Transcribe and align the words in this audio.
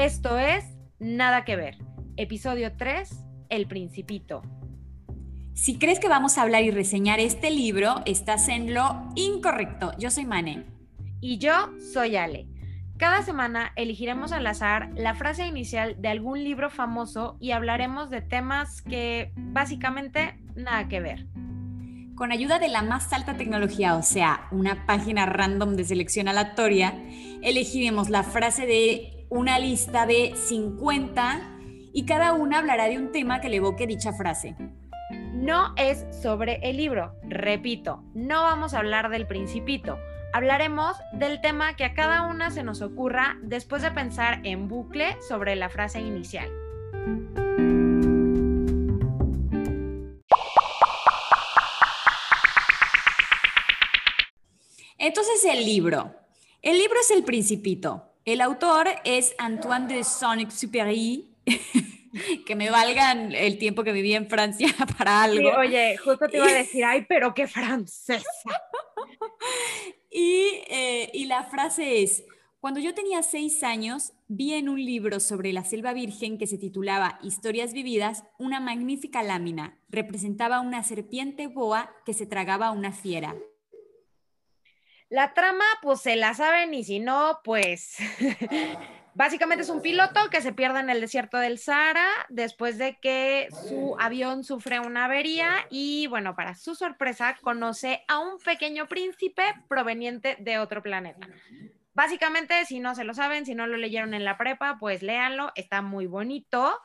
Esto 0.00 0.38
es 0.38 0.64
Nada 0.98 1.44
que 1.44 1.56
ver, 1.56 1.76
episodio 2.16 2.72
3, 2.74 3.22
El 3.50 3.66
Principito. 3.66 4.40
Si 5.52 5.78
crees 5.78 6.00
que 6.00 6.08
vamos 6.08 6.38
a 6.38 6.42
hablar 6.42 6.62
y 6.62 6.70
reseñar 6.70 7.20
este 7.20 7.50
libro, 7.50 7.96
estás 8.06 8.48
en 8.48 8.72
lo 8.72 9.12
incorrecto. 9.14 9.92
Yo 9.98 10.10
soy 10.10 10.24
Mane. 10.24 10.64
Y 11.20 11.36
yo 11.36 11.52
soy 11.92 12.16
Ale. 12.16 12.48
Cada 12.96 13.22
semana 13.22 13.72
elegiremos 13.76 14.32
al 14.32 14.46
azar 14.46 14.88
la 14.96 15.14
frase 15.14 15.46
inicial 15.46 16.00
de 16.00 16.08
algún 16.08 16.44
libro 16.44 16.70
famoso 16.70 17.36
y 17.38 17.50
hablaremos 17.50 18.08
de 18.08 18.22
temas 18.22 18.80
que 18.80 19.32
básicamente 19.36 20.40
nada 20.54 20.88
que 20.88 21.00
ver. 21.00 21.26
Con 22.14 22.32
ayuda 22.32 22.58
de 22.58 22.68
la 22.68 22.80
más 22.80 23.12
alta 23.12 23.36
tecnología, 23.36 23.96
o 23.96 24.02
sea, 24.02 24.48
una 24.50 24.86
página 24.86 25.26
random 25.26 25.76
de 25.76 25.84
selección 25.84 26.26
aleatoria, 26.26 26.94
elegiremos 27.42 28.08
la 28.08 28.22
frase 28.22 28.64
de 28.64 29.19
una 29.30 29.60
lista 29.60 30.06
de 30.06 30.34
50 30.34 31.40
y 31.92 32.04
cada 32.04 32.32
una 32.32 32.58
hablará 32.58 32.88
de 32.88 32.98
un 32.98 33.12
tema 33.12 33.40
que 33.40 33.48
le 33.48 33.56
evoque 33.56 33.86
dicha 33.86 34.12
frase. 34.12 34.56
No 35.32 35.72
es 35.76 36.04
sobre 36.10 36.58
el 36.68 36.76
libro, 36.76 37.14
repito, 37.22 38.02
no 38.12 38.42
vamos 38.42 38.74
a 38.74 38.78
hablar 38.78 39.08
del 39.08 39.26
principito. 39.26 39.98
Hablaremos 40.32 40.96
del 41.12 41.40
tema 41.40 41.74
que 41.74 41.84
a 41.84 41.94
cada 41.94 42.26
una 42.26 42.50
se 42.50 42.62
nos 42.62 42.82
ocurra 42.82 43.38
después 43.42 43.82
de 43.82 43.92
pensar 43.92 44.40
en 44.44 44.68
bucle 44.68 45.16
sobre 45.26 45.56
la 45.56 45.68
frase 45.68 46.00
inicial. 46.00 46.50
Entonces 54.98 55.44
el 55.44 55.64
libro. 55.64 56.14
El 56.62 56.78
libro 56.78 57.00
es 57.00 57.10
El 57.10 57.24
Principito. 57.24 58.09
El 58.30 58.42
autor 58.42 58.86
es 59.02 59.34
Antoine 59.38 59.92
de 59.92 60.04
Saint-Exupéry, 60.04 61.28
que 62.46 62.54
me 62.54 62.70
valgan 62.70 63.32
el 63.32 63.58
tiempo 63.58 63.82
que 63.82 63.90
viví 63.90 64.14
en 64.14 64.28
Francia 64.28 64.68
para 64.96 65.24
algo. 65.24 65.50
oye, 65.58 65.96
justo 65.96 66.28
te 66.28 66.36
iba 66.36 66.46
a 66.46 66.54
decir, 66.54 66.84
ay, 66.84 67.06
pero 67.08 67.34
qué 67.34 67.48
francesa. 67.48 68.22
y, 70.12 70.44
eh, 70.68 71.10
y 71.12 71.24
la 71.24 71.42
frase 71.42 72.04
es, 72.04 72.22
cuando 72.60 72.78
yo 72.78 72.94
tenía 72.94 73.24
seis 73.24 73.64
años, 73.64 74.12
vi 74.28 74.54
en 74.54 74.68
un 74.68 74.84
libro 74.84 75.18
sobre 75.18 75.52
la 75.52 75.64
selva 75.64 75.92
virgen 75.92 76.38
que 76.38 76.46
se 76.46 76.56
titulaba 76.56 77.18
Historias 77.24 77.72
vividas 77.72 78.22
una 78.38 78.60
magnífica 78.60 79.24
lámina. 79.24 79.76
Representaba 79.88 80.60
una 80.60 80.84
serpiente 80.84 81.48
boa 81.48 81.92
que 82.06 82.14
se 82.14 82.26
tragaba 82.26 82.68
a 82.68 82.72
una 82.72 82.92
fiera. 82.92 83.34
La 85.10 85.34
trama, 85.34 85.64
pues 85.82 86.02
se 86.02 86.14
la 86.14 86.34
saben 86.34 86.72
y 86.72 86.84
si 86.84 87.00
no, 87.00 87.40
pues 87.42 87.96
básicamente 89.14 89.64
es 89.64 89.68
un 89.68 89.82
piloto 89.82 90.30
que 90.30 90.40
se 90.40 90.52
pierde 90.52 90.78
en 90.78 90.88
el 90.88 91.00
desierto 91.00 91.36
del 91.36 91.58
Sahara 91.58 92.06
después 92.28 92.78
de 92.78 92.96
que 93.00 93.48
su 93.68 93.96
avión 93.98 94.44
sufre 94.44 94.78
una 94.78 95.06
avería 95.06 95.66
y 95.68 96.06
bueno, 96.06 96.36
para 96.36 96.54
su 96.54 96.76
sorpresa 96.76 97.36
conoce 97.42 98.04
a 98.06 98.20
un 98.20 98.38
pequeño 98.38 98.86
príncipe 98.86 99.42
proveniente 99.68 100.36
de 100.38 100.58
otro 100.58 100.80
planeta. 100.80 101.26
Básicamente, 101.92 102.64
si 102.64 102.78
no 102.78 102.94
se 102.94 103.02
lo 103.02 103.12
saben, 103.12 103.44
si 103.46 103.56
no 103.56 103.66
lo 103.66 103.76
leyeron 103.76 104.14
en 104.14 104.24
la 104.24 104.38
prepa, 104.38 104.76
pues 104.78 105.02
léanlo, 105.02 105.50
está 105.56 105.82
muy 105.82 106.06
bonito, 106.06 106.78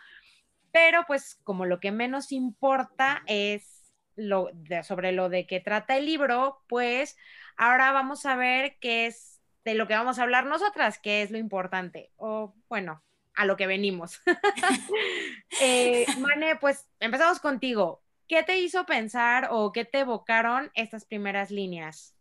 pero 0.71 1.03
pues 1.05 1.39
como 1.43 1.67
lo 1.67 1.79
que 1.79 1.91
menos 1.91 2.31
importa 2.31 3.21
es 3.27 3.74
lo 4.15 4.49
sobre 4.83 5.11
lo 5.11 5.29
de 5.29 5.45
qué 5.47 5.59
trata 5.59 5.97
el 5.97 6.05
libro, 6.05 6.61
pues 6.67 7.17
Ahora 7.57 7.91
vamos 7.91 8.25
a 8.25 8.35
ver 8.35 8.77
qué 8.79 9.05
es 9.05 9.39
de 9.63 9.75
lo 9.75 9.87
que 9.87 9.95
vamos 9.95 10.19
a 10.19 10.23
hablar 10.23 10.45
nosotras, 10.45 10.99
qué 10.99 11.21
es 11.21 11.31
lo 11.31 11.37
importante, 11.37 12.11
o 12.17 12.53
bueno, 12.69 13.01
a 13.33 13.45
lo 13.45 13.55
que 13.57 13.67
venimos. 13.67 14.21
eh, 15.61 16.05
Mane, 16.19 16.57
pues 16.57 16.87
empezamos 16.99 17.39
contigo. 17.39 18.01
¿Qué 18.27 18.43
te 18.43 18.59
hizo 18.59 18.85
pensar 18.85 19.49
o 19.51 19.71
qué 19.71 19.85
te 19.85 19.99
evocaron 19.99 20.71
estas 20.73 21.05
primeras 21.05 21.51
líneas? 21.51 22.13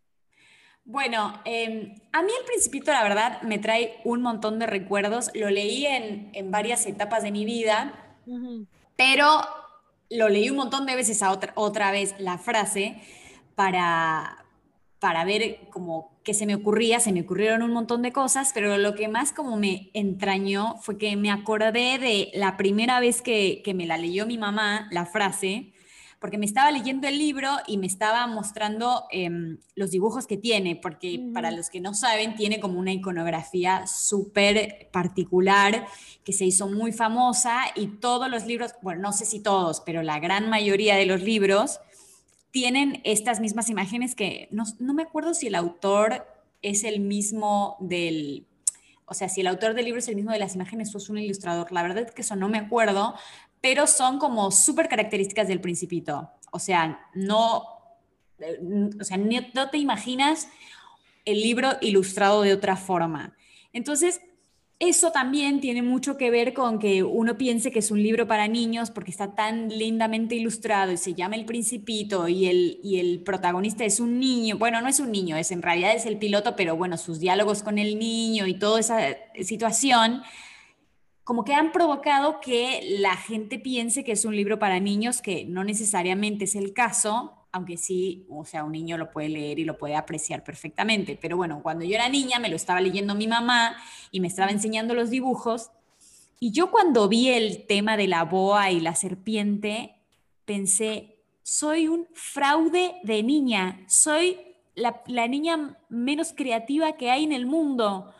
Bueno, 0.84 1.40
em, 1.46 1.94
a 2.12 2.22
mí 2.22 2.30
el 2.38 2.44
principito, 2.44 2.92
la 2.92 3.02
verdad, 3.02 3.40
me 3.40 3.58
trae 3.58 4.00
un 4.04 4.20
montón 4.20 4.58
de 4.58 4.66
recuerdos. 4.66 5.30
Lo 5.34 5.48
leí 5.48 5.86
en, 5.86 6.50
varias 6.50 6.84
etapas 6.84 7.22
de 7.22 7.32
mi 7.32 7.46
vida, 7.46 8.18
pero 8.96 9.40
lo 10.14 10.28
leí 10.28 10.48
un 10.50 10.56
montón 10.56 10.86
de 10.86 10.96
veces 10.96 11.22
a 11.22 11.30
otra, 11.30 11.52
otra 11.56 11.90
vez 11.90 12.14
la 12.18 12.38
frase 12.38 12.96
para, 13.54 14.44
para 14.98 15.24
ver 15.24 15.60
como 15.70 16.14
qué 16.24 16.32
se 16.32 16.46
me 16.46 16.54
ocurría, 16.54 16.98
se 17.00 17.12
me 17.12 17.20
ocurrieron 17.20 17.62
un 17.62 17.72
montón 17.72 18.00
de 18.00 18.12
cosas, 18.12 18.52
pero 18.54 18.78
lo 18.78 18.94
que 18.94 19.08
más 19.08 19.32
como 19.32 19.56
me 19.56 19.90
entrañó 19.92 20.76
fue 20.80 20.96
que 20.96 21.16
me 21.16 21.30
acordé 21.30 21.98
de 21.98 22.30
la 22.34 22.56
primera 22.56 22.98
vez 22.98 23.20
que, 23.20 23.62
me 23.74 23.86
la 23.86 23.98
leyó 23.98 24.26
mi 24.26 24.38
mamá, 24.38 24.88
la 24.90 25.04
frase, 25.04 25.73
porque 26.20 26.38
me 26.38 26.46
estaba 26.46 26.70
leyendo 26.70 27.06
el 27.06 27.18
libro 27.18 27.50
y 27.66 27.78
me 27.78 27.86
estaba 27.86 28.26
mostrando 28.26 29.04
em, 29.10 29.58
los 29.74 29.90
dibujos 29.90 30.26
que 30.26 30.36
tiene, 30.36 30.76
porque 30.76 31.20
para 31.32 31.50
los 31.50 31.70
que 31.70 31.80
no 31.80 31.94
saben, 31.94 32.34
tiene 32.34 32.60
como 32.60 32.78
una 32.78 32.92
iconografía 32.92 33.86
súper 33.86 34.88
particular 34.92 35.86
que 36.24 36.32
se 36.32 36.44
hizo 36.44 36.68
muy 36.68 36.92
famosa 36.92 37.60
y 37.74 37.86
todos 37.86 38.30
los 38.30 38.46
libros, 38.46 38.72
bueno, 38.82 39.02
no 39.02 39.12
sé 39.12 39.26
si 39.26 39.40
todos, 39.40 39.80
pero 39.80 40.02
la 40.02 40.18
gran 40.18 40.48
mayoría 40.48 40.96
de 40.96 41.06
los 41.06 41.22
libros 41.22 41.80
tienen 42.54 43.00
estas 43.02 43.40
mismas 43.40 43.68
imágenes 43.68 44.14
que 44.14 44.46
no, 44.52 44.64
me 44.94 45.02
acuerdo 45.02 45.34
si 45.34 45.48
el 45.48 45.56
autor 45.56 46.24
es 46.62 46.84
el 46.84 47.00
mismo 47.00 47.76
del, 47.80 48.46
o 49.06 49.14
sea, 49.14 49.28
si 49.28 49.40
el 49.40 49.48
autor 49.48 49.74
del 49.74 49.86
libro 49.86 49.98
es 49.98 50.06
el 50.06 50.14
mismo 50.14 50.30
de 50.30 50.38
las 50.38 50.54
imágenes 50.54 50.94
o 50.94 50.98
es 50.98 51.10
un 51.10 51.18
ilustrador. 51.18 51.72
La 51.72 51.82
verdad 51.82 52.04
es 52.04 52.12
que 52.12 52.22
eso 52.22 52.36
no 52.36 52.48
me 52.48 52.58
acuerdo, 52.58 53.16
pero 53.64 53.86
son 53.86 54.18
como 54.18 54.50
súper 54.50 54.90
características 54.90 55.48
del 55.48 55.58
principito. 55.58 56.30
O 56.52 56.58
sea, 56.58 57.08
no, 57.14 57.64
o 59.00 59.04
sea, 59.04 59.16
no 59.16 59.70
te 59.70 59.78
imaginas 59.78 60.48
el 61.24 61.40
libro 61.40 61.70
ilustrado 61.80 62.42
de 62.42 62.52
otra 62.52 62.76
forma. 62.76 63.34
Entonces, 63.72 64.20
eso 64.78 65.12
también 65.12 65.62
tiene 65.62 65.80
mucho 65.80 66.18
que 66.18 66.30
ver 66.30 66.52
con 66.52 66.78
que 66.78 67.02
uno 67.02 67.38
piense 67.38 67.72
que 67.72 67.78
es 67.78 67.90
un 67.90 68.02
libro 68.02 68.28
para 68.28 68.48
niños 68.48 68.90
porque 68.90 69.10
está 69.10 69.34
tan 69.34 69.70
lindamente 69.70 70.34
ilustrado 70.34 70.92
y 70.92 70.98
se 70.98 71.14
llama 71.14 71.36
El 71.36 71.46
Principito 71.46 72.28
y 72.28 72.48
el, 72.48 72.80
y 72.82 72.98
el 72.98 73.20
protagonista 73.20 73.86
es 73.86 73.98
un 73.98 74.20
niño. 74.20 74.58
Bueno, 74.58 74.82
no 74.82 74.88
es 74.88 75.00
un 75.00 75.10
niño, 75.10 75.38
es 75.38 75.50
en 75.52 75.62
realidad 75.62 75.96
es 75.96 76.04
el 76.04 76.18
piloto, 76.18 76.54
pero 76.54 76.76
bueno, 76.76 76.98
sus 76.98 77.18
diálogos 77.18 77.62
con 77.62 77.78
el 77.78 77.98
niño 77.98 78.46
y 78.46 78.58
toda 78.58 78.78
esa 78.78 79.16
situación 79.42 80.22
como 81.24 81.44
que 81.44 81.54
han 81.54 81.72
provocado 81.72 82.40
que 82.40 82.96
la 82.98 83.16
gente 83.16 83.58
piense 83.58 84.04
que 84.04 84.12
es 84.12 84.26
un 84.26 84.36
libro 84.36 84.58
para 84.58 84.78
niños, 84.78 85.22
que 85.22 85.46
no 85.46 85.64
necesariamente 85.64 86.44
es 86.44 86.54
el 86.54 86.74
caso, 86.74 87.32
aunque 87.50 87.78
sí, 87.78 88.26
o 88.28 88.44
sea, 88.44 88.62
un 88.62 88.72
niño 88.72 88.98
lo 88.98 89.10
puede 89.10 89.30
leer 89.30 89.58
y 89.58 89.64
lo 89.64 89.78
puede 89.78 89.96
apreciar 89.96 90.44
perfectamente. 90.44 91.18
Pero 91.20 91.36
bueno, 91.36 91.62
cuando 91.62 91.84
yo 91.84 91.94
era 91.94 92.08
niña 92.10 92.38
me 92.40 92.50
lo 92.50 92.56
estaba 92.56 92.80
leyendo 92.80 93.14
mi 93.14 93.26
mamá 93.26 93.76
y 94.10 94.20
me 94.20 94.28
estaba 94.28 94.50
enseñando 94.50 94.92
los 94.92 95.08
dibujos. 95.08 95.70
Y 96.40 96.50
yo 96.50 96.70
cuando 96.70 97.08
vi 97.08 97.30
el 97.30 97.66
tema 97.66 97.96
de 97.96 98.06
la 98.06 98.24
boa 98.24 98.70
y 98.70 98.80
la 98.80 98.94
serpiente, 98.94 99.94
pensé, 100.44 101.22
soy 101.42 101.88
un 101.88 102.06
fraude 102.12 102.96
de 103.02 103.22
niña, 103.22 103.80
soy 103.88 104.36
la, 104.74 105.02
la 105.06 105.26
niña 105.26 105.78
menos 105.88 106.34
creativa 106.34 106.96
que 106.96 107.10
hay 107.10 107.24
en 107.24 107.32
el 107.32 107.46
mundo 107.46 108.12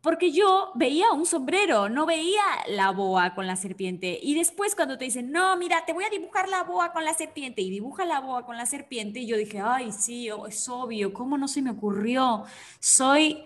porque 0.00 0.32
yo 0.32 0.72
veía 0.74 1.12
un 1.12 1.26
sombrero, 1.26 1.88
no 1.88 2.06
veía 2.06 2.42
la 2.68 2.90
boa 2.90 3.34
con 3.34 3.46
la 3.46 3.56
serpiente. 3.56 4.18
Y 4.22 4.34
después 4.34 4.74
cuando 4.74 4.96
te 4.96 5.04
dicen, 5.04 5.30
no, 5.30 5.56
mira, 5.56 5.84
te 5.84 5.92
voy 5.92 6.04
a 6.04 6.10
dibujar 6.10 6.48
la 6.48 6.62
boa 6.62 6.92
con 6.92 7.04
la 7.04 7.12
serpiente 7.12 7.60
y 7.60 7.70
dibuja 7.70 8.04
la 8.06 8.20
boa 8.20 8.46
con 8.46 8.56
la 8.56 8.66
serpiente, 8.66 9.20
y 9.20 9.26
yo 9.26 9.36
dije, 9.36 9.60
ay, 9.60 9.92
sí, 9.92 10.28
es 10.48 10.68
obvio, 10.68 11.12
¿cómo 11.12 11.36
no 11.36 11.48
se 11.48 11.62
me 11.62 11.70
ocurrió? 11.70 12.44
Soy 12.78 13.44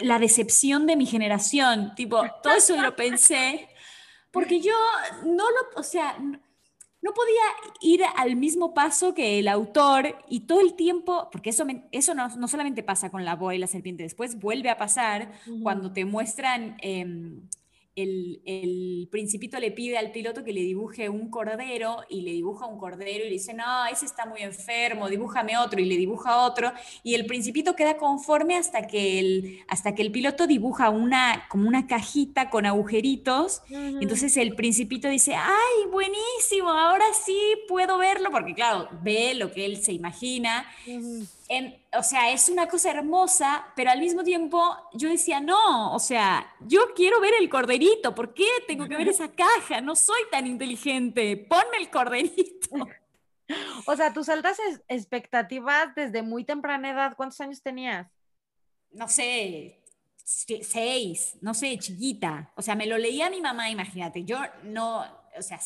la 0.00 0.18
decepción 0.18 0.86
de 0.86 0.96
mi 0.96 1.06
generación, 1.06 1.94
tipo, 1.94 2.22
todo 2.42 2.54
eso 2.54 2.80
lo 2.80 2.94
pensé, 2.94 3.68
porque 4.30 4.60
yo 4.60 4.74
no 5.24 5.44
lo, 5.50 5.80
o 5.80 5.82
sea, 5.82 6.16
no 7.08 7.14
podía 7.14 7.42
ir 7.80 8.02
al 8.16 8.36
mismo 8.36 8.74
paso 8.74 9.14
que 9.14 9.38
el 9.38 9.48
autor 9.48 10.16
y 10.28 10.40
todo 10.40 10.60
el 10.60 10.74
tiempo, 10.74 11.28
porque 11.32 11.50
eso, 11.50 11.64
eso 11.90 12.14
no, 12.14 12.28
no, 12.36 12.48
solamente 12.48 12.82
pasa 12.82 13.10
con 13.10 13.24
la 13.24 13.34
boa 13.34 13.54
y 13.54 13.58
la 13.58 13.66
serpiente, 13.66 14.02
después 14.02 14.38
vuelve 14.38 14.68
a 14.68 14.76
pasar 14.76 15.32
cuando 15.62 15.90
te 15.92 16.04
muestran 16.04 16.76
em, 16.82 17.48
el, 18.02 19.08
principito 19.10 19.58
le 19.58 19.70
pide 19.70 19.96
al 19.96 20.12
piloto 20.12 20.44
que 20.44 20.52
le 20.52 20.60
dibuje 20.60 21.08
un 21.08 21.30
cordero 21.30 22.04
y 22.08 22.22
le 22.22 22.32
dibuja 22.32 22.66
un 22.66 22.78
cordero 22.78 23.24
y 23.24 23.28
le 23.28 23.30
dice, 23.30 23.54
no, 23.54 23.86
ese 23.86 24.04
está 24.04 24.26
muy 24.26 24.42
enfermo, 24.42 25.08
dibújame 25.08 25.56
otro 25.56 25.80
y 25.80 25.86
le 25.86 25.96
dibuja 25.96 26.44
otro 26.44 26.72
y 27.02 27.14
el 27.14 27.26
principito 27.26 27.74
queda 27.74 27.96
conforme 27.96 28.56
hasta 28.56 28.86
que 28.86 29.18
el, 29.18 29.60
hasta 29.68 29.94
que 29.94 30.02
el 30.02 30.12
piloto 30.12 30.46
dibuja 30.46 30.90
una, 30.90 31.46
como 31.48 31.68
una 31.68 31.86
cajita 31.86 32.50
con 32.50 32.66
agujeritos. 32.66 33.62
Entonces 33.70 34.36
el 34.36 34.54
principito 34.54 35.08
dice, 35.08 35.34
ay, 35.34 35.90
buenísimo, 35.90 36.70
ahora 36.70 37.06
sí 37.24 37.38
puedo 37.66 37.98
verlo, 37.98 38.30
porque 38.30 38.54
claro, 38.54 38.88
ve 39.02 39.34
lo 39.34 39.52
que 39.52 39.64
él 39.64 39.82
se 39.82 39.92
imagina. 39.92 40.66
O 41.96 42.02
sea, 42.02 42.30
es 42.30 42.48
una 42.48 42.68
cosa 42.68 42.90
hermosa, 42.90 43.66
pero 43.74 43.90
al 43.90 44.00
mismo 44.00 44.22
tiempo 44.22 44.76
yo 44.92 45.08
decía, 45.08 45.40
no, 45.40 45.94
o 45.94 45.98
sea, 45.98 46.54
yo 46.66 46.92
quiero 46.94 47.20
ver 47.20 47.34
el 47.40 47.48
corderito, 47.48 48.14
¿por 48.14 48.34
qué 48.34 48.46
tengo 48.66 48.86
que 48.86 48.96
ver 48.96 49.08
esa 49.08 49.32
caja? 49.32 49.80
No 49.80 49.96
soy 49.96 50.20
tan 50.30 50.46
inteligente, 50.46 51.36
ponme 51.36 51.78
el 51.78 51.90
corderito. 51.90 52.68
O 53.86 53.96
sea, 53.96 54.12
tus 54.12 54.28
altas 54.28 54.58
expectativas 54.88 55.94
desde 55.94 56.20
muy 56.20 56.44
temprana 56.44 56.90
edad, 56.90 57.14
¿cuántos 57.16 57.40
años 57.40 57.62
tenías? 57.62 58.06
No 58.90 59.08
sé, 59.08 59.80
seis, 60.22 61.38
no 61.40 61.54
sé, 61.54 61.78
chiquita. 61.78 62.52
O 62.56 62.60
sea, 62.60 62.74
me 62.74 62.84
lo 62.84 62.98
leía 62.98 63.30
mi 63.30 63.40
mamá, 63.40 63.70
imagínate. 63.70 64.24
Yo 64.24 64.38
no, 64.64 65.00
o 65.34 65.42
sea, 65.42 65.58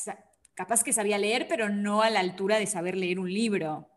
capaz 0.55 0.85
que 0.85 0.93
sabía 0.93 1.19
leer, 1.19 1.49
pero 1.49 1.69
no 1.69 2.03
a 2.03 2.11
la 2.11 2.21
altura 2.21 2.59
de 2.59 2.69
saber 2.69 2.97
leer 2.97 3.19
un 3.19 3.33
libro. 3.33 3.89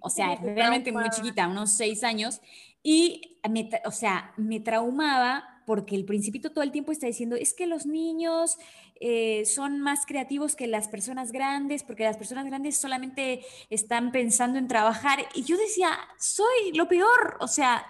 O 0.00 0.10
sea, 0.10 0.36
realmente 0.36 0.92
muy 0.92 1.08
chiquita, 1.10 1.48
unos 1.48 1.72
seis 1.72 2.04
años. 2.04 2.40
Y, 2.82 3.38
me, 3.48 3.70
o 3.86 3.90
sea, 3.90 4.32
me 4.36 4.60
traumaba 4.60 5.54
porque 5.66 5.96
el 5.96 6.04
principito 6.04 6.50
todo 6.50 6.62
el 6.62 6.72
tiempo 6.72 6.92
está 6.92 7.06
diciendo, 7.06 7.36
es 7.36 7.54
que 7.54 7.66
los 7.66 7.86
niños 7.86 8.58
eh, 9.00 9.44
son 9.46 9.80
más 9.80 10.06
creativos 10.06 10.56
que 10.56 10.66
las 10.66 10.88
personas 10.88 11.32
grandes, 11.32 11.82
porque 11.82 12.04
las 12.04 12.16
personas 12.16 12.46
grandes 12.46 12.76
solamente 12.76 13.44
están 13.70 14.12
pensando 14.12 14.58
en 14.58 14.68
trabajar. 14.68 15.26
Y 15.34 15.44
yo 15.44 15.56
decía, 15.56 15.90
soy 16.18 16.72
lo 16.74 16.88
peor, 16.88 17.36
o 17.40 17.48
sea, 17.48 17.86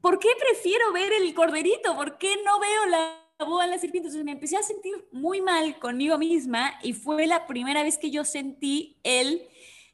¿por 0.00 0.18
qué 0.18 0.28
prefiero 0.38 0.92
ver 0.92 1.12
el 1.12 1.34
corderito? 1.34 1.94
¿Por 1.94 2.18
qué 2.18 2.36
no 2.44 2.58
veo 2.60 2.86
la 2.86 3.46
boa 3.46 3.64
de 3.64 3.70
la 3.70 3.78
serpiente? 3.78 4.08
Entonces 4.08 4.24
me 4.24 4.32
empecé 4.32 4.56
a 4.56 4.62
sentir 4.62 5.08
muy 5.12 5.40
mal 5.40 5.78
conmigo 5.78 6.16
misma 6.18 6.74
y 6.82 6.92
fue 6.92 7.26
la 7.26 7.46
primera 7.46 7.82
vez 7.82 7.98
que 7.98 8.10
yo 8.10 8.24
sentí 8.24 8.98
el 9.02 9.42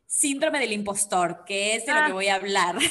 síndrome 0.07 0.59
del 0.59 0.73
impostor, 0.73 1.45
que 1.45 1.75
es 1.75 1.87
de 1.87 1.93
lo 1.93 1.99
que 1.99 2.11
ah. 2.11 2.13
voy 2.13 2.29
a 2.29 2.37
hablar. 2.37 2.77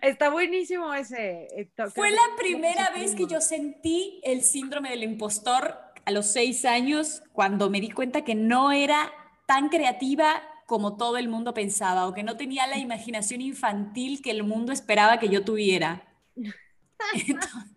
Está 0.00 0.30
buenísimo 0.30 0.92
ese. 0.94 1.46
Eh, 1.56 1.70
Fue 1.94 2.10
la 2.10 2.22
primera 2.38 2.90
vez 2.90 3.14
que 3.14 3.26
yo 3.26 3.40
sentí 3.40 4.20
el 4.24 4.42
síndrome 4.42 4.90
del 4.90 5.02
impostor 5.02 5.78
a 6.04 6.10
los 6.10 6.26
seis 6.26 6.64
años, 6.64 7.22
cuando 7.32 7.70
me 7.70 7.80
di 7.80 7.90
cuenta 7.90 8.24
que 8.24 8.34
no 8.34 8.72
era 8.72 9.12
tan 9.46 9.68
creativa 9.68 10.42
como 10.66 10.96
todo 10.96 11.18
el 11.18 11.28
mundo 11.28 11.54
pensaba, 11.54 12.06
o 12.06 12.14
que 12.14 12.22
no 12.22 12.36
tenía 12.36 12.66
la 12.66 12.78
imaginación 12.78 13.42
infantil 13.42 14.22
que 14.22 14.30
el 14.30 14.42
mundo 14.42 14.72
esperaba 14.72 15.18
que 15.18 15.28
yo 15.28 15.44
tuviera. 15.44 16.08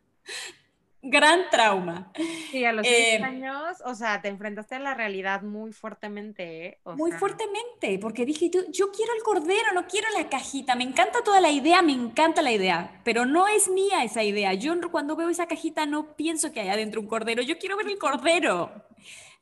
gran 1.05 1.49
trauma. 1.49 2.11
Sí, 2.51 2.65
a 2.65 2.73
los 2.73 2.85
eh, 2.85 3.21
años, 3.23 3.81
o 3.85 3.95
sea, 3.95 4.21
te 4.21 4.27
enfrentaste 4.27 4.75
a 4.75 4.79
la 4.79 4.93
realidad 4.93 5.41
muy 5.41 5.71
fuertemente. 5.71 6.67
¿eh? 6.67 6.79
muy 6.95 7.11
fuertemente, 7.11 7.99
porque 7.99 8.25
dije, 8.25 8.49
yo, 8.49 8.61
yo 8.71 8.91
quiero 8.91 9.13
el 9.15 9.23
cordero, 9.23 9.73
no 9.73 9.87
quiero 9.87 10.07
la 10.17 10.29
cajita. 10.29 10.75
Me 10.75 10.83
encanta 10.83 11.23
toda 11.23 11.41
la 11.41 11.51
idea, 11.51 11.81
me 11.81 11.93
encanta 11.93 12.41
la 12.41 12.51
idea, 12.51 13.01
pero 13.03 13.25
no 13.25 13.47
es 13.47 13.69
mía 13.69 14.03
esa 14.03 14.23
idea. 14.23 14.53
Yo 14.53 14.75
cuando 14.91 15.15
veo 15.15 15.29
esa 15.29 15.47
cajita 15.47 15.85
no 15.85 16.15
pienso 16.15 16.51
que 16.51 16.61
hay 16.61 16.69
adentro 16.69 17.01
un 17.01 17.07
cordero, 17.07 17.41
yo 17.41 17.57
quiero 17.57 17.77
ver 17.77 17.87
el 17.87 17.97
cordero. 17.97 18.71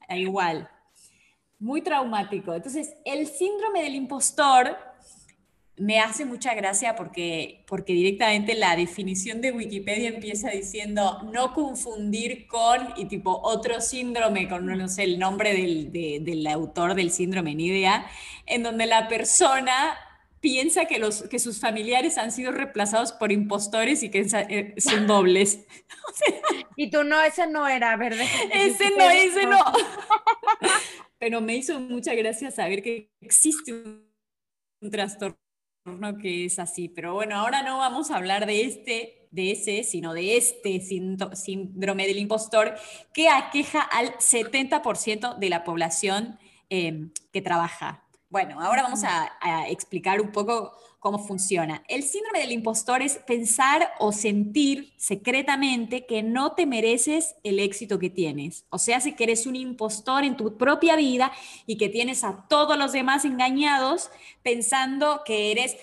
Igual, 0.10 0.69
muy 1.60 1.81
traumático. 1.81 2.54
Entonces, 2.54 2.95
el 3.06 3.27
síndrome 3.27 3.83
del 3.83 3.95
impostor 3.95 4.77
me 5.75 6.00
hace 6.00 6.25
mucha 6.25 6.54
gracia 6.54 6.96
porque, 6.96 7.64
porque 7.68 7.94
directamente 7.94 8.54
la 8.54 8.75
definición 8.75 9.42
de 9.42 9.52
Wikipedia 9.52 10.10
empieza 10.10 10.50
diciendo 10.52 11.24
no 11.34 11.54
confundir 11.54 12.46
con 12.48 12.94
y 12.96 13.06
tipo 13.06 13.42
otro 13.44 13.81
síndrome, 13.81 14.48
con 14.48 14.66
no 14.66 14.88
sé 14.88 15.04
el 15.04 15.18
nombre 15.18 15.54
del, 15.54 15.92
del 15.92 16.48
autor 16.48 16.94
del 16.94 17.10
síndrome, 17.10 17.56
ni 17.56 17.68
idea, 17.68 18.06
en 18.46 18.62
donde 18.62 18.86
la 18.86 19.08
persona 19.08 19.98
piensa 20.42 20.86
que, 20.86 21.00
los, 21.00 21.24
que 21.24 21.40
sus 21.40 21.60
familiares 21.60 22.18
han 22.18 22.31
sido 22.31 22.52
reemplazados 22.52 23.12
por 23.14 23.31
impostores 23.31 24.04
y 24.04 24.12
que 24.12 24.28
eh, 24.50 24.75
son 24.78 25.08
dobles. 25.08 25.66
y 26.75 26.92
tú 26.92 27.04
no, 27.04 27.20
ese 27.22 27.48
no 27.48 27.68
era, 27.68 27.96
¿verdad? 27.98 28.28
Ese 28.52 28.92
no, 28.92 29.10
ese 29.10 29.46
no. 29.48 29.58
Pero 31.18 31.42
me 31.42 31.56
hizo 31.56 31.80
mucha 31.80 32.14
gracia 32.14 32.52
saber 32.52 32.84
que 32.84 33.10
existe 33.22 33.72
un 33.72 34.92
trastorno 34.92 35.43
que 36.21 36.45
es 36.45 36.59
así. 36.59 36.89
Pero 36.89 37.13
bueno, 37.13 37.35
ahora 37.35 37.62
no 37.62 37.77
vamos 37.77 38.12
a 38.12 38.18
hablar 38.18 38.45
de 38.45 38.62
este, 38.62 39.27
de 39.31 39.51
ese, 39.51 39.83
sino 39.83 40.13
de 40.13 40.38
este 40.38 40.80
síndrome 40.80 42.07
del 42.07 42.19
impostor 42.19 42.75
que 43.13 43.30
aqueja 43.30 43.81
al 43.81 44.18
70% 44.18 45.38
de 45.38 45.50
la 45.50 45.63
población 45.63 46.39
em, 46.69 47.12
que 47.31 47.41
trabaja. 47.41 48.06
Bueno, 48.30 48.62
ahora 48.62 48.83
vamos 48.83 49.03
a, 49.03 49.33
a 49.41 49.69
explicar 49.69 50.21
un 50.21 50.31
poco 50.31 50.71
cómo 51.03 51.19
funciona. 51.19 51.83
El 51.89 52.01
síndrome 52.01 52.39
del 52.39 52.53
impostor 52.53 53.01
es 53.01 53.17
pensar 53.17 53.91
o 54.00 54.13
sentir 54.13 54.94
secretamente 54.95 56.05
que 56.05 56.23
no 56.23 56.53
te 56.53 56.65
mereces 56.65 57.35
el 57.44 57.59
éxito 57.59 58.00
que 58.00 58.09
tienes. 58.09 58.65
O 58.69 58.79
sea, 58.79 59.01
si 59.01 59.11
que 59.11 59.25
eres 59.25 59.45
un 59.45 59.57
impostor 59.57 60.23
en 60.23 60.38
tu 60.38 60.57
propia 60.57 60.95
vida 60.95 61.33
y 61.67 61.75
que 61.75 61.89
tienes 61.89 62.23
a 62.23 62.45
todos 62.47 62.77
los 62.77 62.94
demás 62.94 63.25
engañados 63.25 64.11
pensando 64.44 65.23
que 65.25 65.51
eres 65.51 65.75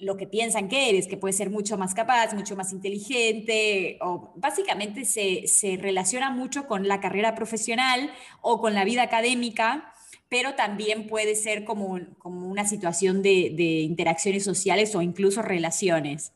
lo 0.00 0.16
que 0.16 0.26
piensan 0.26 0.68
que 0.68 0.88
eres, 0.88 1.06
que 1.06 1.16
puedes 1.16 1.36
ser 1.36 1.50
mucho 1.50 1.78
más 1.78 1.94
capaz, 1.94 2.34
mucho 2.34 2.56
más 2.56 2.72
inteligente, 2.72 3.98
o 4.00 4.32
básicamente 4.34 5.04
se, 5.04 5.46
se 5.46 5.76
relaciona 5.76 6.30
mucho 6.30 6.66
con 6.66 6.88
la 6.88 7.00
carrera 7.00 7.36
profesional 7.36 8.10
o 8.40 8.60
con 8.60 8.74
la 8.74 8.84
vida 8.84 9.02
académica 9.02 9.94
pero 10.30 10.54
también 10.54 11.08
puede 11.08 11.34
ser 11.34 11.64
como, 11.64 11.98
como 12.18 12.48
una 12.48 12.64
situación 12.64 13.20
de, 13.20 13.52
de, 13.54 13.80
interacciones 13.80 14.44
sociales 14.44 14.94
o 14.94 15.02
incluso 15.02 15.42
relaciones. 15.42 16.32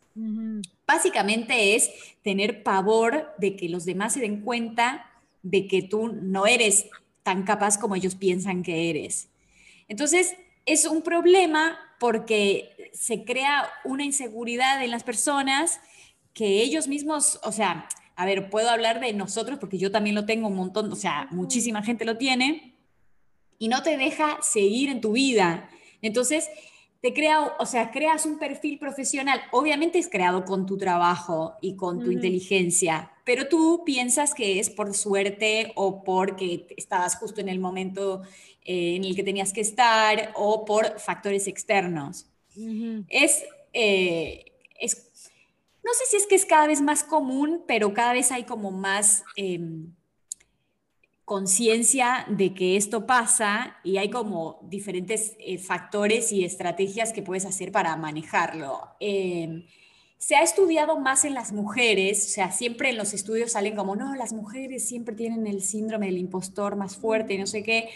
Básicamente 0.87 1.75
es 1.75 1.91
tener 2.23 2.63
pavor 2.63 3.33
de 3.39 3.57
que 3.57 3.69
los 3.69 3.85
demás 3.85 4.13
se 4.13 4.21
den 4.21 4.43
cuenta 4.43 5.11
de 5.43 5.67
que 5.69 5.83
tú 5.83 6.09
no 6.09 6.47
eres 6.47 6.87
tan 7.23 7.45
capaz 7.45 7.79
como 7.79 7.95
ellos 7.95 8.17
piensan 8.17 8.65
que 8.65 8.91
eres. 8.91 9.29
Entonces, 9.89 10.35
es 10.67 10.87
un 10.87 11.03
problema 11.03 11.79
porque 12.01 12.91
se 12.93 13.25
crea 13.25 13.69
una 13.85 14.05
inseguridad 14.05 14.83
en 14.83 14.91
las 14.91 15.05
personas 15.05 15.81
que 16.33 16.63
ellos 16.63 16.89
mismos, 16.89 17.39
o 17.45 17.53
sea, 17.53 17.89
a 18.17 18.27
ver, 18.27 18.51
puedo 18.51 18.71
hablar 18.71 19.01
de 19.01 19.13
nosotros 19.13 19.59
porque 19.59 19.79
yo 19.79 19.93
también 19.93 20.17
lo 20.17 20.27
tengo 20.27 20.49
un 20.49 20.57
montón, 20.57 20.93
o 20.93 20.97
sea, 20.97 21.29
muchísima 21.31 21.83
gente 21.83 22.05
lo 22.05 22.17
tiene, 22.17 22.74
y 23.65 23.69
no 23.69 23.83
te 23.83 23.97
deja 23.97 24.37
seguir 24.43 24.91
en 24.91 25.01
tu 25.01 25.13
vida. 25.13 25.71
Entonces, 26.03 26.51
te 27.01 27.15
crea, 27.15 27.57
o 27.59 27.65
sea, 27.65 27.91
creas 27.91 28.27
un 28.27 28.39
perfil 28.39 28.79
profesional. 28.79 29.41
Obviamente 29.53 29.99
es 29.99 30.11
creado 30.11 30.45
con 30.45 30.67
tu 30.67 30.77
trabajo 30.77 31.55
y 31.63 31.75
con 31.75 32.05
tu 32.05 32.11
inteligencia, 32.11 33.11
pero 33.25 33.49
tú 33.49 33.83
piensas 33.87 34.35
que 34.35 34.61
es 34.61 34.69
por 34.69 34.93
suerte 34.93 35.73
o 35.77 36.05
porque 36.05 36.67
estabas 36.77 37.17
justo 37.17 37.41
en 37.41 37.49
el 37.49 37.59
momento 37.59 38.21
eh, 38.67 38.97
en 38.97 39.05
el 39.05 39.17
que 39.17 39.23
tenías 39.23 39.55
que 39.55 39.63
estar 39.63 40.33
o 40.35 40.67
por 40.67 41.01
factores 41.01 41.47
externos. 41.47 42.27
es, 43.09 43.45
eh, 43.73 44.53
es, 44.79 45.11
no 45.83 45.95
sé 45.95 46.05
si 46.11 46.17
es 46.19 46.27
que 46.27 46.35
es 46.35 46.45
cada 46.45 46.67
vez 46.67 46.83
más 46.83 47.03
común, 47.03 47.65
pero 47.67 47.95
cada 47.95 48.13
vez 48.13 48.31
hay 48.31 48.45
como 48.45 48.73
más... 48.73 49.25
Em, 49.37 49.95
conciencia 51.25 52.27
de 52.29 52.53
que 52.55 52.77
esto 52.77 53.07
pasa 53.07 53.77
y 53.83 53.97
hay 53.97 54.11
como 54.11 54.61
diferentes 54.63 55.37
eh, 55.39 55.59
factores 55.59 56.33
y 56.33 56.45
estrategias 56.45 57.13
que 57.13 57.23
puedes 57.23 57.47
hacer 57.47 57.73
para 57.73 57.97
manejarlo. 57.97 58.81
Em, 59.01 59.65
se 60.19 60.37
ha 60.37 60.43
estudiado 60.43 60.99
más 60.99 61.25
en 61.25 61.35
las 61.35 61.53
mujeres, 61.53 62.27
o 62.27 62.29
sea, 62.29 62.51
siempre 62.51 62.91
en 62.91 62.97
los 62.97 63.13
estudios 63.15 63.53
salen 63.53 63.77
como, 63.77 63.97
no, 63.97 64.15
las 64.15 64.33
mujeres 64.33 64.87
siempre 64.87 65.15
tienen 65.15 65.47
el 65.47 65.63
síndrome 65.63 66.07
del 66.07 66.19
impostor 66.19 66.77
más 66.77 66.97
fuerte, 66.97 67.39
no 67.39 67.47
sé 67.47 67.63
qué, 67.63 67.91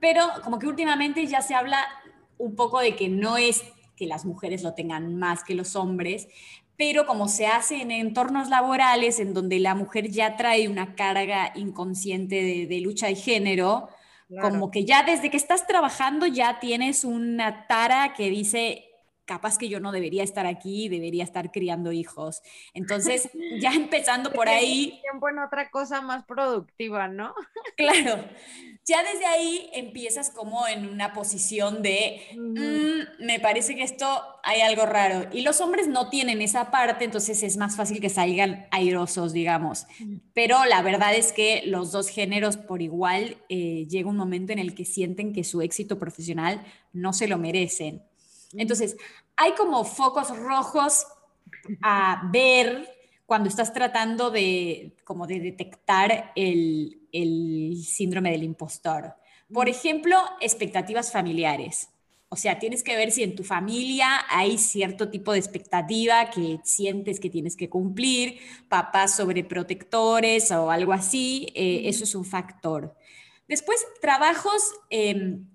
pero 0.00 0.26
como 0.42 0.58
que 0.58 0.66
últimamente 0.66 1.26
ya 1.26 1.42
se 1.42 1.54
habla 1.54 1.78
un 2.38 2.54
poco 2.54 2.80
de 2.80 2.96
que 2.96 3.08
no 3.08 3.36
es 3.36 3.64
que 3.96 4.06
las 4.06 4.24
mujeres 4.24 4.62
lo 4.62 4.74
tengan 4.74 5.16
más 5.16 5.44
que 5.44 5.54
los 5.54 5.76
hombres, 5.76 6.28
pero 6.76 7.06
como 7.06 7.28
se 7.28 7.46
hace 7.46 7.82
en 7.82 7.90
entornos 7.90 8.48
laborales 8.48 9.20
en 9.20 9.34
donde 9.34 9.60
la 9.60 9.74
mujer 9.74 10.10
ya 10.10 10.36
trae 10.36 10.68
una 10.68 10.94
carga 10.94 11.52
inconsciente 11.54 12.66
de, 12.66 12.80
lucha 12.80 13.06
de 13.06 13.14
género, 13.14 13.88
como 14.40 14.70
que 14.70 14.84
ya 14.84 15.04
desde 15.04 15.30
que 15.30 15.36
estás 15.36 15.66
trabajando 15.66 16.26
ya 16.26 16.58
tienes 16.58 17.04
una 17.04 17.66
tara 17.68 18.14
que 18.14 18.30
dice, 18.30 18.84
capaz 19.24 19.58
que 19.58 19.68
yo 19.68 19.80
no 19.80 19.92
debería 19.92 20.22
estar 20.22 20.46
aquí, 20.46 20.88
debería 20.88 21.24
estar 21.24 21.50
criando 21.50 21.92
hijos. 21.92 22.42
Entonces, 22.72 23.30
ya 23.60 23.72
empezando 23.72 24.32
por 24.32 24.48
ahí... 24.48 25.00
Tiempo 25.02 25.28
en 25.28 25.38
otra 25.38 25.70
cosa 25.70 26.00
más 26.00 26.24
productiva, 26.24 27.08
¿no? 27.08 27.34
claro. 27.76 28.24
Ya 28.86 29.02
desde 29.02 29.24
ahí 29.24 29.70
empiezas 29.72 30.30
como 30.30 30.68
en 30.68 30.86
una 30.86 31.14
posición 31.14 31.82
de, 31.82 32.20
mm, 32.36 33.24
me 33.24 33.40
parece 33.40 33.74
que 33.74 33.82
esto 33.82 34.06
hay 34.42 34.60
algo 34.60 34.84
raro. 34.84 35.28
Y 35.32 35.40
los 35.40 35.62
hombres 35.62 35.88
no 35.88 36.10
tienen 36.10 36.42
esa 36.42 36.70
parte, 36.70 37.04
entonces 37.04 37.42
es 37.42 37.56
más 37.56 37.76
fácil 37.76 38.00
que 38.00 38.10
salgan 38.10 38.66
airosos, 38.70 39.32
digamos. 39.32 39.86
Pero 40.34 40.66
la 40.66 40.82
verdad 40.82 41.14
es 41.14 41.32
que 41.32 41.62
los 41.66 41.92
dos 41.92 42.08
géneros 42.08 42.58
por 42.58 42.82
igual 42.82 43.38
eh, 43.48 43.86
llega 43.88 44.10
un 44.10 44.18
momento 44.18 44.52
en 44.52 44.58
el 44.58 44.74
que 44.74 44.84
sienten 44.84 45.32
que 45.32 45.44
su 45.44 45.62
éxito 45.62 45.98
profesional 45.98 46.62
no 46.92 47.14
se 47.14 47.26
lo 47.26 47.38
merecen. 47.38 48.02
Entonces, 48.52 48.96
hay 49.36 49.52
como 49.52 49.84
focos 49.84 50.36
rojos 50.36 51.06
a 51.82 52.28
ver 52.30 52.93
cuando 53.26 53.48
estás 53.48 53.72
tratando 53.72 54.30
de, 54.30 54.96
como 55.04 55.26
de 55.26 55.40
detectar 55.40 56.32
el, 56.36 57.08
el 57.12 57.76
síndrome 57.82 58.30
del 58.30 58.42
impostor. 58.42 59.14
Por 59.52 59.68
ejemplo, 59.68 60.18
expectativas 60.40 61.12
familiares. 61.12 61.88
O 62.28 62.36
sea, 62.36 62.58
tienes 62.58 62.82
que 62.82 62.96
ver 62.96 63.12
si 63.12 63.22
en 63.22 63.36
tu 63.36 63.44
familia 63.44 64.08
hay 64.28 64.58
cierto 64.58 65.08
tipo 65.08 65.32
de 65.32 65.38
expectativa 65.38 66.30
que 66.30 66.58
sientes 66.64 67.20
que 67.20 67.30
tienes 67.30 67.54
que 67.54 67.68
cumplir, 67.68 68.40
papás 68.68 69.14
sobreprotectores 69.16 70.50
o 70.50 70.70
algo 70.70 70.92
así, 70.92 71.52
eh, 71.54 71.82
eso 71.84 72.02
es 72.02 72.14
un 72.16 72.24
factor. 72.24 72.96
Después, 73.46 73.86
trabajos 74.00 74.72
em, 74.90 75.46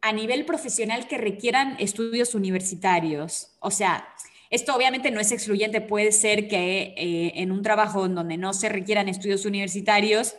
a 0.00 0.12
nivel 0.12 0.44
profesional 0.44 1.08
que 1.08 1.18
requieran 1.18 1.76
estudios 1.80 2.34
universitarios. 2.34 3.56
O 3.60 3.72
sea, 3.72 4.06
esto 4.50 4.74
obviamente 4.74 5.10
no 5.10 5.20
es 5.20 5.32
excluyente, 5.32 5.80
puede 5.80 6.12
ser 6.12 6.48
que 6.48 6.94
eh, 6.96 7.32
en 7.36 7.52
un 7.52 7.62
trabajo 7.62 8.06
en 8.06 8.14
donde 8.14 8.36
no 8.36 8.52
se 8.54 8.68
requieran 8.68 9.08
estudios 9.08 9.44
universitarios 9.44 10.36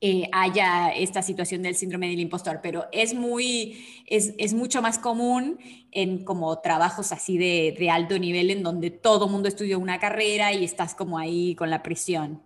eh, 0.00 0.28
haya 0.32 0.90
esta 0.90 1.22
situación 1.22 1.62
del 1.62 1.76
síndrome 1.76 2.08
del 2.08 2.20
impostor, 2.20 2.60
pero 2.62 2.86
es, 2.92 3.14
muy, 3.14 3.86
es, 4.06 4.52
mucho 4.52 4.82
más 4.82 4.98
común 4.98 5.58
en 5.92 6.24
como 6.24 6.58
trabajos 6.60 7.10
así 7.10 7.38
de, 7.38 7.88
alto 7.90 8.18
nivel 8.18 8.50
en 8.50 8.62
donde 8.62 8.90
todo 8.90 9.28
mundo 9.28 9.48
estudió 9.48 9.78
una 9.78 9.98
carrera 9.98 10.52
y 10.52 10.62
estás 10.62 10.94
como 10.94 11.16
ahí 11.18 11.54
con 11.54 11.70
la 11.70 11.82
presión. 11.82 12.42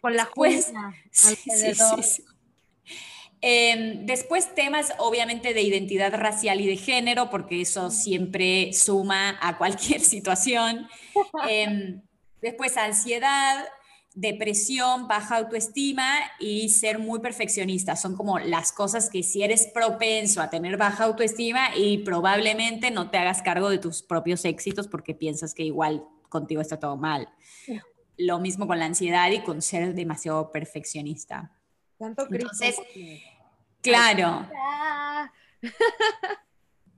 Con 0.00 0.14
la 0.14 0.26
jueza. 0.26 0.94
Sí, 1.10 1.34
sí, 1.34 2.22
Em, 3.44 4.06
después 4.06 4.54
temas 4.54 4.92
obviamente 4.98 5.52
de 5.52 5.62
identidad 5.62 6.14
racial 6.14 6.60
y 6.60 6.66
de 6.68 6.76
género, 6.76 7.28
porque 7.28 7.60
eso 7.60 7.90
siempre 7.90 8.72
suma 8.72 9.36
a 9.40 9.58
cualquier 9.58 10.00
situación. 10.14 10.86
Em, 11.48 12.00
después 12.40 12.76
ansiedad, 12.76 13.64
depresión, 14.14 15.08
baja 15.08 15.38
autoestima 15.38 16.06
y 16.38 16.68
ser 16.68 17.00
muy 17.00 17.18
perfeccionista. 17.18 17.96
Son 17.96 18.16
como 18.16 18.38
las 18.38 18.70
cosas 18.70 19.10
que 19.10 19.24
si 19.24 19.42
eres 19.42 19.66
propenso 19.66 20.40
a 20.40 20.48
tener 20.48 20.76
baja 20.76 21.04
autoestima 21.04 21.76
y 21.76 21.98
probablemente 21.98 22.92
no 22.92 23.10
te 23.10 23.18
hagas 23.18 23.42
cargo 23.42 23.70
de 23.70 23.78
tus 23.78 24.02
propios 24.02 24.44
éxitos 24.44 24.86
porque 24.86 25.14
piensas 25.14 25.52
que 25.52 25.64
igual 25.64 26.04
contigo 26.28 26.60
está 26.60 26.78
todo 26.78 26.96
mal. 26.96 27.28
Lo 28.16 28.38
mismo 28.38 28.68
con 28.68 28.78
la 28.78 28.84
ansiedad 28.84 29.30
y 29.32 29.40
con 29.40 29.62
ser 29.62 29.94
demasiado 29.94 30.52
perfeccionista. 30.52 31.50
Tanto 31.98 32.26
Entonces, 32.30 32.76
Claro. 33.82 34.48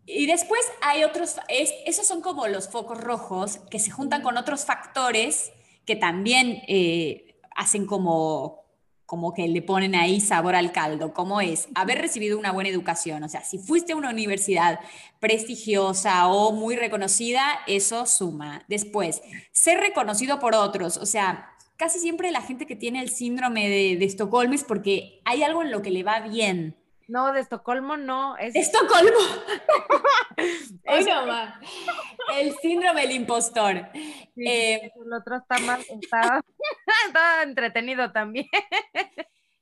Y 0.06 0.26
después 0.26 0.60
hay 0.82 1.02
otros, 1.02 1.36
esos 1.48 2.06
son 2.06 2.20
como 2.20 2.46
los 2.46 2.68
focos 2.68 3.00
rojos 3.00 3.58
que 3.70 3.78
se 3.78 3.90
juntan 3.90 4.20
con 4.20 4.36
otros 4.36 4.66
factores 4.66 5.50
que 5.86 5.96
también 5.96 6.62
eh, 6.68 7.36
hacen 7.56 7.86
como, 7.86 8.64
como 9.06 9.32
que 9.32 9.48
le 9.48 9.62
ponen 9.62 9.94
ahí 9.94 10.20
sabor 10.20 10.56
al 10.56 10.72
caldo, 10.72 11.14
como 11.14 11.40
es 11.40 11.68
haber 11.74 12.02
recibido 12.02 12.38
una 12.38 12.52
buena 12.52 12.68
educación. 12.68 13.22
O 13.22 13.28
sea, 13.30 13.42
si 13.44 13.58
fuiste 13.58 13.94
a 13.94 13.96
una 13.96 14.10
universidad 14.10 14.78
prestigiosa 15.20 16.28
o 16.28 16.52
muy 16.52 16.76
reconocida, 16.76 17.60
eso 17.66 18.04
suma. 18.04 18.62
Después, 18.68 19.22
ser 19.52 19.80
reconocido 19.80 20.38
por 20.38 20.54
otros. 20.54 20.98
O 20.98 21.06
sea, 21.06 21.53
casi 21.76 21.98
siempre 21.98 22.30
la 22.30 22.42
gente 22.42 22.66
que 22.66 22.76
tiene 22.76 23.00
el 23.00 23.10
síndrome 23.10 23.68
de, 23.68 23.96
de 23.96 24.04
Estocolmo 24.04 24.54
es 24.54 24.64
porque 24.64 25.20
hay 25.24 25.42
algo 25.42 25.62
en 25.62 25.70
lo 25.70 25.82
que 25.82 25.90
le 25.90 26.02
va 26.02 26.20
bien. 26.20 26.76
No, 27.06 27.32
de 27.32 27.40
Estocolmo 27.40 27.96
no. 27.96 28.36
Es... 28.38 28.54
Estocolmo. 28.54 29.10
El 32.34 32.56
síndrome 32.56 33.02
del 33.02 33.12
impostor. 33.12 33.88
Eh, 34.36 34.90
el 34.94 35.12
otro 35.12 35.36
está 35.36 35.58
más, 35.58 35.80
está, 37.06 37.42
entretenido 37.42 38.10
también. 38.12 38.48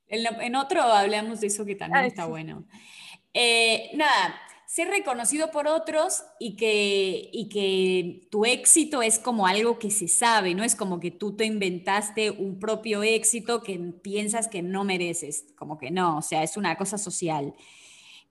En, 0.07 0.55
otro 0.55 0.81
hablamos 0.83 1.41
de 1.41 1.47
eso 1.47 1.65
que 1.65 1.75
también 1.75 2.05
está 2.05 2.25
bueno. 2.25 2.65
Eh, 3.33 3.91
nada, 3.95 4.39
ser 4.73 4.87
reconocido 4.87 5.51
por 5.51 5.67
otros 5.67 6.23
y 6.39 6.55
que, 6.55 7.29
y 7.31 7.47
que 7.47 8.27
tu 8.31 8.43
éxito 8.43 9.03
es 9.03 9.19
como 9.19 9.45
algo 9.45 9.77
que 9.77 9.91
se 9.91 10.07
sabe, 10.07 10.55
no 10.55 10.63
es 10.63 10.73
como 10.73 10.99
que 10.99 11.11
tú 11.11 11.35
te 11.35 11.45
inventaste 11.45 12.31
un 12.31 12.57
propio 12.57 13.03
éxito 13.03 13.61
que 13.61 13.77
piensas 13.77 14.47
que 14.47 14.63
no 14.63 14.83
mereces, 14.83 15.45
como 15.59 15.77
que 15.77 15.91
no, 15.91 16.17
o 16.17 16.21
sea, 16.23 16.41
es 16.41 16.57
una 16.57 16.75
cosa 16.75 16.97
social. 16.97 17.53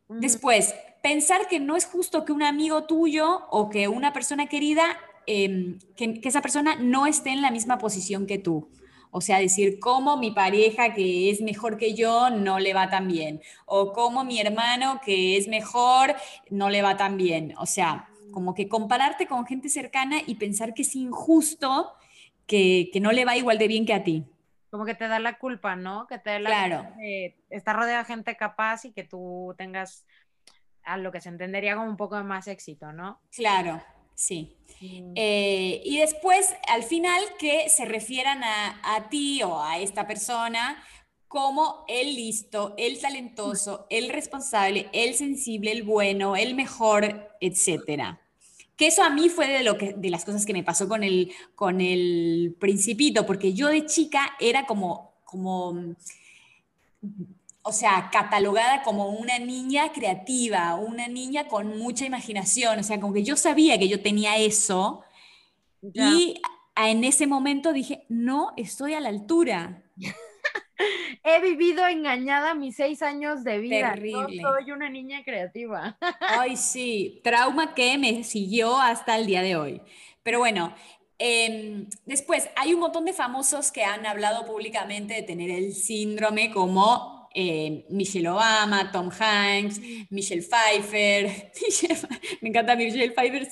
Después, 0.08 0.74
pensar 1.00 1.46
que 1.46 1.60
no 1.60 1.76
es 1.76 1.86
justo 1.86 2.24
que 2.24 2.32
un 2.32 2.42
amigo 2.42 2.86
tuyo 2.86 3.46
o 3.48 3.70
que 3.70 3.86
una 3.86 4.12
persona 4.12 4.48
querida, 4.48 4.98
em, 5.28 5.78
que 5.94 6.20
esa 6.24 6.42
persona 6.42 6.74
no 6.74 7.06
esté 7.06 7.30
en 7.30 7.40
la 7.40 7.52
misma 7.52 7.78
posición 7.78 8.26
que 8.26 8.38
tú. 8.38 8.68
O 9.14 9.20
sea, 9.20 9.38
decir 9.38 9.78
cómo 9.78 10.16
mi 10.16 10.30
pareja 10.30 10.94
que 10.94 11.30
es 11.30 11.42
mejor 11.42 11.76
que 11.76 11.92
yo 11.92 12.30
no 12.30 12.58
le 12.58 12.72
va 12.72 12.88
tan 12.88 13.08
bien. 13.08 13.42
O 13.66 13.92
cómo 13.92 14.24
mi 14.24 14.40
hermano 14.40 15.02
que 15.04 15.36
es 15.36 15.48
mejor 15.48 16.16
no 16.48 16.70
le 16.70 16.80
va 16.80 16.96
tan 16.96 17.18
bien. 17.18 17.54
O 17.58 17.66
sea, 17.66 18.08
como 18.32 18.54
que 18.54 18.68
compararte 18.68 19.26
con 19.26 19.44
gente 19.44 19.68
cercana 19.68 20.16
y 20.26 20.36
pensar 20.36 20.72
que 20.72 20.80
es 20.80 20.96
injusto 20.96 21.92
que, 22.46 22.90
no 23.02 23.12
le 23.12 23.26
va 23.26 23.36
igual 23.36 23.58
de 23.58 23.68
bien 23.68 23.84
que 23.84 23.92
a 23.92 24.02
ti. 24.02 24.24
Como 24.70 24.86
que 24.86 24.94
te 24.94 25.06
da 25.06 25.18
la 25.18 25.36
culpa, 25.36 25.76
¿no? 25.76 26.06
Que 26.06 26.18
te 26.18 26.30
da 26.30 26.38
la 26.38 26.48
claro. 26.48 26.88
estar 27.50 27.76
rodeada 27.76 27.98
de 27.98 28.04
gente 28.06 28.34
capaz 28.38 28.86
y 28.86 28.92
que 28.92 29.04
tú 29.04 29.54
tengas 29.58 30.06
a 30.84 30.96
lo 30.96 31.12
que 31.12 31.20
se 31.20 31.28
entendería 31.28 31.76
como 31.76 31.88
un 31.88 31.98
poco 31.98 32.16
de 32.16 32.24
más 32.24 32.48
éxito, 32.48 32.94
¿no? 32.94 33.20
Claro, 33.30 33.82
Sí. 34.14 34.56
Eh, 35.14 35.80
y 35.84 35.98
después, 35.98 36.54
al 36.68 36.82
final, 36.82 37.22
que 37.38 37.68
se 37.68 37.84
refieran 37.84 38.42
a, 38.42 39.08
ti 39.10 39.42
o 39.42 39.62
a 39.62 39.78
esta 39.78 40.06
persona 40.06 40.82
como 41.28 41.84
el 41.88 42.14
listo, 42.16 42.74
el 42.76 43.00
talentoso, 43.00 43.86
el 43.90 44.10
responsable, 44.10 44.88
el 44.92 45.14
sensible, 45.14 45.72
el 45.72 45.82
bueno, 45.82 46.36
el 46.36 46.54
mejor, 46.54 47.30
etcétera. 47.40 48.20
Que 48.76 48.88
eso 48.88 49.02
a 49.02 49.10
mí 49.10 49.28
fue 49.28 49.48
de, 49.48 49.62
lo 49.62 49.78
que, 49.78 49.94
de 49.94 50.10
las 50.10 50.24
cosas 50.24 50.44
que 50.44 50.52
me 50.52 50.64
pasó 50.64 50.88
con 50.88 51.04
el, 51.04 51.32
con 51.54 51.80
el 51.80 52.56
principito, 52.58 53.24
porque 53.24 53.54
yo 53.54 53.68
de 53.68 53.86
chica 53.86 54.32
era 54.40 54.66
como, 54.66 55.14
como 55.24 55.94
o 57.62 57.72
sea, 57.72 58.10
catalogada 58.10 58.82
como 58.82 59.08
una 59.10 59.38
niña 59.38 59.92
creativa, 59.92 60.74
una 60.74 61.08
niña 61.08 61.46
con 61.46 61.78
mucha 61.78 62.04
imaginación, 62.04 62.80
o 62.80 62.82
sea, 62.82 63.00
como 63.00 63.14
que 63.14 63.22
yo 63.22 63.36
sabía 63.36 63.78
que 63.78 63.88
yo 63.88 64.02
tenía 64.02 64.36
eso 64.36 65.04
y 65.82 66.40
en 66.76 67.04
ese 67.04 67.26
momento 67.26 67.72
dije, 67.72 68.04
no 68.08 68.52
estoy 68.56 68.94
a 68.94 69.00
la 69.00 69.08
altura. 69.08 69.82
He 71.24 71.40
vivido 71.40 71.86
engañada 71.86 72.54
mis 72.54 72.76
seis 72.76 73.02
años 73.02 73.44
de 73.44 73.58
vida. 73.58 73.94
Terrible. 73.94 74.42
No 74.42 74.50
soy 74.50 74.72
una 74.72 74.88
niña 74.88 75.22
creativa. 75.24 75.96
Ay, 76.20 76.56
sí, 76.56 77.20
trauma 77.22 77.74
que 77.74 77.96
me 77.98 78.24
siguió 78.24 78.76
hasta 78.78 79.16
el 79.16 79.26
día 79.26 79.42
de 79.42 79.56
hoy. 79.56 79.80
Pero 80.24 80.40
bueno, 80.40 80.74
em, 81.18 81.88
después 82.06 82.48
hay 82.56 82.74
un 82.74 82.80
montón 82.80 83.04
de 83.04 83.12
famosos 83.12 83.70
que 83.70 83.84
han 83.84 84.06
hablado 84.06 84.44
públicamente 84.46 85.14
de 85.14 85.22
tener 85.22 85.50
el 85.50 85.74
síndrome 85.74 86.50
como 86.50 87.11
eh, 87.34 87.84
Michelle 87.90 88.28
Obama, 88.28 88.90
Tom 88.92 89.10
Hanks, 89.10 89.80
Michelle 90.10 90.42
Pfeiffer. 90.42 91.52
me 92.40 92.48
encanta 92.48 92.76
Michelle 92.76 93.12
Pfeiffer, 93.12 93.48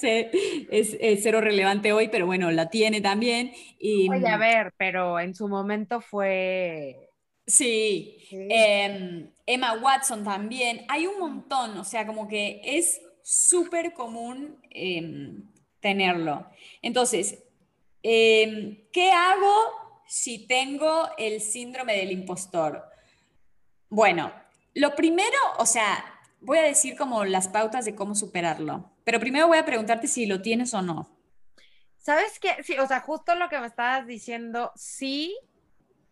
es, 0.71 1.23
cero 1.23 1.41
relevante 1.41 1.93
hoy, 1.93 2.09
pero 2.09 2.27
bueno, 2.27 2.51
la 2.51 2.69
tiene 2.69 3.01
también. 3.01 3.53
Y, 3.79 4.09
Oye, 4.11 4.29
a 4.29 4.37
ver, 4.37 4.73
pero 4.77 5.19
en 5.19 5.35
su 5.35 5.49
momento 5.49 6.01
fue... 6.01 7.09
Sí, 7.47 8.19
em, 8.31 9.29
Emma 9.45 9.73
Watson 9.73 10.23
también. 10.23 10.85
Hay 10.89 11.07
un 11.07 11.19
montón, 11.19 11.77
o 11.79 11.85
sea, 11.85 12.07
como 12.07 12.29
que 12.29 12.61
es 12.63 13.01
súper 13.23 13.93
común 13.93 14.57
em, 14.71 15.43
tenerlo. 15.81 16.47
Entonces, 16.83 17.43
em, 18.03 18.79
¿qué 18.93 19.11
hago 19.11 19.55
si 20.07 20.47
tengo 20.47 21.09
el 21.19 21.41
síndrome 21.41 21.97
del 21.97 22.13
impostor? 22.13 22.90
Bueno, 23.91 24.33
lo 24.75 24.95
primero, 24.95 25.37
o 25.59 25.67
sea, 25.67 26.05
voy 26.41 26.59
a 26.59 26.63
decir 26.63 26.97
como 26.97 27.25
las 27.25 27.49
pautas 27.49 27.85
de 27.85 27.97
cómo 27.97 28.15
superarlo, 28.15 28.89
pero 29.03 29.19
primero 29.19 29.49
voy 29.49 29.59
a 29.59 29.67
preguntarte 29.67 30.07
si 30.07 30.27
lo 30.27 30.41
tienes 30.41 30.73
o 30.75 30.81
no. 30.81 31.11
¿Sabes 31.99 32.39
qué? 32.39 32.63
Sí, 32.63 32.79
o 32.79 32.87
sea, 32.87 33.01
justo 33.01 33.35
lo 33.35 33.49
que 33.49 33.59
me 33.59 33.67
estabas 33.67 34.07
diciendo, 34.07 34.71
sí, 34.77 35.37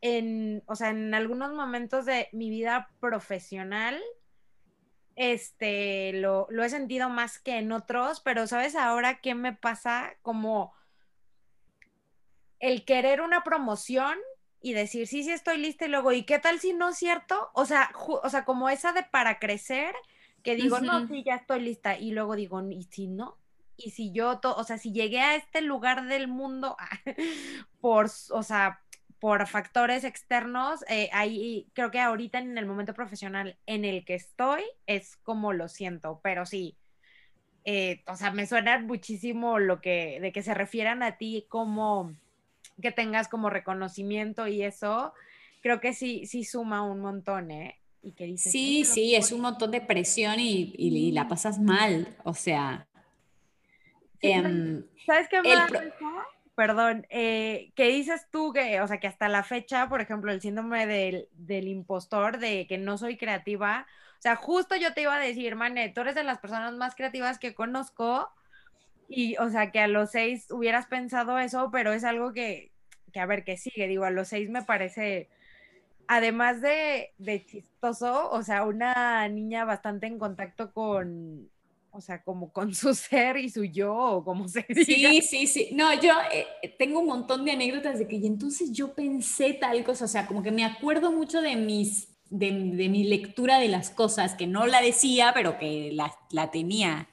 en, 0.00 0.64
o 0.66 0.74
sea, 0.74 0.90
en 0.90 1.14
algunos 1.14 1.52
momentos 1.52 2.04
de 2.04 2.28
mi 2.32 2.50
vida 2.50 2.90
profesional, 2.98 3.98
este, 5.14 6.12
lo, 6.14 6.48
lo 6.50 6.64
he 6.64 6.68
sentido 6.70 7.08
más 7.08 7.38
que 7.38 7.58
en 7.58 7.70
otros, 7.70 8.20
pero 8.20 8.48
¿sabes 8.48 8.74
ahora 8.74 9.20
qué 9.20 9.36
me 9.36 9.52
pasa? 9.52 10.14
Como 10.22 10.74
el 12.58 12.84
querer 12.84 13.20
una 13.20 13.44
promoción 13.44 14.18
y 14.60 14.72
decir, 14.72 15.06
sí, 15.06 15.22
sí 15.22 15.30
estoy 15.30 15.58
lista 15.58 15.86
y 15.86 15.88
luego, 15.88 16.12
¿y 16.12 16.24
qué 16.24 16.38
tal 16.38 16.58
si 16.58 16.72
no 16.72 16.90
es 16.90 16.96
cierto? 16.96 17.50
O 17.54 17.64
sea, 17.64 17.90
o 18.06 18.28
sea, 18.28 18.44
como 18.44 18.68
esa 18.68 18.92
de 18.92 19.02
para 19.04 19.38
crecer, 19.38 19.94
que 20.42 20.56
digo, 20.56 20.80
no, 20.80 21.06
sí, 21.06 21.22
ya 21.24 21.36
estoy 21.36 21.60
lista, 21.60 21.98
y 21.98 22.10
luego 22.10 22.36
digo, 22.36 22.62
¿y 22.70 22.82
si 22.84 23.06
no? 23.06 23.36
Y 23.76 23.90
si 23.92 24.10
yo, 24.12 24.40
o 24.42 24.64
sea, 24.64 24.78
si 24.78 24.92
llegué 24.92 25.20
a 25.20 25.36
este 25.36 25.60
lugar 25.60 26.06
del 26.06 26.26
mundo 26.26 26.76
por, 27.80 28.06
o 28.30 28.42
sea, 28.42 28.80
por 29.20 29.46
factores 29.46 30.04
externos, 30.04 30.84
eh, 30.88 31.10
ahí 31.12 31.68
creo 31.74 31.90
que 31.90 32.00
ahorita 32.00 32.38
en 32.38 32.58
el 32.58 32.66
momento 32.66 32.94
profesional 32.94 33.56
en 33.66 33.84
el 33.84 34.04
que 34.04 34.14
estoy 34.14 34.62
es 34.86 35.16
como 35.16 35.52
lo 35.52 35.68
siento, 35.68 36.20
pero 36.22 36.46
sí, 36.46 36.76
eh, 37.64 38.02
o 38.06 38.16
sea, 38.16 38.30
me 38.30 38.46
suena 38.46 38.78
muchísimo 38.78 39.58
lo 39.58 39.80
que, 39.80 40.18
de 40.20 40.32
que 40.32 40.42
se 40.42 40.54
refieran 40.54 41.02
a 41.02 41.18
ti 41.18 41.46
como 41.48 42.16
que 42.80 42.92
tengas 42.92 43.28
como 43.28 43.50
reconocimiento 43.50 44.46
y 44.46 44.62
eso, 44.62 45.12
creo 45.62 45.80
que 45.80 45.92
sí, 45.92 46.26
sí 46.26 46.44
suma 46.44 46.82
un 46.82 47.00
montón, 47.00 47.50
¿eh? 47.50 47.80
Y 48.02 48.12
que 48.12 48.24
dices, 48.24 48.52
sí, 48.52 48.84
sí, 48.84 49.14
es 49.14 49.32
un 49.32 49.40
montón 49.40 49.70
de 49.70 49.80
presión 49.80 50.36
y, 50.38 51.10
la 51.12 51.28
pasas 51.28 51.58
mal, 51.58 52.16
o 52.24 52.34
sea. 52.34 52.86
Em, 54.20 54.84
¿Sabes 55.04 55.28
qué 55.28 55.42
más? 55.42 55.70
Perdón, 56.54 57.06
eh, 57.08 57.70
¿qué 57.76 57.88
dices 57.88 58.26
tú 58.32 58.52
que, 58.52 58.80
o 58.80 58.88
sea, 58.88 58.98
que 58.98 59.06
hasta 59.06 59.28
la 59.28 59.44
fecha, 59.44 59.88
por 59.88 60.00
ejemplo, 60.00 60.32
el 60.32 60.40
síndrome 60.40 60.86
del, 60.86 61.28
del 61.32 61.68
impostor, 61.68 62.38
de 62.38 62.66
que 62.66 62.78
no 62.78 62.98
soy 62.98 63.16
creativa, 63.16 63.86
o 64.18 64.20
sea, 64.20 64.34
justo 64.34 64.74
yo 64.74 64.92
te 64.94 65.02
iba 65.02 65.14
a 65.14 65.20
decir, 65.20 65.54
Mane, 65.54 65.90
tú 65.90 66.00
eres 66.00 66.16
de 66.16 66.24
las 66.24 66.40
personas 66.40 66.74
más 66.74 66.96
creativas 66.96 67.38
que 67.38 67.54
conozco, 67.54 68.28
y, 69.08 69.36
o 69.38 69.50
sea, 69.50 69.72
que 69.72 69.80
a 69.80 69.88
los 69.88 70.12
seis 70.12 70.46
hubieras 70.50 70.86
pensado 70.88 71.38
eso, 71.38 71.70
pero 71.72 71.92
es 71.94 72.04
algo 72.04 72.32
que, 72.34 72.72
que 73.12 73.20
a 73.20 73.26
ver, 73.26 73.44
que 73.44 73.56
sigue. 73.58 73.88
Digo, 73.88 74.04
a 74.04 74.10
los 74.10 74.28
seis 74.28 74.50
me 74.50 74.62
parece, 74.64 75.30
además 76.08 76.60
de, 76.62 77.14
de 77.18 77.44
chistoso, 77.46 78.30
o 78.30 78.42
sea, 78.44 78.64
una 78.64 79.28
niña 79.28 79.64
bastante 79.64 80.06
en 80.08 80.18
contacto 80.18 80.72
con, 80.72 81.50
o 81.90 82.00
sea, 82.00 82.22
como 82.24 82.52
con 82.52 82.74
su 82.76 82.94
ser 82.94 83.38
y 83.38 83.50
su 83.50 83.64
yo, 83.64 83.94
o 83.96 84.24
como 84.24 84.48
se 84.48 84.66
diga. 84.68 85.10
Sí, 85.10 85.22
sí, 85.22 85.46
sí. 85.46 85.70
No, 85.72 85.92
yo 86.00 86.12
eh, 86.32 86.46
tengo 86.78 87.00
un 87.00 87.06
montón 87.06 87.44
de 87.44 87.52
anécdotas 87.52 87.98
de 87.98 88.06
que 88.06 88.16
y 88.16 88.26
entonces 88.26 88.72
yo 88.72 88.94
pensé 88.94 89.54
tal 89.54 89.82
cosa, 89.84 90.04
o 90.04 90.08
sea, 90.08 90.26
como 90.26 90.42
que 90.42 90.50
me 90.52 90.64
acuerdo 90.64 91.10
mucho 91.10 91.40
de 91.40 91.56
mis, 91.56 92.08
de, 92.30 92.46
de 92.52 92.88
mi 92.88 93.04
lectura 93.04 93.58
de 93.58 93.68
las 93.68 93.90
cosas, 93.90 94.34
que 94.34 94.46
no 94.46 94.66
la 94.66 94.80
decía, 94.82 95.32
pero 95.34 95.58
que 95.58 95.90
la, 95.92 96.14
la 96.30 96.50
tenía. 96.50 97.08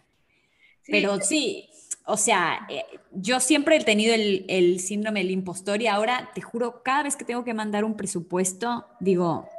pero 0.89 1.19
sí, 1.21 1.69
o 2.05 2.17
sea, 2.17 2.67
eh, 2.69 2.83
yo 3.11 3.39
siempre 3.39 3.77
he 3.77 3.83
tenido 3.83 4.13
el, 4.13 4.79
síndrome 4.79 5.21
del 5.21 5.31
impostor 5.31 5.81
y 5.81 5.87
ahora 5.87 6.29
te 6.35 6.41
juro, 6.41 6.83
cada 6.83 7.03
vez 7.03 7.15
que 7.15 7.25
tengo 7.25 7.43
que 7.43 7.53
mandar 7.53 7.83
un 7.83 7.97
presupuesto, 7.97 8.85
digo, 8.99 9.49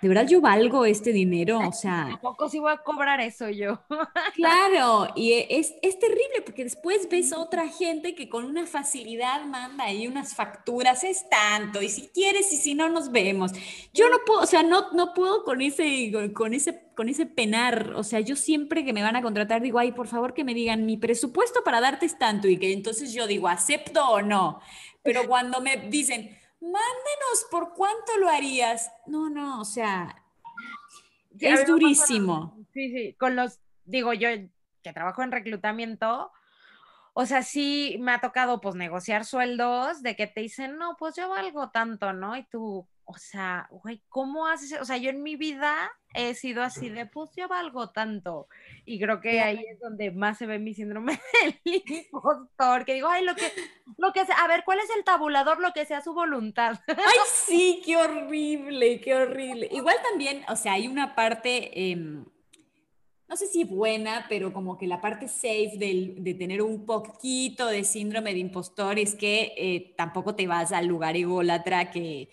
¿de 0.00 0.08
verdad 0.08 0.26
yo 0.26 0.40
valgo 0.40 0.84
este 0.84 1.12
dinero? 1.12 1.58
O 1.58 1.72
sea... 1.72 2.12
¿A 2.12 2.20
poco 2.20 2.48
sí 2.48 2.58
voy 2.58 2.72
a 2.72 2.78
cobrar 2.78 3.20
eso 3.20 3.48
yo? 3.48 3.80
claro, 4.34 5.08
y 5.16 5.32
es, 5.32 5.74
es, 5.82 5.98
terrible 5.98 6.42
porque 6.44 6.64
después 6.64 7.08
ves 7.08 7.32
a 7.32 7.38
otra 7.38 7.68
gente 7.68 8.14
que 8.14 8.28
con 8.28 8.44
una 8.44 8.66
facilidad 8.66 9.44
manda 9.46 9.84
ahí 9.84 10.06
unas 10.06 10.34
facturas, 10.34 11.04
es 11.04 11.28
tanto, 11.28 11.82
y 11.82 11.88
si 11.88 12.08
quieres 12.08 12.52
y 12.52 12.56
si 12.56 12.74
no 12.74 12.88
nos 12.88 13.10
vemos. 13.10 13.52
Yo 13.92 14.08
no 14.08 14.18
puedo, 14.24 14.40
o 14.40 14.46
sea, 14.46 14.62
no, 14.62 14.92
no 14.92 15.14
puedo 15.14 15.44
con 15.44 15.60
ese, 15.60 16.12
con 16.34 16.54
ese 16.54 16.88
con 16.98 17.08
ese 17.08 17.26
penar, 17.26 17.92
o 17.94 18.02
sea, 18.02 18.18
yo 18.18 18.34
siempre 18.34 18.84
que 18.84 18.92
me 18.92 19.04
van 19.04 19.14
a 19.14 19.22
contratar 19.22 19.62
digo, 19.62 19.78
ay, 19.78 19.92
por 19.92 20.08
favor 20.08 20.34
que 20.34 20.42
me 20.42 20.52
digan 20.52 20.84
mi 20.84 20.96
presupuesto 20.96 21.62
para 21.62 21.80
darte 21.80 22.06
es 22.06 22.18
tanto 22.18 22.48
y 22.48 22.56
que 22.56 22.72
entonces 22.72 23.12
yo 23.12 23.28
digo, 23.28 23.46
acepto 23.46 24.04
o 24.04 24.20
no. 24.20 24.60
Pero 25.04 25.28
cuando 25.28 25.60
me 25.60 25.76
dicen, 25.76 26.36
mándenos 26.60 27.46
por 27.50 27.74
cuánto 27.74 28.16
lo 28.18 28.28
harías. 28.28 28.90
No, 29.06 29.30
no, 29.30 29.60
o 29.60 29.64
sea, 29.64 30.24
es 31.38 31.66
durísimo. 31.66 32.56
Sí, 32.72 32.90
sí, 32.90 33.14
con 33.14 33.36
los, 33.36 33.60
digo 33.84 34.12
yo 34.12 34.28
que 34.82 34.92
trabajo 34.92 35.22
en 35.22 35.32
reclutamiento, 35.32 36.30
o 37.14 37.26
sea, 37.26 37.42
sí 37.42 37.96
me 38.00 38.12
ha 38.12 38.20
tocado 38.20 38.60
pues 38.60 38.74
negociar 38.74 39.24
sueldos 39.24 40.02
de 40.02 40.14
que 40.14 40.26
te 40.26 40.40
dicen, 40.40 40.78
no, 40.78 40.96
pues 40.96 41.16
yo 41.16 41.28
valgo 41.28 41.70
tanto, 41.70 42.12
¿no? 42.12 42.36
Y 42.36 42.44
tú, 42.44 42.86
o 43.10 43.16
sea, 43.16 43.66
güey, 43.70 44.02
¿cómo 44.10 44.46
haces? 44.46 44.78
O 44.82 44.84
sea, 44.84 44.98
yo 44.98 45.08
en 45.08 45.22
mi 45.22 45.34
vida 45.34 45.90
he 46.12 46.34
sido 46.34 46.62
así 46.62 46.90
de, 46.90 47.06
pues 47.06 47.30
yo 47.34 47.48
valgo 47.48 47.88
tanto. 47.88 48.48
Y 48.84 49.00
creo 49.00 49.22
que 49.22 49.40
ahí 49.40 49.64
es 49.66 49.80
donde 49.80 50.10
más 50.10 50.36
se 50.36 50.44
ve 50.44 50.58
mi 50.58 50.74
síndrome 50.74 51.18
del 51.64 51.82
impostor, 51.86 52.84
que 52.84 52.92
digo, 52.92 53.08
ay, 53.08 53.24
lo 53.24 53.34
que, 53.34 53.50
lo 53.96 54.12
que 54.12 54.26
sea, 54.26 54.36
a 54.36 54.48
ver, 54.48 54.62
¿cuál 54.62 54.80
es 54.80 54.90
el 54.94 55.04
tabulador? 55.04 55.58
Lo 55.58 55.72
que 55.72 55.86
sea 55.86 56.02
su 56.02 56.12
voluntad. 56.12 56.78
Ay, 56.86 56.96
sí, 57.32 57.80
qué 57.82 57.96
horrible, 57.96 59.00
qué 59.00 59.14
horrible. 59.14 59.70
Igual 59.72 59.96
también, 60.02 60.44
o 60.46 60.56
sea, 60.56 60.74
hay 60.74 60.86
una 60.86 61.14
parte, 61.14 61.90
em, 61.90 62.26
no 63.26 63.36
sé 63.36 63.46
si 63.46 63.64
buena, 63.64 64.26
pero 64.28 64.52
como 64.52 64.76
que 64.76 64.86
la 64.86 65.00
parte 65.00 65.28
safe 65.28 65.78
de 65.78 66.34
tener 66.34 66.60
un 66.60 66.84
poquito 66.84 67.68
de 67.68 67.84
síndrome 67.84 68.34
de 68.34 68.40
impostor 68.40 68.98
es 68.98 69.14
que 69.14 69.54
eh, 69.56 69.94
tampoco 69.96 70.34
te 70.34 70.46
vas 70.46 70.72
al 70.72 70.86
lugar 70.86 71.16
ególatra 71.16 71.90
que 71.90 72.28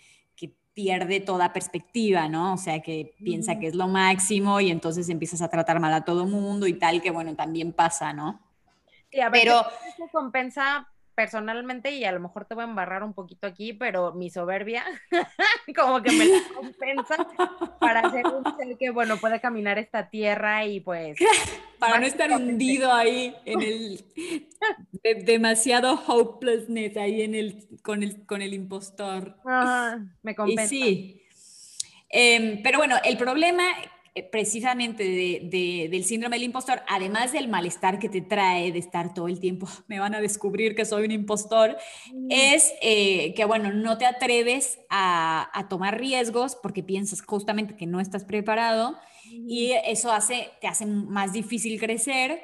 pierde 0.76 1.20
toda 1.20 1.54
perspectiva, 1.54 2.28
¿no? 2.28 2.52
O 2.52 2.56
sea, 2.58 2.82
que 2.82 3.14
piensa 3.24 3.58
que 3.58 3.66
es 3.66 3.74
lo 3.74 3.88
máximo 3.88 4.60
y 4.60 4.70
entonces 4.70 5.08
empiezas 5.08 5.40
a 5.40 5.48
tratar 5.48 5.80
mal 5.80 5.94
a 5.94 6.04
todo 6.04 6.26
mundo 6.26 6.66
y 6.66 6.74
tal, 6.74 7.00
que 7.00 7.10
bueno, 7.10 7.34
también 7.34 7.72
pasa, 7.72 8.12
¿no? 8.12 8.42
Sí, 9.10 9.18
a 9.18 9.30
ver, 9.30 9.40
pero 9.42 9.60
eso 9.88 10.06
compensa 10.12 10.86
personalmente, 11.16 11.90
y 11.90 12.04
a 12.04 12.12
lo 12.12 12.20
mejor 12.20 12.44
te 12.44 12.54
voy 12.54 12.62
a 12.62 12.68
embarrar 12.68 13.02
un 13.02 13.14
poquito 13.14 13.46
aquí, 13.46 13.72
pero 13.72 14.12
mi 14.12 14.30
soberbia 14.30 14.84
como 15.76 16.02
que 16.02 16.12
me 16.12 16.26
la 16.26 16.38
compensa 16.54 17.26
para 17.80 18.10
ser 18.10 18.26
un 18.26 18.44
ser 18.56 18.76
que, 18.78 18.90
bueno, 18.90 19.16
puede 19.16 19.40
caminar 19.40 19.78
esta 19.78 20.10
tierra 20.10 20.64
y 20.66 20.80
pues... 20.80 21.16
para 21.80 21.98
no 21.98 22.06
estar 22.06 22.30
hundido 22.30 22.92
ahí 22.92 23.34
en 23.46 23.62
el... 23.62 24.04
demasiado 25.24 25.94
hopelessness 26.06 26.96
ahí 26.98 27.22
en 27.22 27.34
el, 27.34 27.66
con, 27.82 28.02
el, 28.02 28.26
con 28.26 28.42
el 28.42 28.52
impostor. 28.52 29.36
me 30.22 30.34
compensa. 30.34 30.74
Y 30.74 30.78
sí. 30.78 31.22
Em, 32.08 32.62
pero 32.62 32.78
bueno, 32.78 32.96
el 33.04 33.16
problema 33.16 33.64
eh, 34.16 34.22
precisamente 34.22 35.04
del 35.04 36.04
síndrome 36.04 36.36
del 36.36 36.44
impostor, 36.44 36.80
además 36.88 37.32
del 37.32 37.48
malestar 37.48 37.98
que 37.98 38.08
te 38.08 38.22
trae 38.22 38.72
de 38.72 38.78
estar 38.78 39.12
todo 39.12 39.28
el 39.28 39.40
tiempo, 39.40 39.68
me 39.88 39.98
van 39.98 40.14
a 40.14 40.22
descubrir 40.22 40.74
que 40.74 40.86
soy 40.86 41.04
un 41.04 41.10
impostor, 41.10 41.76
es 42.30 42.72
eh, 42.80 43.34
que, 43.34 43.44
bueno, 43.44 43.74
no 43.74 43.98
te 43.98 44.06
atreves 44.06 44.78
a, 44.88 45.66
tomar 45.68 46.00
riesgos 46.00 46.56
porque 46.56 46.82
piensas 46.82 47.20
justamente 47.20 47.76
que 47.76 47.86
no 47.86 48.00
estás 48.00 48.24
preparado 48.24 48.96
y 49.24 49.72
eso 49.84 50.10
hace, 50.10 50.48
te 50.62 50.68
hace 50.68 50.86
más 50.86 51.34
difícil 51.34 51.78
crecer, 51.78 52.40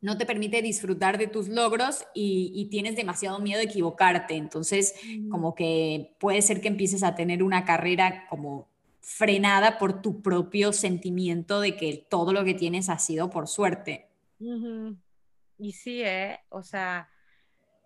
no 0.00 0.18
te 0.18 0.26
permite 0.26 0.60
disfrutar 0.60 1.18
de 1.18 1.28
tus 1.28 1.48
logros 1.48 2.04
y, 2.14 2.50
y 2.52 2.68
tienes 2.70 2.96
demasiado 2.96 3.38
miedo 3.38 3.58
de 3.58 3.66
equivocarte. 3.66 4.34
Entonces, 4.34 4.94
como 5.30 5.54
que 5.54 6.16
puede 6.18 6.42
ser 6.42 6.60
que 6.60 6.68
empieces 6.68 7.04
a 7.04 7.14
tener 7.14 7.42
una 7.42 7.64
carrera 7.64 8.26
como 8.28 8.73
frenada 9.04 9.78
por 9.78 10.00
tu 10.00 10.22
propio 10.22 10.72
sentimiento 10.72 11.60
de 11.60 11.76
que 11.76 12.06
todo 12.08 12.32
lo 12.32 12.42
que 12.42 12.54
tienes 12.54 12.88
ha 12.88 12.98
sido 12.98 13.28
por 13.28 13.48
suerte. 13.48 14.08
Y 15.58 15.72
sí, 15.72 16.02
¿eh? 16.02 16.40
O 16.48 16.62
sea, 16.62 17.10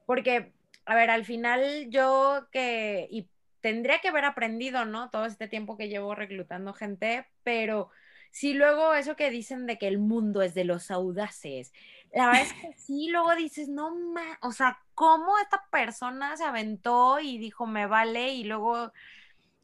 porque, 0.07 0.53
a 0.87 0.95
ver, 0.95 1.11
al 1.11 1.25
final 1.25 1.91
yo 1.91 2.47
que, 2.53 3.09
y 3.11 3.29
tendría 3.61 3.99
que 3.99 4.09
haber 4.09 4.25
aprendido, 4.25 4.85
¿no? 4.85 5.11
Todo 5.11 5.27
este 5.27 5.49
tiempo 5.49 5.77
que 5.77 5.89
llevo 5.89 6.15
reclutando 6.15 6.73
gente, 6.73 7.27
pero 7.43 7.91
sí 8.31 8.55
luego 8.55 8.95
eso 8.95 9.17
que 9.17 9.31
dicen 9.31 9.67
de 9.67 9.77
que 9.77 9.89
el 9.89 9.99
mundo 9.99 10.41
es 10.41 10.55
de 10.55 10.65
los 10.65 10.91
audaces, 10.91 11.73
la 12.15 12.27
verdad 12.27 12.43
es 12.43 12.53
que 12.55 12.73
sí, 12.75 13.09
luego 13.11 13.35
dices, 13.35 13.69
no, 13.69 13.95
ma, 13.95 14.39
o 14.41 14.53
sea, 14.53 14.79
¿cómo 14.95 15.37
esta 15.39 15.67
persona 15.71 16.37
se 16.37 16.45
aventó 16.45 17.21
y 17.21 17.39
dijo, 17.39 17.67
me 17.67 17.87
vale? 17.87 18.33
Y 18.33 18.45
luego 18.45 18.93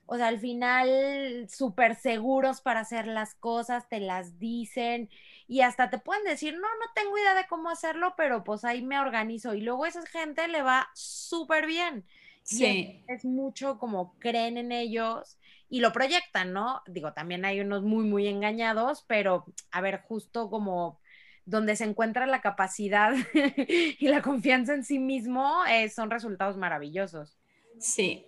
o 0.07 0.17
sea, 0.17 0.29
al 0.29 0.38
final 0.38 1.47
súper 1.49 1.95
seguros 1.97 2.61
para 2.61 2.81
hacer 2.81 3.07
las 3.07 3.35
cosas, 3.35 3.88
te 3.88 4.01
las 4.01 4.38
dicen 4.38 5.09
y 5.47 5.61
hasta 5.61 5.90
te 5.90 5.99
pueden 5.99 6.25
decir, 6.25 6.55
no, 6.55 6.61
no 6.61 6.93
tengo 6.95 7.17
idea 7.19 7.35
de 7.35 7.47
cómo 7.49 7.71
hacerlo, 7.71 8.14
pero 8.17 8.45
pues 8.45 8.64
ahí 8.64 8.83
me 8.83 9.01
organizo 9.01 9.55
y 9.55 9.61
luego 9.61 9.85
a 9.85 9.88
esa 9.88 10.05
gente 10.07 10.49
le 10.49 10.62
va 10.62 10.88
súper 10.95 11.67
bien. 11.67 12.05
Sí. 12.43 13.03
es, 13.09 13.25
mucho 13.25 13.79
como 13.79 14.19
creen 14.19 14.59
en 14.59 14.71
ellos 14.71 15.38
y 15.71 15.81
lo 15.81 15.93
proyectan, 15.93 16.53
¿no? 16.53 16.83
Digo, 16.87 17.14
también 17.14 17.47
hay 17.47 17.61
unos 17.61 17.83
muy, 17.83 18.05
muy 18.05 18.29
engañados, 18.29 19.03
pero 19.09 19.47
a 19.71 19.81
ver, 19.81 20.03
justo 20.03 20.51
como 20.51 21.01
donde 21.47 21.77
se 21.77 21.85
encuentra 21.85 22.27
la 22.27 22.43
capacidad 22.43 23.14
y 23.99 24.09
la 24.09 24.21
confianza 24.21 24.75
en 24.75 24.85
sí 24.85 24.99
mismo, 24.99 25.64
eh, 25.71 25.88
son 25.88 26.11
resultados 26.11 26.59
maravillosos. 26.59 27.38
Sí, 27.79 28.27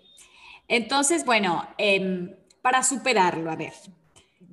Entonces, 0.69 1.25
bueno, 1.25 1.67
em, 1.79 2.35
para 2.63 2.83
superarlo, 2.83 3.51
a 3.51 3.57
ver. 3.57 3.73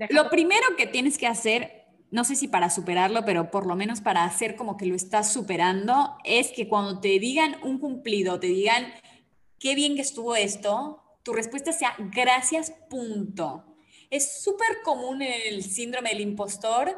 Lo 0.09 0.29
primero 0.29 0.75
que 0.77 0.87
tienes 0.87 1.17
que 1.17 1.27
hacer, 1.27 1.85
no 2.11 2.23
sé 2.23 2.35
si 2.35 2.47
para 2.47 2.69
superarlo, 2.69 3.25
pero 3.25 3.51
por 3.51 3.65
lo 3.65 3.75
menos 3.75 4.01
para 4.01 4.23
hacer 4.23 4.55
como 4.55 4.77
que 4.77 4.85
lo 4.85 4.95
estás 4.95 5.31
superando, 5.31 6.17
es 6.23 6.51
que 6.51 6.67
cuando 6.67 6.99
te 6.99 7.19
digan 7.19 7.57
un 7.63 7.79
cumplido, 7.79 8.39
te 8.39 8.47
digan, 8.47 8.85
qué 9.59 9.75
bien 9.75 9.95
que 9.95 10.01
estuvo 10.01 10.35
esto, 10.35 11.01
tu 11.23 11.33
respuesta 11.33 11.71
sea 11.71 11.95
gracias, 11.97 12.73
punto. 12.89 13.65
Es 14.09 14.43
súper 14.43 14.81
común 14.83 15.21
en 15.21 15.53
el 15.53 15.63
síndrome 15.63 16.09
del 16.09 16.21
impostor 16.21 16.97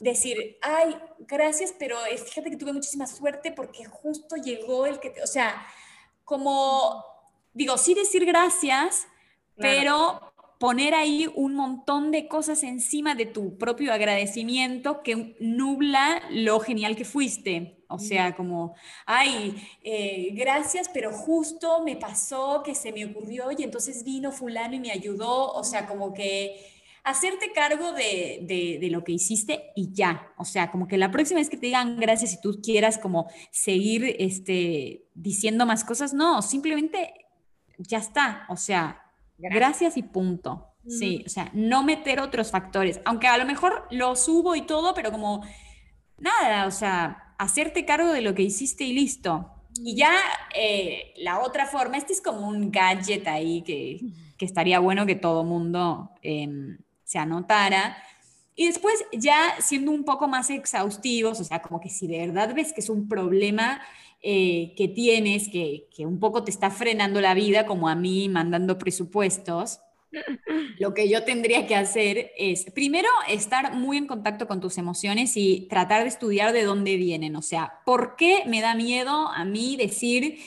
decir, 0.00 0.58
ay, 0.62 0.96
gracias, 1.20 1.74
pero 1.78 1.96
fíjate 2.26 2.50
que 2.50 2.56
tuve 2.56 2.72
muchísima 2.72 3.06
suerte 3.06 3.52
porque 3.52 3.84
justo 3.84 4.36
llegó 4.36 4.86
el 4.86 4.98
que, 4.98 5.10
te, 5.10 5.22
o 5.22 5.26
sea, 5.26 5.66
como, 6.24 7.04
digo, 7.52 7.78
sí 7.78 7.94
decir 7.94 8.24
gracias, 8.24 9.06
pero 9.56 10.30
poner 10.60 10.94
ahí 10.94 11.26
un 11.34 11.54
montón 11.54 12.10
de 12.10 12.28
cosas 12.28 12.62
encima 12.62 13.14
de 13.14 13.24
tu 13.24 13.56
propio 13.56 13.94
agradecimiento 13.94 15.02
que 15.02 15.34
nubla 15.40 16.22
lo 16.30 16.60
genial 16.60 16.96
que 16.96 17.06
fuiste. 17.06 17.78
O 17.88 17.98
sea, 17.98 18.36
como, 18.36 18.74
ay, 19.06 19.56
eh, 19.82 20.28
gracias, 20.34 20.90
pero 20.92 21.12
justo 21.12 21.82
me 21.82 21.96
pasó 21.96 22.62
que 22.62 22.74
se 22.74 22.92
me 22.92 23.06
ocurrió 23.06 23.50
y 23.56 23.62
entonces 23.62 24.04
vino 24.04 24.32
fulano 24.32 24.74
y 24.74 24.80
me 24.80 24.92
ayudó. 24.92 25.50
O 25.52 25.64
sea, 25.64 25.86
como 25.88 26.12
que 26.12 26.54
hacerte 27.04 27.52
cargo 27.52 27.92
de, 27.92 28.78
de, 28.80 28.90
lo 28.90 29.02
que 29.02 29.12
hiciste 29.12 29.72
y 29.74 29.92
ya. 29.92 30.32
O 30.36 30.44
sea, 30.44 30.70
como 30.70 30.86
que 30.86 30.98
la 30.98 31.10
próxima 31.10 31.40
vez 31.40 31.48
que 31.48 31.56
te 31.56 31.66
digan 31.66 31.96
gracias 31.98 32.34
y 32.34 32.40
tú 32.40 32.60
quieras 32.62 32.98
como 32.98 33.30
seguir 33.50 34.14
este, 34.18 35.06
diciendo 35.14 35.64
más 35.64 35.84
cosas, 35.84 36.12
no, 36.12 36.42
simplemente 36.42 37.14
ya 37.88 37.98
está. 37.98 38.46
O 38.48 38.56
sea, 38.56 39.10
Gracias, 39.48 39.96
y 39.96 40.02
punto. 40.02 40.66
Sí, 40.86 41.22
o 41.26 41.28
sea, 41.28 41.50
no 41.52 41.84
meter 41.84 42.20
otros 42.20 42.50
factores, 42.50 43.00
aunque 43.04 43.28
a 43.28 43.36
lo 43.36 43.44
mejor 43.44 43.86
lo 43.90 44.16
subo 44.16 44.54
y 44.56 44.62
todo, 44.62 44.94
pero 44.94 45.12
como 45.12 45.44
nada, 46.18 46.66
o 46.66 46.70
sea, 46.70 47.34
hacerte 47.38 47.84
cargo 47.84 48.12
de 48.12 48.22
lo 48.22 48.34
que 48.34 48.42
hiciste 48.42 48.84
y 48.84 48.94
listo. 48.94 49.50
Y 49.84 49.94
ya 49.94 50.14
eh, 50.54 51.12
la 51.18 51.40
otra 51.40 51.66
forma, 51.66 51.98
este 51.98 52.14
es 52.14 52.22
como 52.22 52.48
un 52.48 52.70
gadget 52.70 53.28
ahí 53.28 53.62
que, 53.62 54.00
que 54.38 54.44
estaría 54.46 54.80
bueno 54.80 55.04
que 55.04 55.16
todo 55.16 55.44
mundo 55.44 56.12
em, 56.22 56.78
se 57.04 57.18
anotara. 57.18 57.96
Y 58.60 58.66
después 58.66 59.06
ya 59.10 59.54
siendo 59.58 59.90
un 59.90 60.04
poco 60.04 60.28
más 60.28 60.50
exhaustivos, 60.50 61.40
o 61.40 61.44
sea, 61.44 61.62
como 61.62 61.80
que 61.80 61.88
si 61.88 62.06
de 62.06 62.26
verdad 62.26 62.54
ves 62.54 62.74
que 62.74 62.82
es 62.82 62.90
un 62.90 63.08
problema 63.08 63.80
eh, 64.20 64.74
que 64.76 64.86
tienes, 64.86 65.48
que, 65.48 65.88
que, 65.96 66.04
un 66.04 66.20
poco 66.20 66.44
te 66.44 66.50
está 66.50 66.70
frenando 66.70 67.22
la 67.22 67.32
vida, 67.32 67.64
como 67.64 67.88
a 67.88 67.94
mí 67.94 68.28
mandando 68.28 68.76
presupuestos, 68.76 69.80
lo 70.78 70.92
que 70.92 71.08
yo 71.08 71.24
tendría 71.24 71.66
que 71.66 71.74
hacer 71.74 72.32
es, 72.36 72.66
primero, 72.72 73.08
estar 73.30 73.74
muy 73.74 73.96
en 73.96 74.06
contacto 74.06 74.46
con 74.46 74.60
tus 74.60 74.76
emociones 74.76 75.38
y 75.38 75.66
tratar 75.70 76.02
de 76.02 76.10
estudiar 76.10 76.52
de 76.52 76.64
dónde 76.64 76.96
vienen. 76.96 77.36
O 77.36 77.42
sea, 77.42 77.80
¿por 77.86 78.14
qué 78.14 78.42
me 78.46 78.60
da 78.60 78.74
miedo 78.74 79.28
a 79.28 79.46
mí 79.46 79.76
decir 79.76 80.38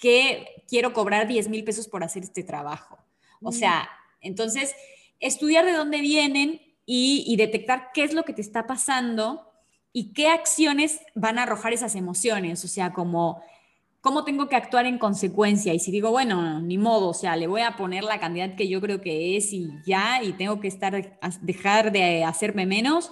que 0.00 0.62
quiero 0.68 0.92
cobrar 0.92 1.26
10 1.26 1.48
mil 1.48 1.64
pesos 1.64 1.88
por 1.88 2.04
hacer 2.04 2.22
este 2.22 2.44
trabajo? 2.44 2.96
O 3.42 3.50
sea, 3.50 3.90
entonces, 4.20 4.72
estudiar 5.18 5.64
de 5.64 5.72
dónde 5.72 6.00
vienen 6.00 6.60
y, 6.86 7.24
y 7.26 7.36
detectar 7.36 7.90
qué 7.92 8.04
es 8.04 8.14
lo 8.14 8.22
que 8.24 8.32
te 8.32 8.40
está 8.40 8.66
pasando 8.66 9.52
y 9.92 10.12
qué 10.12 10.28
acciones 10.28 11.00
van 11.14 11.38
a 11.38 11.42
arrojar 11.42 11.72
esas 11.72 11.94
emociones, 11.94 12.64
o 12.64 12.68
sea, 12.68 12.92
como 12.92 13.42
cómo 14.06 14.22
tengo 14.22 14.48
que 14.48 14.54
actuar 14.54 14.86
en 14.86 14.98
consecuencia. 14.98 15.74
Y 15.74 15.80
si 15.80 15.90
digo, 15.90 16.12
bueno, 16.12 16.60
ni 16.60 16.78
modo, 16.78 17.08
o 17.08 17.14
sea, 17.14 17.34
le 17.34 17.48
voy 17.48 17.62
a 17.62 17.72
poner 17.72 18.04
la 18.04 18.20
cantidad 18.20 18.54
que 18.54 18.68
yo 18.68 18.80
creo 18.80 19.00
que 19.00 19.36
es 19.36 19.52
y 19.52 19.68
ya, 19.84 20.22
y 20.22 20.32
tengo 20.34 20.60
que 20.60 20.68
estar, 20.68 21.18
dejar 21.40 21.90
de 21.90 22.22
hacerme 22.22 22.66
menos 22.66 23.10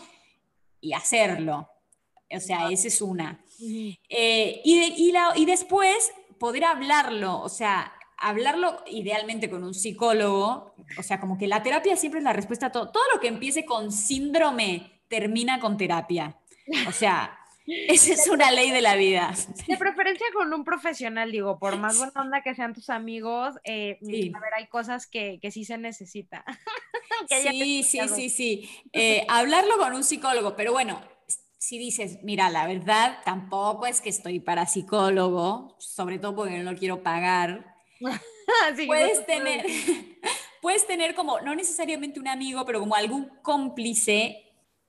y 0.80 0.92
hacerlo. 0.92 1.68
O 2.30 2.38
sea, 2.38 2.70
esa 2.70 2.86
es 2.86 3.02
una. 3.02 3.44
Eh, 4.08 4.60
y, 4.64 5.12
y 5.34 5.44
después 5.46 6.12
poder 6.38 6.64
hablarlo, 6.64 7.40
o 7.40 7.48
sea, 7.48 7.92
hablarlo 8.18 8.82
idealmente 8.90 9.50
con 9.50 9.64
un 9.64 9.74
psicólogo, 9.74 10.74
o 10.98 11.02
sea, 11.02 11.20
como 11.20 11.38
que 11.38 11.46
la 11.46 11.62
terapia 11.62 11.96
siempre 11.96 12.18
es 12.18 12.24
la 12.24 12.32
respuesta 12.32 12.66
a 12.66 12.72
todo. 12.72 12.90
Todo 12.90 13.04
lo 13.12 13.20
que 13.20 13.28
empiece 13.28 13.64
con 13.64 13.92
síndrome 13.92 15.02
termina 15.08 15.60
con 15.60 15.76
terapia. 15.76 16.38
O 16.88 16.92
sea, 16.92 17.38
esa 17.66 18.12
es 18.12 18.28
una 18.28 18.50
ley 18.50 18.70
de 18.70 18.82
la 18.82 18.96
vida. 18.96 19.34
De 19.66 19.76
preferencia 19.76 20.26
con 20.34 20.52
un 20.52 20.64
profesional, 20.64 21.32
digo, 21.32 21.58
por 21.58 21.78
más 21.78 21.98
buena 21.98 22.12
onda 22.16 22.42
que 22.42 22.54
sean 22.54 22.74
tus 22.74 22.90
amigos, 22.90 23.54
eh, 23.64 23.98
a 24.02 24.40
ver, 24.40 24.54
hay 24.56 24.66
cosas 24.66 25.06
que, 25.06 25.38
que 25.40 25.50
sí 25.50 25.64
se 25.64 25.78
necesita. 25.78 26.44
sí, 27.28 27.82
sí, 27.82 28.00
sí, 28.08 28.30
sí, 28.30 28.70
eh, 28.92 29.24
hablarlo 29.28 29.78
con 29.78 29.94
un 29.94 30.04
psicólogo, 30.04 30.56
pero 30.56 30.72
bueno, 30.72 31.00
si 31.58 31.78
dices, 31.78 32.18
mira, 32.22 32.50
la 32.50 32.66
verdad, 32.66 33.20
tampoco 33.24 33.86
es 33.86 34.02
que 34.02 34.10
estoy 34.10 34.40
para 34.40 34.66
psicólogo, 34.66 35.76
sobre 35.78 36.18
todo 36.18 36.36
porque 36.36 36.58
no 36.58 36.70
lo 36.70 36.78
quiero 36.78 37.02
pagar. 37.02 37.73
puedes 38.86 39.26
tener, 39.26 39.66
puedes 40.62 40.86
tener 40.86 41.14
como, 41.14 41.40
no 41.40 41.54
necesariamente 41.54 42.20
un 42.20 42.28
amigo, 42.28 42.64
pero 42.64 42.80
como 42.80 42.94
algún 42.94 43.30
cómplice 43.42 44.43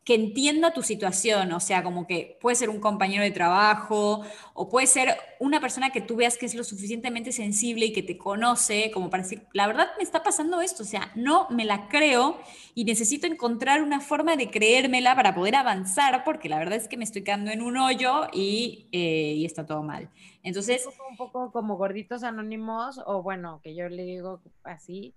que 0.05 0.13
entienda 0.13 0.71
tu 0.71 0.83
situación, 0.83 1.51
o 1.51 1.59
sea, 1.59 1.81
como 1.81 2.05
que 2.05 2.37
puede 2.39 2.55
ser 2.55 2.69
un 2.69 2.79
compañero 2.79 3.23
de 3.23 3.31
trabajo 3.31 4.21
o 4.53 4.69
puede 4.69 4.85
ser 4.85 5.17
una 5.39 5.59
persona 5.59 5.89
que 5.89 5.99
tú 5.99 6.15
veas 6.15 6.37
que 6.37 6.45
es 6.45 6.53
lo 6.53 6.63
suficientemente 6.63 7.31
sensible 7.31 7.87
y 7.87 7.91
que 7.91 8.03
te 8.03 8.15
conoce 8.15 8.91
como 8.91 9.09
para 9.09 9.23
decir, 9.23 9.47
la 9.51 9.65
verdad 9.65 9.87
me 9.97 10.03
está 10.03 10.21
pasando 10.21 10.61
esto, 10.61 10.83
o 10.83 10.85
sea, 10.85 11.11
no 11.15 11.49
me 11.49 11.65
la 11.65 11.87
creo 11.87 12.37
y 12.75 12.85
necesito 12.85 13.25
encontrar 13.25 13.81
una 13.81 13.99
forma 13.99 14.35
de 14.35 14.51
creérmela 14.51 15.15
para 15.15 15.33
poder 15.33 15.55
avanzar 15.55 16.23
porque 16.23 16.49
la 16.49 16.59
verdad 16.59 16.75
es 16.75 16.87
que 16.87 16.97
me 16.97 17.03
estoy 17.03 17.23
quedando 17.23 17.49
en 17.49 17.63
un 17.63 17.75
hoyo 17.75 18.27
y, 18.31 18.87
eh, 18.91 19.43
está 19.43 19.65
todo 19.65 19.81
mal. 19.81 20.11
Entonces... 20.43 20.87
Un 21.09 21.17
poco 21.17 21.51
como 21.51 21.77
gorditos 21.77 22.21
anónimos 22.21 23.01
o 23.07 23.23
bueno, 23.23 23.59
que 23.63 23.73
yo 23.73 23.89
le 23.89 24.03
digo 24.03 24.39
así. 24.63 25.15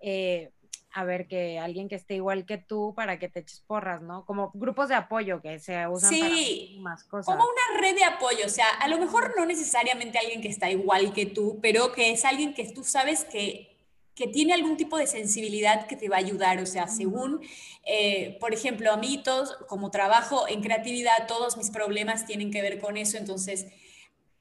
Eh, 0.00 0.52
a 0.92 1.04
ver 1.04 1.28
que 1.28 1.58
alguien 1.58 1.88
que 1.88 1.94
esté 1.94 2.14
igual 2.14 2.46
que 2.46 2.58
tú 2.58 2.94
para 2.96 3.18
que 3.18 3.28
te 3.28 3.40
eches 3.40 3.60
porras, 3.66 4.02
¿no? 4.02 4.24
Como 4.24 4.50
grupos 4.54 4.88
de 4.88 4.94
apoyo 4.94 5.40
que 5.40 5.58
se 5.58 5.86
usan 5.86 6.10
sí, 6.10 6.78
más 6.80 7.04
cosas. 7.04 7.26
Como 7.26 7.44
una 7.44 7.80
red 7.80 7.94
de 7.94 8.04
apoyo, 8.04 8.46
o 8.46 8.48
sea, 8.50 8.68
a 8.80 8.88
lo 8.88 8.98
mejor 8.98 9.34
no 9.36 9.44
necesariamente 9.46 10.18
alguien 10.18 10.40
que 10.40 10.48
está 10.48 10.70
igual 10.70 11.12
que 11.12 11.26
tú, 11.26 11.58
pero 11.60 11.92
que 11.92 12.10
es 12.10 12.24
alguien 12.24 12.54
que 12.54 12.72
tú 12.72 12.84
sabes 12.84 13.24
que 13.24 13.78
que 14.18 14.26
tiene 14.26 14.52
algún 14.52 14.76
tipo 14.76 14.98
de 14.98 15.06
sensibilidad 15.06 15.86
que 15.86 15.94
te 15.94 16.08
va 16.08 16.16
a 16.16 16.18
ayudar, 16.18 16.58
o 16.58 16.66
sea, 16.66 16.88
según, 16.88 17.40
eh, 17.86 18.36
por 18.40 18.52
ejemplo, 18.52 18.92
a 18.92 18.96
mí 18.96 19.22
todos, 19.22 19.56
como 19.68 19.92
trabajo 19.92 20.48
en 20.48 20.60
creatividad, 20.60 21.28
todos 21.28 21.56
mis 21.56 21.70
problemas 21.70 22.26
tienen 22.26 22.50
que 22.50 22.60
ver 22.60 22.80
con 22.80 22.96
eso, 22.96 23.16
entonces 23.16 23.68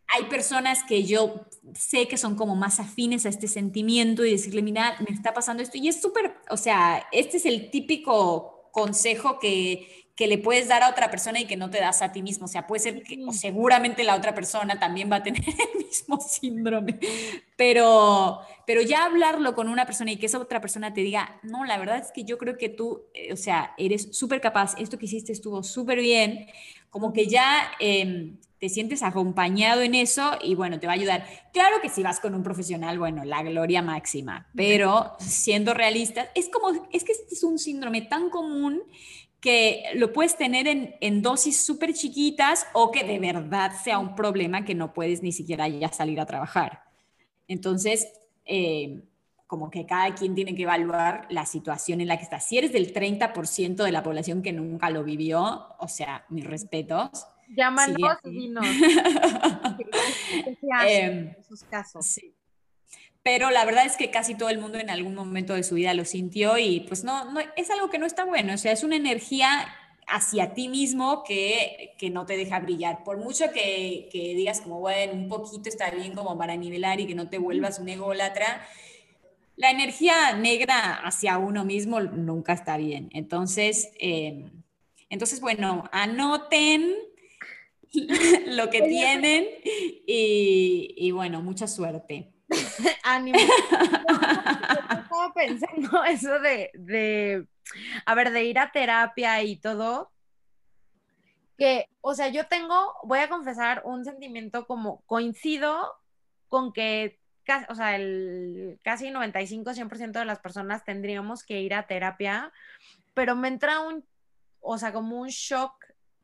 hay 0.07 0.25
personas 0.25 0.83
que 0.83 1.03
yo 1.03 1.47
sé 1.73 2.07
que 2.07 2.17
son 2.17 2.35
como 2.35 2.55
más 2.55 2.79
afines 2.79 3.25
a 3.25 3.29
este 3.29 3.47
sentimiento 3.47 4.25
y 4.25 4.31
decirle, 4.31 4.61
mira, 4.61 4.95
me 5.07 5.13
está 5.13 5.33
pasando 5.33 5.61
esto. 5.61 5.77
Y 5.77 5.89
es 5.89 6.01
súper, 6.01 6.35
o 6.49 6.57
sea, 6.57 7.07
este 7.11 7.37
es 7.37 7.45
el 7.45 7.69
típico 7.69 8.69
consejo 8.71 9.37
que, 9.39 10.07
que 10.17 10.27
le 10.27 10.39
puedes 10.39 10.67
dar 10.67 10.81
a 10.81 10.89
otra 10.89 11.11
persona 11.11 11.39
y 11.39 11.45
que 11.45 11.57
no 11.57 11.69
te 11.69 11.79
das 11.79 12.01
a 12.01 12.11
ti 12.11 12.23
mismo. 12.23 12.45
O 12.45 12.47
sea, 12.47 12.65
puede 12.65 12.79
ser 12.79 13.03
que 13.03 13.23
o 13.23 13.31
seguramente 13.31 14.03
la 14.03 14.15
otra 14.15 14.33
persona 14.33 14.79
también 14.79 15.11
va 15.11 15.17
a 15.17 15.23
tener 15.23 15.43
el 15.47 15.85
mismo 15.85 16.19
síndrome, 16.19 16.99
pero, 17.55 18.39
pero 18.65 18.81
ya 18.81 19.05
hablarlo 19.05 19.53
con 19.53 19.67
una 19.69 19.85
persona 19.85 20.11
y 20.11 20.17
que 20.17 20.25
esa 20.25 20.39
otra 20.39 20.59
persona 20.59 20.91
te 20.91 21.01
diga, 21.01 21.39
no, 21.43 21.65
la 21.65 21.77
verdad 21.77 21.97
es 21.97 22.11
que 22.11 22.23
yo 22.23 22.39
creo 22.39 22.57
que 22.57 22.69
tú, 22.69 23.03
eh, 23.13 23.31
o 23.31 23.37
sea, 23.37 23.75
eres 23.77 24.17
súper 24.17 24.41
capaz, 24.41 24.73
esto 24.79 24.97
que 24.97 25.05
hiciste 25.05 25.33
estuvo 25.33 25.61
súper 25.61 25.99
bien, 25.99 26.47
como 26.89 27.13
que 27.13 27.27
ya... 27.27 27.71
Em, 27.79 28.37
te 28.59 28.69
sientes 28.69 29.03
acompañado 29.03 29.81
en 29.81 29.93
eso 29.93 30.31
y 30.41 30.55
bueno, 30.55 30.79
te 30.79 30.87
va 30.87 30.93
a 30.93 30.95
ayudar. 30.95 31.25
Claro 31.53 31.77
que 31.81 31.89
si 31.89 32.01
vas 32.01 32.19
con 32.19 32.33
un 32.33 32.43
profesional, 32.43 32.97
bueno, 32.97 33.23
la 33.23 33.43
gloria 33.43 33.81
máxima, 33.81 34.47
pero 34.55 35.15
siendo 35.19 35.73
realistas, 35.73 36.29
es 36.33 36.49
como, 36.49 36.87
es 36.91 37.03
que 37.03 37.11
este 37.11 37.35
es 37.35 37.43
un 37.43 37.59
síndrome 37.59 38.01
tan 38.01 38.29
común 38.29 38.81
que 39.39 39.83
lo 39.95 40.11
puedes 40.11 40.35
tener 40.35 40.67
en, 40.67 41.21
dosis 41.21 41.61
súper 41.61 41.93
chiquitas 41.93 42.65
o 42.73 42.91
que 42.91 43.03
de 43.03 43.19
verdad 43.19 43.71
sea 43.83 43.99
un 43.99 44.15
problema 44.15 44.65
que 44.65 44.73
no 44.73 44.93
puedes 44.93 45.21
ni 45.21 45.31
siquiera 45.31 45.67
ya 45.67 45.89
salir 45.89 46.19
a 46.19 46.25
trabajar. 46.25 46.81
Entonces, 47.47 48.07
eh, 48.45 49.03
como 49.45 49.69
que 49.69 49.85
cada 49.85 50.13
quien 50.15 50.33
tiene 50.35 50.55
que 50.55 50.63
evaluar 50.63 51.27
la 51.29 51.45
situación 51.45 52.01
en 52.01 52.07
la 52.07 52.17
que 52.17 52.23
está. 52.23 52.39
Si 52.39 52.57
eres 52.57 52.73
del 52.73 52.93
30% 52.93 53.83
de 53.83 53.91
la 53.91 54.03
población 54.03 54.41
que 54.41 54.51
nunca 54.51 54.89
lo 54.89 55.03
vivió, 55.03 55.67
o 55.79 55.87
sea, 55.87 56.25
mis 56.29 56.43
respetos, 56.43 57.27
Llámanos 57.49 58.17
y 58.23 58.29
dinos. 58.29 58.65
en 60.85 61.35
esos 61.39 61.63
casos? 61.63 62.05
Sí. 62.05 62.33
Pero 63.23 63.51
la 63.51 63.65
verdad 63.65 63.85
es 63.85 63.97
que 63.97 64.09
casi 64.09 64.35
todo 64.35 64.49
el 64.49 64.59
mundo 64.59 64.77
en 64.77 64.89
algún 64.89 65.13
momento 65.13 65.53
de 65.53 65.63
su 65.63 65.75
vida 65.75 65.93
lo 65.93 66.05
sintió 66.05 66.57
y 66.57 66.81
pues 66.81 67.03
no, 67.03 67.31
no 67.31 67.41
es 67.55 67.69
algo 67.69 67.89
que 67.89 67.99
no 67.99 68.05
está 68.05 68.23
bueno. 68.23 68.53
O 68.53 68.57
sea, 68.57 68.71
es 68.71 68.83
una 68.83 68.95
energía 68.95 69.67
hacia 70.07 70.53
ti 70.53 70.69
mismo 70.69 71.23
que, 71.25 71.93
que 71.97 72.09
no 72.09 72.25
te 72.25 72.37
deja 72.37 72.59
brillar. 72.59 73.03
Por 73.03 73.17
mucho 73.17 73.51
que, 73.51 74.07
que, 74.11 74.33
digas 74.33 74.61
como, 74.61 74.79
bueno, 74.79 75.13
un 75.13 75.27
poquito 75.27 75.67
está 75.67 75.91
bien 75.91 76.15
como 76.15 76.37
para 76.37 76.55
nivelar 76.55 77.01
y 77.01 77.07
que 77.07 77.15
no 77.15 77.29
te 77.29 77.37
vuelvas 77.37 77.79
un 77.79 77.89
ególatra, 77.89 78.65
la 79.57 79.71
energía 79.71 80.33
negra 80.37 80.93
hacia 81.03 81.37
uno 81.37 81.65
mismo 81.65 81.99
nunca 81.99 82.53
está 82.53 82.77
bien. 82.77 83.09
Entonces, 83.11 83.91
em, 83.99 84.63
entonces 85.09 85.41
bueno, 85.41 85.89
anoten 85.91 86.95
lo 88.47 88.69
que 88.69 88.81
tienen 88.83 89.47
y, 89.63 91.11
bueno, 91.11 91.41
mucha 91.41 91.67
suerte. 91.67 92.33
Ánimo. 93.03 93.37
Estaba 94.07 95.33
pensando 95.33 96.03
eso 96.05 96.39
de, 96.39 96.71
de, 96.73 97.45
a 98.05 98.15
ver, 98.15 98.31
de 98.31 98.43
ir 98.45 98.59
a 98.59 98.71
terapia 98.71 99.41
y 99.43 99.57
todo, 99.57 100.11
que, 101.57 101.89
o 102.01 102.13
sea, 102.13 102.29
yo 102.29 102.47
tengo, 102.47 102.93
voy 103.03 103.19
a 103.19 103.29
confesar 103.29 103.81
un 103.85 104.05
sentimiento 104.05 104.67
como 104.67 105.01
coincido 105.05 105.95
con 106.47 106.71
que 106.71 107.19
o 107.69 107.75
sea, 107.75 107.95
el 107.95 108.79
casi 108.83 109.07
95-100% 109.07 110.11
de 110.11 110.25
las 110.25 110.39
personas 110.39 110.83
tendríamos 110.83 111.43
que 111.43 111.61
ir 111.61 111.73
a 111.73 111.87
terapia, 111.87 112.51
pero 113.13 113.35
me 113.35 113.47
entra 113.47 113.79
un, 113.79 114.05
o 114.59 114.77
sea, 114.77 114.91
como 114.91 115.19
un 115.19 115.29
shock 115.29 115.73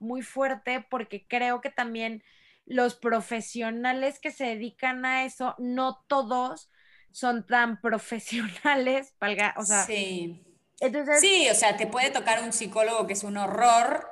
muy 0.03 0.21
fuerte 0.21 0.85
porque 0.89 1.25
creo 1.27 1.61
que 1.61 1.69
también 1.69 2.23
los 2.65 2.95
profesionales 2.95 4.19
que 4.19 4.31
se 4.31 4.45
dedican 4.45 5.05
a 5.05 5.25
eso, 5.25 5.55
no 5.57 6.03
todos 6.07 6.69
son 7.11 7.45
tan 7.45 7.81
profesionales, 7.81 9.15
o 9.57 9.63
sea, 9.63 9.85
sí. 9.85 10.43
Entonces, 10.79 11.21
sí, 11.21 11.47
o 11.49 11.55
sea, 11.55 11.77
te 11.77 11.87
puede 11.87 12.11
tocar 12.11 12.43
un 12.43 12.51
psicólogo 12.51 13.07
que 13.07 13.13
es 13.13 13.23
un 13.23 13.37
horror 13.37 14.05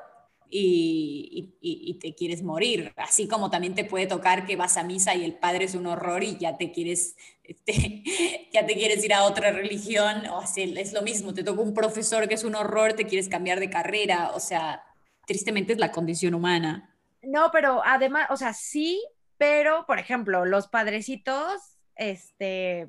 y, 0.49 1.97
te 2.01 2.15
quieres 2.15 2.43
morir, 2.43 2.93
así 2.97 3.27
como 3.27 3.49
también 3.49 3.75
te 3.75 3.85
puede 3.85 4.07
tocar 4.07 4.45
que 4.45 4.55
vas 4.55 4.77
a 4.77 4.83
misa 4.83 5.15
y 5.15 5.23
el 5.23 5.35
padre 5.35 5.65
es 5.65 5.75
un 5.75 5.85
horror 5.85 6.23
y 6.23 6.37
ya 6.37 6.57
te 6.57 6.71
quieres, 6.71 7.15
este, 7.43 8.03
ya 8.53 8.65
te 8.65 8.73
quieres 8.73 9.03
ir 9.03 9.13
a 9.13 9.23
otra 9.23 9.51
religión, 9.51 10.25
o 10.27 10.39
así, 10.39 10.73
es 10.77 10.93
lo 10.93 11.01
mismo, 11.01 11.33
te 11.33 11.43
toca 11.43 11.61
un 11.61 11.73
profesor 11.73 12.27
que 12.27 12.35
es 12.35 12.43
un 12.43 12.55
horror, 12.55 12.93
te 12.93 13.05
quieres 13.05 13.29
cambiar 13.29 13.59
de 13.59 13.69
carrera, 13.69 14.31
o 14.33 14.39
sea, 14.39 14.83
tristemente 15.31 15.73
es 15.73 15.79
la 15.79 15.91
condición 15.91 16.33
humana. 16.33 16.93
No, 17.21 17.51
pero 17.51 17.81
además, 17.85 18.27
o 18.29 18.37
sea, 18.37 18.53
sí, 18.53 19.01
pero, 19.37 19.85
por 19.85 19.97
ejemplo, 19.97 20.45
los 20.45 20.67
padrecitos, 20.67 21.77
este, 21.95 22.87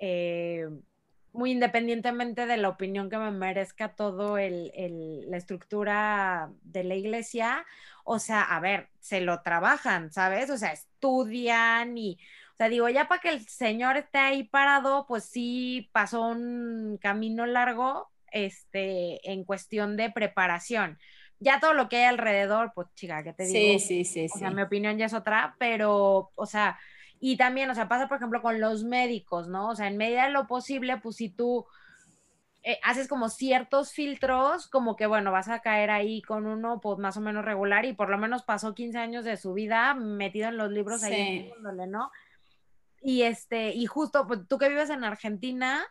eh, 0.00 0.66
muy 1.32 1.52
independientemente 1.52 2.46
de 2.46 2.56
la 2.56 2.68
opinión 2.68 3.08
que 3.08 3.18
me 3.18 3.30
merezca 3.30 3.94
todo 3.94 4.36
el, 4.36 4.72
la 5.30 5.36
estructura 5.36 6.50
de 6.62 6.84
la 6.84 6.96
iglesia, 6.96 7.64
o 8.04 8.18
sea, 8.18 8.42
a 8.42 8.58
ver, 8.60 8.88
se 8.98 9.20
lo 9.20 9.42
trabajan, 9.42 10.10
¿sabes? 10.10 10.50
O 10.50 10.58
sea, 10.58 10.72
estudian 10.72 11.96
y, 11.96 12.18
o 12.54 12.56
sea, 12.56 12.68
digo, 12.68 12.88
ya 12.88 13.06
para 13.06 13.20
que 13.20 13.28
el 13.28 13.46
señor 13.46 13.96
esté 13.96 14.18
ahí 14.18 14.44
parado, 14.44 15.06
pues 15.06 15.24
sí 15.24 15.88
pasó 15.92 16.22
un 16.22 16.98
camino 17.00 17.46
largo, 17.46 18.10
este, 18.32 19.30
en 19.30 19.44
cuestión 19.44 19.96
de 19.96 20.10
preparación. 20.10 20.98
Ya 21.40 21.58
todo 21.58 21.72
lo 21.72 21.88
que 21.88 21.96
hay 21.96 22.04
alrededor, 22.04 22.72
pues 22.74 22.88
chica, 22.94 23.22
¿qué 23.22 23.32
te 23.32 23.44
digo? 23.44 23.78
Sí, 23.78 24.04
sí, 24.04 24.04
sí. 24.04 24.26
O 24.32 24.38
sea, 24.38 24.50
mi 24.50 24.62
opinión 24.62 24.98
ya 24.98 25.06
es 25.06 25.14
otra, 25.14 25.56
pero, 25.58 26.30
o 26.34 26.46
sea, 26.46 26.78
y 27.18 27.36
también, 27.36 27.70
o 27.70 27.74
sea, 27.74 27.88
pasa, 27.88 28.08
por 28.08 28.18
ejemplo, 28.18 28.40
con 28.42 28.60
los 28.60 28.84
médicos, 28.84 29.48
¿no? 29.48 29.68
O 29.68 29.74
sea, 29.74 29.88
en 29.88 29.96
medida 29.96 30.26
de 30.26 30.32
lo 30.32 30.46
posible, 30.46 30.98
pues 30.98 31.16
si 31.16 31.30
tú 31.30 31.66
eh, 32.62 32.78
haces 32.82 33.08
como 33.08 33.30
ciertos 33.30 33.92
filtros, 33.92 34.68
como 34.68 34.94
que, 34.94 35.06
bueno, 35.06 35.32
vas 35.32 35.48
a 35.48 35.60
caer 35.60 35.90
ahí 35.90 36.20
con 36.20 36.46
uno, 36.46 36.78
pues 36.80 36.98
más 36.98 37.16
o 37.16 37.22
menos 37.22 37.44
regular, 37.44 37.86
y 37.86 37.94
por 37.94 38.10
lo 38.10 38.18
menos 38.18 38.42
pasó 38.42 38.74
15 38.74 38.98
años 38.98 39.24
de 39.24 39.38
su 39.38 39.54
vida 39.54 39.94
metido 39.94 40.48
en 40.48 40.58
los 40.58 40.70
libros 40.70 41.02
ahí, 41.02 41.50
¿no? 41.88 42.10
Y 43.02 43.22
este, 43.22 43.74
y 43.74 43.86
justo, 43.86 44.26
pues 44.26 44.40
tú 44.46 44.58
que 44.58 44.68
vives 44.68 44.90
en 44.90 45.04
Argentina, 45.04 45.86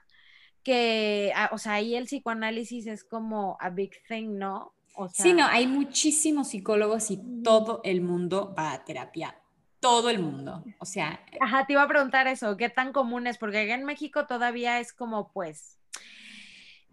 que, 0.63 1.31
ah, 1.35 1.49
o 1.53 1.57
sea, 1.57 1.73
ahí 1.73 1.95
el 1.95 2.05
psicoanálisis 2.05 2.85
es 2.85 3.03
como 3.03 3.57
a 3.59 3.71
big 3.71 3.91
thing, 4.07 4.37
¿no? 4.37 4.73
O 5.01 5.07
sea, 5.07 5.23
sí, 5.23 5.33
no, 5.33 5.45
hay 5.45 5.65
muchísimos 5.65 6.49
psicólogos 6.49 7.09
y 7.09 7.21
todo 7.41 7.79
el 7.85 8.01
mundo 8.01 8.53
va 8.57 8.73
a 8.73 8.83
terapia 8.83 9.33
todo 9.79 10.09
el 10.09 10.19
mundo. 10.19 10.61
O 10.79 10.85
sea. 10.85 11.23
Ajá, 11.39 11.65
te 11.65 11.71
iba 11.73 11.83
a 11.83 11.87
preguntar 11.87 12.27
eso, 12.27 12.57
¿qué 12.57 12.67
tan 12.69 12.91
común 12.91 13.27
es? 13.27 13.37
Porque 13.37 13.71
en 13.71 13.85
México 13.85 14.27
todavía 14.27 14.81
es 14.81 14.91
como, 14.91 15.31
pues, 15.31 15.79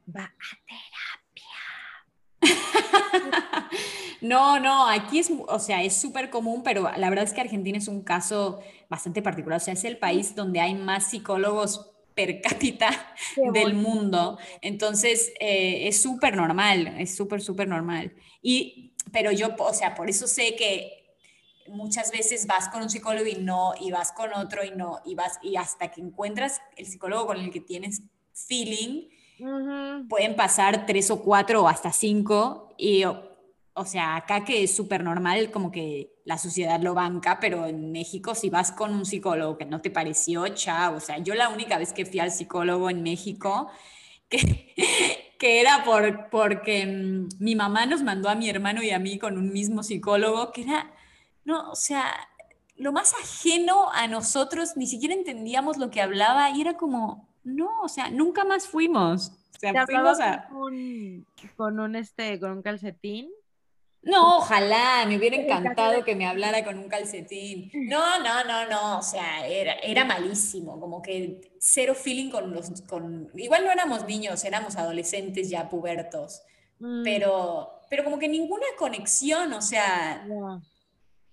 va 0.09 0.23
a 0.23 0.35
terapia. 2.47 2.87
no, 4.21 4.61
no, 4.61 4.89
aquí 4.89 5.19
es, 5.19 5.33
o 5.49 5.59
sea, 5.59 5.83
es 5.83 5.97
súper 5.97 6.31
común, 6.31 6.63
pero 6.63 6.89
la 6.97 7.11
verdad 7.11 7.25
es 7.25 7.33
que 7.33 7.41
Argentina 7.41 7.77
es 7.77 7.89
un 7.89 8.03
caso 8.03 8.61
bastante 8.89 9.21
particular. 9.21 9.57
O 9.57 9.65
sea, 9.65 9.75
es 9.75 9.83
el 9.85 9.99
país 9.99 10.37
donde 10.37 10.61
hay 10.61 10.77
más 10.77 11.11
psicólogos 11.11 11.96
per 12.17 12.41
cápita 12.41 13.15
del 13.53 13.75
mundo. 13.75 14.39
Entonces, 14.63 15.33
eh, 15.39 15.87
es 15.87 16.01
súper 16.03 16.35
normal, 16.35 16.97
es 16.99 17.15
súper, 17.15 17.41
súper 17.41 17.69
normal. 17.69 18.13
Y, 18.43 18.95
pero 19.13 19.31
yo, 19.31 19.55
o 19.59 19.75
sea, 19.75 19.95
por 19.95 20.11
eso 20.11 20.27
sé 20.27 20.57
que 20.57 21.05
muchas 21.69 22.11
veces 22.11 22.47
vas 22.47 22.69
con 22.69 22.83
un 22.83 22.91
psicólogo 22.91 23.27
y 23.27 23.37
no, 23.37 23.75
y 23.79 23.91
vas 23.91 24.13
con 24.13 24.33
otro 24.33 24.65
y 24.65 24.71
no, 24.71 25.01
y 25.05 25.15
vas, 25.15 25.39
y 25.43 25.57
hasta 25.57 25.91
que 25.91 26.01
encuentras 26.01 26.61
el 26.77 26.87
psicólogo 26.87 27.27
con 27.27 27.39
el 27.39 27.51
que 27.51 27.61
tienes 27.61 28.03
feeling, 28.33 29.09
pueden 30.09 30.37
pasar 30.37 30.87
tres 30.87 31.11
o 31.11 31.23
cuatro 31.23 31.65
o 31.65 31.69
hasta 31.69 31.93
cinco, 31.93 32.75
y 32.79 33.05
o, 33.77 33.85
sea, 33.85 34.17
acá 34.17 34.45
que 34.45 34.65
es 34.65 34.75
súper 34.75 35.05
normal, 35.05 35.51
como 35.51 35.71
que 35.71 36.13
la 36.25 36.39
sociedad 36.39 36.81
lo 36.81 36.95
banca, 36.95 37.39
pero 37.41 37.67
en 37.67 37.93
México 37.93 38.35
si 38.35 38.51
vas 38.51 38.73
con 38.73 38.95
un 38.95 39.07
psicólogo 39.07 39.59
que 39.59 39.65
no 39.65 39.81
te 39.81 39.91
pareció, 39.91 40.49
chao, 40.49 40.97
o 40.97 41.01
sea, 41.01 41.19
yo 41.19 41.35
la 41.35 41.49
única 41.49 41.79
vez 41.79 41.93
que 41.93 42.07
fui 42.07 42.21
al 42.21 42.33
psicólogo 42.33 42.91
en 42.91 43.03
México, 43.03 43.71
que, 44.29 45.35
que 45.39 45.61
era 45.61 45.85
por, 45.85 46.29
porque 46.31 46.87
mm, 46.87 47.29
mi 47.39 47.55
mamá 47.55 47.87
nos 47.87 48.03
mandó 48.03 48.29
a 48.29 48.35
mi 48.35 48.49
hermano 48.51 48.83
y 48.83 48.91
a 48.91 48.99
mí 48.99 49.19
con 49.19 49.39
un 49.39 49.53
mismo 49.53 49.83
psicólogo, 49.83 50.53
que 50.53 50.63
era 50.63 50.93
no, 51.47 51.71
o 51.71 51.77
sea, 51.77 52.13
lo 52.77 52.93
más 52.93 53.15
ajeno 53.15 53.91
a 53.93 54.09
nosotros, 54.09 54.77
ni 54.77 54.87
siquiera 54.87 55.15
entendíamos 55.15 55.79
lo 55.79 55.91
que 55.91 56.03
hablaba 56.03 56.51
y 56.51 56.61
era 56.61 56.77
como, 56.77 57.29
no, 57.45 57.71
o 57.83 57.89
sea, 57.89 58.11
nunca 58.11 58.45
más 58.45 58.67
fuimos. 58.67 59.29
O 59.55 59.59
sea, 59.59 59.87
fuimos 59.87 60.21
a... 60.21 60.49
Con 60.49 61.81
un, 61.81 61.97
este, 61.97 62.39
con 62.41 62.51
un 62.51 62.63
calcetín. 62.63 63.31
No, 64.07 64.39
ojalá, 64.39 65.05
me 65.05 65.17
hubiera 65.17 65.35
encantado 65.35 66.05
que 66.05 66.15
me 66.15 66.27
hablara 66.27 66.65
con 66.65 66.79
un 66.79 66.89
calcetín. 66.89 67.73
No, 67.75 68.21
no, 68.21 68.45
no, 68.45 68.67
no, 68.69 68.99
o 69.01 69.03
sea, 69.03 69.45
era, 69.49 69.73
era 69.83 70.05
malísimo, 70.05 70.79
como 70.79 71.03
que 71.03 71.41
cero 71.59 71.93
feeling 71.93 72.31
con 72.31 72.55
los, 72.55 72.83
con, 72.83 73.29
igual 73.35 73.65
no 73.65 73.73
éramos 73.73 74.07
niños, 74.07 74.45
éramos 74.45 74.77
adolescentes 74.77 75.51
ya 75.51 75.69
pubertos, 75.69 76.43
mm. 76.79 77.03
pero, 77.03 77.81
pero 77.91 78.05
como 78.05 78.21
que 78.21 78.29
ninguna 78.29 78.67
conexión, 78.79 79.53
o 79.53 79.61
sea, 79.61 80.25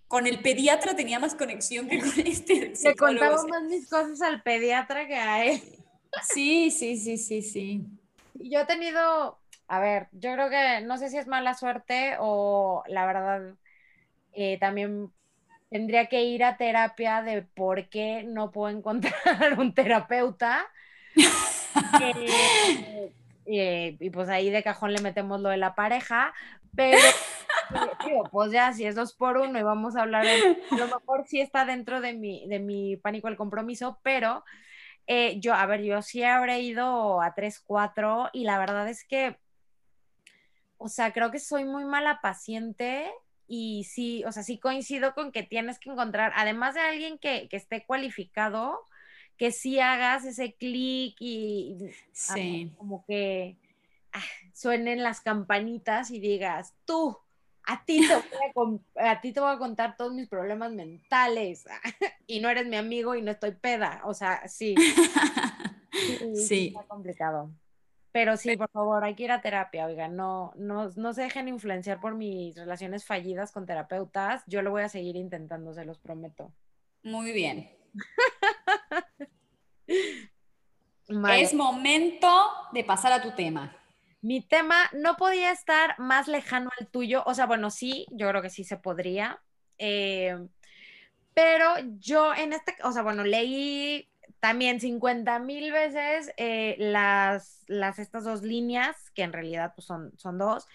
con 0.08 0.26
el 0.26 0.42
pediatra 0.42 0.96
tenía 0.96 1.20
más 1.20 1.36
conexión 1.36 1.88
que 1.88 2.00
con 2.00 2.20
este. 2.26 2.74
Le 2.84 2.96
contaba 2.96 3.38
más 3.46 3.64
mis 3.70 3.88
cosas 3.88 4.20
al 4.24 4.42
pediatra 4.42 5.08
que 5.08 5.16
a 5.16 5.46
él. 5.46 5.62
Sí, 6.24 6.72
sí, 6.72 6.98
sí, 6.98 7.20
sí, 7.20 7.44
sí. 7.44 7.86
Yo 8.34 8.62
he 8.62 8.66
tenido, 8.66 9.38
a 9.74 9.80
ver, 9.80 10.08
yo 10.12 10.32
creo 10.34 10.52
que 10.52 10.82
no 10.86 11.00
sé 11.00 11.10
si 11.10 11.18
es 11.18 11.26
mala 11.26 11.56
suerte 11.56 12.16
o 12.20 12.84
la 12.88 13.08
verdad 13.08 13.56
eh, 14.32 14.60
también 14.60 15.12
tendría 15.72 16.06
que 16.06 16.26
ir 16.26 16.44
a 16.44 16.58
terapia 16.58 17.24
de 17.24 17.42
por 17.42 17.90
qué 17.90 18.24
no 18.24 18.52
puedo 18.52 18.70
encontrar 18.78 19.58
un 19.58 19.74
terapeuta. 19.74 20.68
Eh, 21.16 23.12
eh, 23.48 23.98
y 24.00 24.10
pues 24.12 24.30
ahí 24.30 24.52
de 24.52 24.62
cajón 24.62 24.94
le 24.94 25.02
metemos 25.02 25.42
lo 25.42 25.50
de 25.50 25.58
la 25.58 25.74
pareja, 25.74 26.36
pero 26.76 27.00
pues 28.32 28.52
ya, 28.52 28.74
si 28.74 28.86
es 28.86 28.94
dos 28.94 29.14
por 29.14 29.38
uno 29.38 29.58
y 29.58 29.64
vamos 29.64 29.96
a 29.96 30.04
hablar, 30.04 30.28
a 30.28 30.76
lo 30.76 30.86
mejor 30.86 31.26
sí 31.28 31.42
está 31.42 31.66
dentro 31.66 32.00
de 32.00 32.14
mi, 32.14 32.48
de 32.48 32.60
mi 32.60 32.96
pánico 32.96 33.28
al 33.28 33.38
compromiso, 33.38 34.00
pero 34.04 34.44
yo, 35.40 35.56
a 35.56 35.66
ver, 35.66 35.82
yo 35.82 36.04
sí 36.04 36.24
habré 36.24 36.62
ido 36.62 37.24
a 37.24 37.34
tres, 37.34 37.60
cuatro 37.60 38.30
y 38.34 38.44
la 38.44 38.60
verdad 38.60 38.88
es 38.88 39.04
que, 39.04 39.36
o 40.84 40.90
sea, 40.90 41.14
creo 41.14 41.32
que 41.32 41.40
soy 41.40 41.64
muy 41.64 41.86
mala 41.86 42.20
paciente 42.20 43.10
y 43.48 43.86
sí, 43.86 44.24
o 44.26 44.34
sea, 44.34 44.44
sí 44.44 44.58
coincido 44.58 45.14
con 45.14 45.32
que 45.32 45.42
tienes 45.42 45.80
que 45.80 45.90
encontrar, 45.90 46.34
además 46.36 46.74
de 46.74 46.82
alguien 46.82 47.18
que, 47.18 47.48
que 47.48 47.56
esté 47.56 47.86
cualificado, 47.86 48.82
que 49.38 49.54
sí 49.54 49.80
hagas 49.80 50.26
ese 50.26 50.56
clic 50.56 51.16
y, 51.22 51.78
sí. 52.12 52.74
como 52.78 53.06
que 53.06 53.56
ah, 54.12 54.20
suenen 54.54 55.04
las 55.04 55.22
campanitas 55.22 56.12
y 56.12 56.20
digas, 56.20 56.74
tú, 56.84 57.18
a 57.64 57.86
ti, 57.86 58.06
te 58.06 58.16
voy 58.54 58.82
a, 58.98 59.12
a 59.12 59.22
ti 59.22 59.32
te 59.32 59.40
voy 59.40 59.54
a 59.54 59.58
contar 59.58 59.96
todos 59.96 60.14
mis 60.14 60.28
problemas 60.28 60.74
mentales 60.74 61.66
y 62.28 62.42
no 62.42 62.50
eres 62.50 62.68
mi 62.68 62.76
amigo 62.76 63.16
y 63.16 63.22
no 63.22 63.32
estoy 63.32 63.52
peda. 63.52 64.02
O 64.04 64.14
sea, 64.14 64.46
sí. 64.50 64.76
Sí. 66.36 66.74
Está 66.76 66.84
complicado. 66.88 67.52
Pero 68.14 68.38
sí, 68.38 68.56
por 68.56 68.70
favor, 68.70 69.04
hay 69.04 69.16
que 69.16 69.24
ir 69.24 69.32
a 69.32 69.42
terapia, 69.42 69.88
oiga, 69.88 70.08
no, 70.08 70.54
no, 70.56 70.92
no 70.96 71.14
se 71.14 71.24
dejen 71.24 71.48
influenciar 71.48 72.00
por 72.00 72.14
mis 72.14 72.56
relaciones 72.56 73.06
fallidas 73.06 73.52
con 73.52 73.66
terapeutas. 73.66 74.44
Yo 74.46 74.62
lo 74.62 74.70
voy 74.70 74.84
a 74.84 74.90
seguir 74.90 75.16
intentando, 75.16 75.74
se 75.74 75.84
los 75.84 75.98
prometo. 75.98 76.54
Muy 77.02 77.32
bien. 77.34 77.76
Es 81.36 81.54
momento 81.54 82.30
de 82.72 82.84
pasar 82.84 83.12
a 83.12 83.22
tu 83.22 83.32
tema. 83.32 83.76
Mi 84.22 84.42
tema 84.42 84.90
no 84.94 85.18
podía 85.18 85.52
estar 85.52 86.00
más 86.00 86.30
lejano 86.30 86.70
al 86.80 86.88
tuyo. 86.88 87.24
O 87.26 87.34
sea, 87.34 87.46
bueno, 87.46 87.70
sí, 87.70 88.08
yo 88.12 88.30
creo 88.30 88.42
que 88.42 88.50
sí 88.50 88.64
se 88.64 88.78
podría. 88.78 89.42
Eh, 89.78 90.38
pero 91.34 91.74
yo 92.00 92.34
en 92.34 92.54
este, 92.54 92.78
o 92.84 92.92
sea, 92.94 93.02
bueno, 93.02 93.26
leí 93.26 94.10
también 94.44 94.82
50 94.82 95.40
mil 95.40 95.72
veces 95.72 96.34
eh, 96.36 96.76
las, 96.78 97.64
las, 97.68 97.98
estas 97.98 98.26
dos 98.26 98.42
líneas, 98.42 99.10
que 99.12 99.24
en 99.24 99.32
realidad 99.32 99.72
pues, 99.74 99.88
son, 99.88 100.12
son 100.18 100.38
dos. 100.38 100.68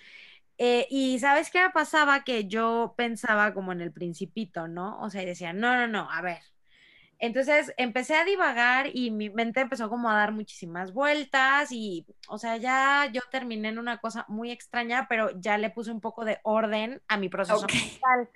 Eh, 0.57 0.87
y 0.89 1.19
sabes 1.19 1.51
qué 1.51 1.61
pasaba 1.75 2.25
que 2.25 2.47
yo 2.47 2.95
pensaba 2.97 3.53
como 3.53 3.73
en 3.73 3.83
el 3.83 3.93
principito, 3.93 4.69
¿no? 4.69 4.99
O 5.03 5.11
sea, 5.11 5.23
y 5.23 5.27
decía, 5.27 5.53
no, 5.53 5.77
no, 5.77 5.87
no, 5.87 6.11
a 6.11 6.23
ver. 6.23 6.39
Entonces 7.19 7.75
empecé 7.77 8.15
a 8.15 8.25
divagar 8.25 8.89
y 8.91 9.11
mi 9.11 9.29
mente 9.29 9.61
empezó 9.61 9.91
como 9.91 10.09
a 10.09 10.17
dar 10.17 10.33
muchísimas 10.33 10.95
vueltas 10.95 11.71
y, 11.71 12.07
o 12.27 12.39
sea, 12.39 12.57
ya 12.57 13.11
yo 13.13 13.21
terminé 13.31 13.69
en 13.69 13.79
una 13.79 13.99
cosa 13.99 14.25
muy 14.29 14.51
extraña, 14.51 15.09
pero 15.11 15.39
ya 15.39 15.59
le 15.59 15.69
puse 15.69 15.91
un 15.91 16.01
poco 16.01 16.25
de 16.25 16.39
orden 16.43 17.03
a 17.07 17.19
mi 17.19 17.29
proceso 17.29 17.67
mental. 17.67 18.31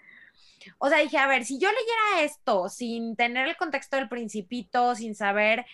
O 0.79 0.88
sea, 0.88 0.98
dije, 0.98 1.18
a 1.18 1.27
ver, 1.27 1.44
si 1.44 1.59
yo 1.59 1.68
leyera 1.68 2.25
esto 2.25 2.68
sin 2.68 3.16
tener 3.16 3.48
el 3.48 3.57
contexto 3.57 3.96
del 3.96 4.09
principito, 4.09 4.94
sin 4.94 5.14
saber, 5.14 5.66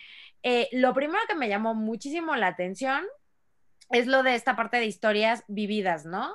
eh, 0.42 0.68
lo 0.72 0.94
primero 0.94 1.20
que 1.29 1.35
me 1.35 1.48
llamó 1.48 1.74
muchísimo 1.74 2.37
la 2.37 2.48
atención 2.48 3.05
es 3.90 4.07
lo 4.07 4.22
de 4.22 4.35
esta 4.35 4.57
parte 4.57 4.79
de 4.79 4.87
historias 4.87 5.44
vividas, 5.48 6.05
¿no? 6.05 6.35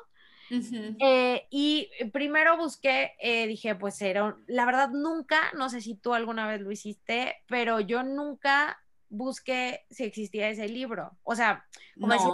Eh, 0.99 1.47
y 1.49 1.89
primero 2.11 2.57
busqué, 2.57 3.13
eh, 3.19 3.47
dije, 3.47 3.75
pues 3.75 3.99
era, 4.01 4.37
la 4.45 4.65
verdad 4.65 4.89
nunca, 4.89 5.51
no 5.55 5.69
sé 5.69 5.81
si 5.81 5.95
tú 5.95 6.13
alguna 6.13 6.47
vez 6.47 6.61
lo 6.61 6.71
hiciste, 6.71 7.37
pero 7.47 7.79
yo 7.79 8.03
nunca 8.03 8.79
busqué 9.09 9.85
si 9.89 10.03
existía 10.03 10.49
ese 10.49 10.67
libro. 10.67 11.17
O 11.23 11.35
sea, 11.35 11.65
como 11.99 12.13
decir, 12.13 12.29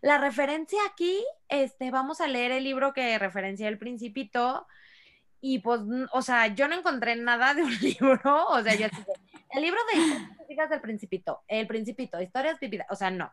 la 0.00 0.18
referencia 0.18 0.80
aquí, 0.90 1.24
este, 1.48 1.90
vamos 1.90 2.20
a 2.20 2.26
leer 2.26 2.52
el 2.52 2.64
libro 2.64 2.92
que 2.92 3.18
referencia 3.18 3.68
el 3.68 3.78
principito. 3.78 4.66
Y 5.40 5.60
pues, 5.60 5.80
o 6.12 6.22
sea, 6.22 6.48
yo 6.48 6.68
no 6.68 6.76
encontré 6.76 7.16
nada 7.16 7.54
de 7.54 7.62
un 7.62 7.74
libro. 7.80 8.46
O 8.48 8.62
sea, 8.62 8.74
yo 8.74 8.86
el 9.52 9.62
libro 9.62 9.80
de 9.92 10.00
historias 10.40 10.70
del 10.70 10.80
principito, 10.80 11.40
el 11.48 11.66
principito, 11.66 12.20
historias 12.20 12.58
vividas, 12.60 12.86
o 12.90 12.96
sea, 12.96 13.10
no 13.10 13.32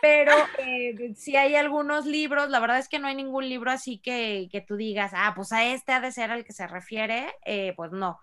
pero 0.00 0.32
eh, 0.58 1.14
si 1.16 1.36
hay 1.36 1.56
algunos 1.56 2.06
libros, 2.06 2.50
la 2.50 2.60
verdad 2.60 2.78
es 2.78 2.88
que 2.88 2.98
no 2.98 3.08
hay 3.08 3.14
ningún 3.14 3.48
libro 3.48 3.70
así 3.70 3.98
que, 3.98 4.48
que 4.50 4.60
tú 4.60 4.76
digas, 4.76 5.12
ah, 5.14 5.32
pues 5.34 5.52
a 5.52 5.64
este 5.64 5.92
ha 5.92 6.00
de 6.00 6.12
ser 6.12 6.30
al 6.30 6.44
que 6.44 6.52
se 6.52 6.66
refiere, 6.66 7.34
eh, 7.44 7.72
pues 7.76 7.92
no. 7.92 8.20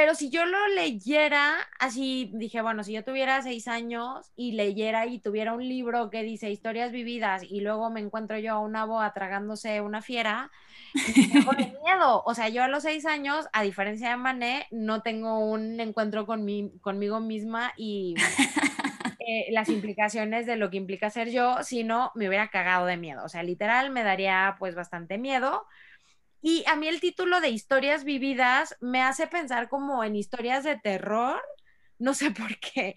Pero 0.00 0.14
si 0.14 0.30
yo 0.30 0.46
lo 0.46 0.66
leyera, 0.68 1.58
así 1.78 2.30
dije, 2.32 2.62
bueno, 2.62 2.82
si 2.84 2.92
yo 2.94 3.04
tuviera 3.04 3.42
seis 3.42 3.68
años 3.68 4.32
y 4.34 4.52
leyera 4.52 5.04
y 5.04 5.18
tuviera 5.18 5.52
un 5.52 5.68
libro 5.68 6.08
que 6.08 6.22
dice 6.22 6.50
historias 6.50 6.90
vividas 6.90 7.42
y 7.42 7.60
luego 7.60 7.90
me 7.90 8.00
encuentro 8.00 8.38
yo 8.38 8.54
a 8.54 8.60
una 8.60 8.86
boa 8.86 9.12
tragándose 9.12 9.82
una 9.82 10.00
fiera, 10.00 10.50
me 10.94 11.64
de 11.64 11.78
miedo. 11.84 12.22
O 12.24 12.34
sea, 12.34 12.48
yo 12.48 12.62
a 12.62 12.68
los 12.68 12.84
seis 12.84 13.04
años, 13.04 13.46
a 13.52 13.60
diferencia 13.62 14.08
de 14.08 14.16
Mané, 14.16 14.66
no 14.70 15.02
tengo 15.02 15.38
un 15.40 15.78
encuentro 15.78 16.24
con 16.24 16.46
mi, 16.46 16.72
conmigo 16.80 17.20
misma 17.20 17.74
y 17.76 18.14
eh, 19.18 19.48
las 19.52 19.68
implicaciones 19.68 20.46
de 20.46 20.56
lo 20.56 20.70
que 20.70 20.78
implica 20.78 21.10
ser 21.10 21.28
yo, 21.28 21.62
sino 21.62 22.10
me 22.14 22.26
hubiera 22.26 22.48
cagado 22.48 22.86
de 22.86 22.96
miedo. 22.96 23.22
O 23.22 23.28
sea, 23.28 23.42
literal 23.42 23.90
me 23.90 24.02
daría 24.02 24.56
pues 24.58 24.74
bastante 24.74 25.18
miedo. 25.18 25.66
Y 26.42 26.64
a 26.66 26.76
mí 26.76 26.88
el 26.88 27.00
título 27.00 27.40
de 27.40 27.50
historias 27.50 28.04
vividas 28.04 28.76
me 28.80 29.02
hace 29.02 29.26
pensar 29.26 29.68
como 29.68 30.02
en 30.04 30.16
historias 30.16 30.64
de 30.64 30.78
terror. 30.78 31.42
No 31.98 32.14
sé 32.14 32.30
por 32.30 32.58
qué. 32.60 32.94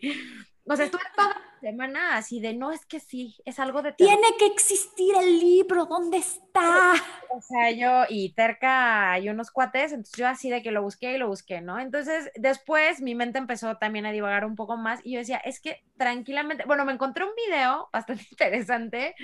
O 0.65 0.75
sea, 0.77 0.85
estuve 0.85 1.01
toda 1.13 1.29
la 1.29 1.59
semana 1.59 2.15
así 2.15 2.39
de, 2.39 2.53
no, 2.53 2.71
es 2.71 2.85
que 2.85 3.01
sí, 3.01 3.35
es 3.43 3.59
algo 3.59 3.81
de... 3.81 3.91
Tiene 3.93 4.27
que 4.39 4.45
existir 4.45 5.13
el 5.19 5.39
libro, 5.39 5.85
¿dónde 5.85 6.17
está? 6.17 6.93
O 7.29 7.41
sea, 7.41 7.71
yo 7.71 8.05
y 8.07 8.29
cerca 8.33 9.11
hay 9.11 9.27
unos 9.27 9.51
cuates, 9.51 9.91
entonces 9.91 10.15
yo 10.15 10.25
así 10.25 10.49
de 10.49 10.61
que 10.61 10.71
lo 10.71 10.81
busqué 10.81 11.15
y 11.15 11.17
lo 11.17 11.27
busqué, 11.27 11.59
¿no? 11.59 11.79
Entonces, 11.79 12.31
después 12.35 13.01
mi 13.01 13.13
mente 13.13 13.39
empezó 13.39 13.75
también 13.77 14.05
a 14.05 14.13
divagar 14.13 14.45
un 14.45 14.55
poco 14.55 14.77
más 14.77 15.01
y 15.03 15.13
yo 15.13 15.19
decía, 15.19 15.37
es 15.37 15.59
que 15.59 15.83
tranquilamente, 15.97 16.63
bueno, 16.65 16.85
me 16.85 16.93
encontré 16.93 17.25
un 17.25 17.35
video 17.35 17.89
bastante 17.91 18.25
interesante 18.31 19.15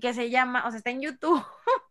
que 0.00 0.14
se 0.14 0.30
llama, 0.30 0.64
o 0.66 0.70
sea, 0.70 0.78
está 0.78 0.90
en 0.90 1.00
YouTube 1.00 1.44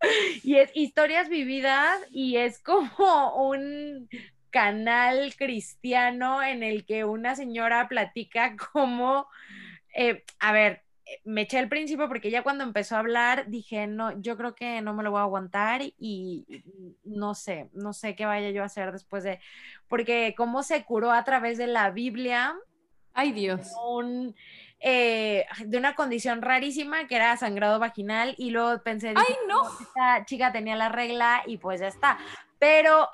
y 0.43 0.55
es 0.55 0.71
historias 0.75 1.27
vividas 1.27 1.99
y 2.09 2.37
es 2.37 2.59
como 2.59 3.49
un 3.49 4.07
canal 4.49 5.35
cristiano 5.35 6.43
en 6.43 6.63
el 6.63 6.85
que 6.85 7.05
una 7.05 7.35
señora 7.35 7.87
platica 7.87 8.55
como, 8.73 9.27
eh, 9.93 10.23
a 10.39 10.51
ver, 10.51 10.83
eh, 11.05 11.21
me 11.23 11.41
eché 11.41 11.57
al 11.57 11.69
principio 11.69 12.07
porque 12.07 12.31
ya 12.31 12.43
cuando 12.43 12.63
empezó 12.63 12.95
a 12.95 12.99
hablar 12.99 13.47
dije, 13.47 13.87
no, 13.87 14.19
yo 14.21 14.37
creo 14.37 14.55
que 14.55 14.81
no 14.81 14.93
me 14.93 15.03
lo 15.03 15.11
voy 15.11 15.19
a 15.19 15.23
aguantar 15.23 15.81
y 15.97 16.63
no 17.03 17.35
sé, 17.35 17.69
no 17.73 17.93
sé 17.93 18.15
qué 18.15 18.25
vaya 18.25 18.49
yo 18.51 18.63
a 18.63 18.67
hacer 18.67 18.91
después 18.91 19.23
de, 19.23 19.39
porque 19.87 20.33
cómo 20.37 20.63
se 20.63 20.83
curó 20.83 21.11
a 21.11 21.23
través 21.23 21.57
de 21.57 21.67
la 21.67 21.89
Biblia. 21.91 22.55
Ay 23.13 23.31
Dios. 23.31 23.71
Eh, 24.81 25.45
de 25.65 25.77
una 25.77 25.93
condición 25.93 26.41
rarísima 26.41 27.05
que 27.07 27.17
era 27.17 27.35
sangrado 27.35 27.79
vaginal 27.79 28.33
y 28.37 28.51
luego 28.51 28.81
pensé, 28.81 29.09
ay 29.09 29.35
no, 29.47 29.63
esta 29.81 30.23
chica 30.23 30.53
tenía 30.53 30.77
la 30.77 30.87
regla 30.87 31.43
y 31.45 31.57
pues 31.57 31.81
ya 31.81 31.87
está. 31.87 32.17
Pero 32.59 33.09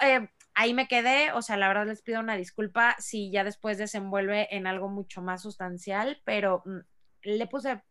ahí 0.56 0.74
me 0.74 0.88
quedé, 0.88 1.32
o 1.34 1.42
sea, 1.42 1.58
la 1.58 1.68
verdad 1.68 1.86
les 1.86 2.02
pido 2.02 2.20
una 2.22 2.38
disculpa 2.38 2.96
si 3.00 3.30
ya 3.30 3.44
después 3.44 3.78
desenvuelve 3.78 4.48
en 4.56 4.68
algo 4.68 4.90
mucho 4.90 5.22
más 5.22 5.42
sustancial, 5.42 6.22
pero 6.24 6.64
mm, 6.66 6.80
le 7.24 7.48
puse... 7.48 7.82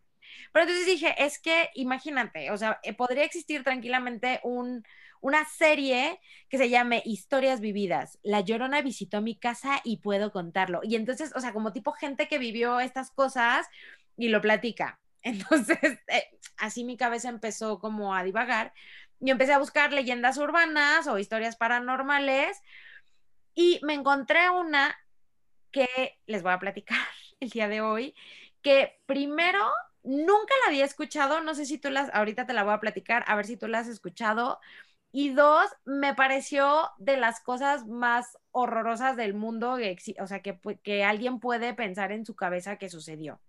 Pero 0.52 0.64
entonces 0.64 0.86
dije, 0.86 1.14
es 1.18 1.38
que 1.38 1.70
imagínate, 1.74 2.50
o 2.50 2.56
sea, 2.56 2.80
eh, 2.82 2.94
podría 2.94 3.24
existir 3.24 3.62
tranquilamente 3.62 4.40
un, 4.42 4.82
una 5.20 5.44
serie 5.44 6.20
que 6.48 6.58
se 6.58 6.70
llame 6.70 7.02
Historias 7.04 7.60
Vividas. 7.60 8.18
La 8.22 8.40
Llorona 8.40 8.82
visitó 8.82 9.20
mi 9.20 9.36
casa 9.38 9.80
y 9.84 9.98
puedo 9.98 10.32
contarlo. 10.32 10.80
Y 10.82 10.96
entonces, 10.96 11.32
o 11.36 11.40
sea, 11.40 11.52
como 11.52 11.72
tipo 11.72 11.92
gente 11.92 12.28
que 12.28 12.38
vivió 12.38 12.80
estas 12.80 13.10
cosas 13.10 13.66
y 14.16 14.28
lo 14.28 14.40
platica. 14.40 15.00
Entonces, 15.22 15.78
eh, 16.08 16.24
así 16.58 16.84
mi 16.84 16.98
cabeza 16.98 17.30
empezó 17.30 17.78
como 17.78 18.14
a 18.14 18.22
divagar 18.22 18.74
y 19.20 19.30
empecé 19.30 19.52
a 19.52 19.58
buscar 19.58 19.92
leyendas 19.92 20.36
urbanas 20.38 21.06
o 21.06 21.18
historias 21.18 21.56
paranormales 21.56 22.60
y 23.54 23.80
me 23.82 23.94
encontré 23.94 24.50
una 24.50 24.96
que 25.70 26.18
les 26.26 26.42
voy 26.42 26.52
a 26.52 26.58
platicar 26.58 26.98
el 27.40 27.50
día 27.50 27.68
de 27.68 27.80
hoy, 27.80 28.14
que 28.62 29.00
primero 29.06 29.70
nunca 30.02 30.54
la 30.62 30.68
había 30.68 30.84
escuchado, 30.84 31.40
no 31.40 31.54
sé 31.54 31.66
si 31.66 31.78
tú 31.78 31.90
las, 31.90 32.12
ahorita 32.14 32.46
te 32.46 32.52
la 32.52 32.64
voy 32.64 32.74
a 32.74 32.80
platicar, 32.80 33.24
a 33.26 33.34
ver 33.36 33.46
si 33.46 33.56
tú 33.56 33.68
la 33.68 33.80
has 33.80 33.88
escuchado. 33.88 34.60
Y 35.10 35.30
dos, 35.30 35.70
me 35.84 36.14
pareció 36.14 36.90
de 36.98 37.16
las 37.16 37.40
cosas 37.40 37.86
más 37.86 38.36
horrorosas 38.50 39.16
del 39.16 39.32
mundo, 39.32 39.78
o 40.20 40.26
sea, 40.26 40.42
que, 40.42 40.58
que 40.82 41.04
alguien 41.04 41.38
puede 41.38 41.72
pensar 41.72 42.10
en 42.10 42.26
su 42.26 42.34
cabeza 42.34 42.78
que 42.78 42.88
sucedió. 42.88 43.40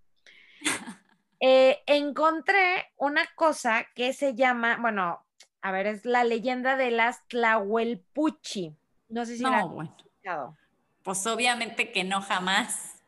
Eh, 1.38 1.82
encontré 1.84 2.86
una 2.96 3.26
cosa 3.34 3.86
que 3.94 4.14
se 4.14 4.34
llama, 4.34 4.78
bueno, 4.80 5.25
a 5.66 5.72
ver, 5.72 5.88
es 5.88 6.04
la 6.04 6.22
leyenda 6.22 6.76
de 6.76 6.92
las 6.92 7.26
Tlahuelpuchi. 7.26 8.76
No 9.08 9.26
sé 9.26 9.36
si 9.36 9.42
la 9.42 9.58
has 9.58 9.64
escuchado. 9.64 10.56
Pues 11.02 11.26
obviamente 11.26 11.90
que 11.90 12.04
no 12.04 12.22
jamás. 12.22 13.02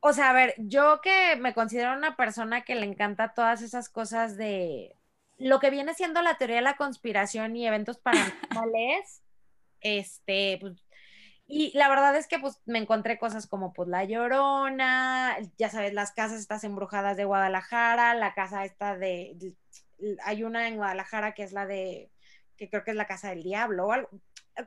O 0.00 0.12
sea, 0.12 0.30
a 0.30 0.32
ver, 0.32 0.54
yo 0.58 1.00
que 1.00 1.36
me 1.36 1.54
considero 1.54 1.92
una 1.92 2.16
persona 2.16 2.62
que 2.62 2.74
le 2.74 2.86
encanta 2.86 3.34
todas 3.34 3.62
esas 3.62 3.88
cosas 3.88 4.36
de 4.36 4.96
lo 5.38 5.60
que 5.60 5.70
viene 5.70 5.94
siendo 5.94 6.22
la 6.22 6.38
teoría 6.38 6.56
de 6.56 6.62
la 6.62 6.76
conspiración 6.76 7.54
y 7.54 7.68
eventos 7.68 7.98
paranormales, 7.98 9.22
este, 9.80 10.58
pues, 10.60 10.84
y 11.46 11.70
la 11.78 11.88
verdad 11.88 12.16
es 12.16 12.26
que 12.26 12.40
pues 12.40 12.58
me 12.66 12.80
encontré 12.80 13.16
cosas 13.16 13.46
como 13.46 13.72
pues 13.72 13.88
La 13.88 14.02
Llorona, 14.02 15.36
ya 15.56 15.70
sabes, 15.70 15.92
las 15.94 16.10
casas 16.10 16.40
estas 16.40 16.64
embrujadas 16.64 17.16
de 17.16 17.26
Guadalajara, 17.26 18.14
la 18.14 18.34
casa 18.34 18.64
esta 18.64 18.96
de 18.96 19.36
hay 20.24 20.44
una 20.44 20.68
en 20.68 20.76
Guadalajara 20.76 21.32
que 21.32 21.42
es 21.42 21.52
la 21.52 21.66
de, 21.66 22.10
que 22.56 22.68
creo 22.68 22.84
que 22.84 22.92
es 22.92 22.96
la 22.96 23.06
Casa 23.06 23.30
del 23.30 23.42
Diablo 23.42 23.86
o 23.86 23.92
algo. 23.92 24.10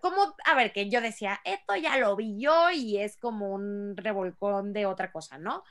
Como, 0.01 0.35
a 0.45 0.55
ver, 0.55 0.73
que 0.73 0.89
yo 0.89 0.99
decía, 0.99 1.39
esto 1.43 1.75
ya 1.75 1.97
lo 1.97 2.15
vi 2.15 2.39
yo 2.39 2.71
y 2.71 2.97
es 2.97 3.17
como 3.17 3.53
un 3.53 3.95
revolcón 3.95 4.73
de 4.73 4.85
otra 4.85 5.11
cosa, 5.11 5.37
¿no? 5.37 5.63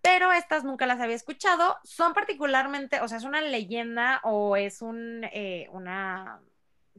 Pero 0.00 0.32
estas 0.32 0.64
nunca 0.64 0.86
las 0.86 1.00
había 1.00 1.16
escuchado. 1.16 1.76
Son 1.84 2.14
particularmente, 2.14 3.00
o 3.00 3.08
sea, 3.08 3.18
es 3.18 3.24
una 3.24 3.42
leyenda 3.42 4.20
o 4.24 4.56
es 4.56 4.80
un, 4.80 5.24
eh, 5.24 5.68
una, 5.72 6.40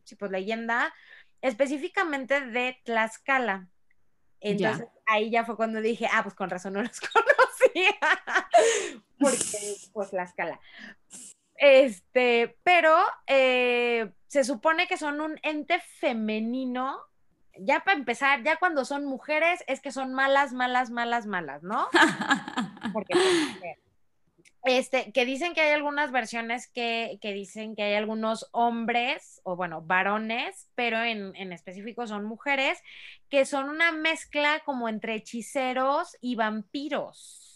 sí, 0.04 0.16
pues 0.16 0.32
leyenda 0.32 0.94
específicamente 1.42 2.42
de 2.42 2.80
Tlaxcala. 2.84 3.68
Entonces 4.42 4.88
ahí 5.06 5.30
ya 5.32 5.44
fue 5.46 5.56
cuando 5.56 5.82
dije, 5.82 6.08
ah, 6.12 6.24
pues 6.24 6.36
con 6.36 6.50
razón 6.50 6.74
no 6.74 6.82
los 6.82 7.00
conocía, 7.02 7.98
porque 9.20 9.76
pues 9.92 10.12
Tlaxcala. 10.12 10.60
Este, 11.60 12.58
pero 12.64 12.96
eh, 13.28 14.12
se 14.28 14.46
supone 14.46 14.88
que 14.88 14.96
son 14.96 15.20
un 15.20 15.38
ente 15.44 15.80
femenino 16.00 16.98
ya 17.62 17.82
para 17.82 17.98
empezar, 17.98 18.44
ya 18.44 18.56
cuando 18.56 18.86
son 18.86 19.06
mujeres 19.06 19.64
es 19.68 19.82
que 19.82 19.92
son 19.92 20.14
malas, 20.14 20.54
malas, 20.54 20.90
malas, 20.90 21.26
malas, 21.26 21.62
¿no? 21.64 21.90
Porque 22.94 23.14
este, 24.64 25.12
que 25.12 25.26
dicen 25.26 25.54
que 25.54 25.62
hay 25.62 25.72
algunas 25.72 26.12
versiones 26.12 26.68
que, 26.68 27.18
dicen 27.22 27.76
que 27.76 27.84
hay 27.84 27.94
algunos 27.96 28.50
hombres, 28.52 29.42
o 29.44 29.56
bueno, 29.56 29.82
varones, 29.82 30.70
pero 30.76 31.02
en, 31.02 31.36
en, 31.36 31.54
específico 31.54 32.08
son 32.08 32.26
mujeres, 32.26 32.82
que 33.30 33.46
son 33.46 33.70
una 33.70 33.92
mezcla 33.92 34.62
como 34.66 34.90
entre 34.90 35.16
hechiceros 35.16 36.18
y 36.22 36.36
vampiros. 36.36 37.49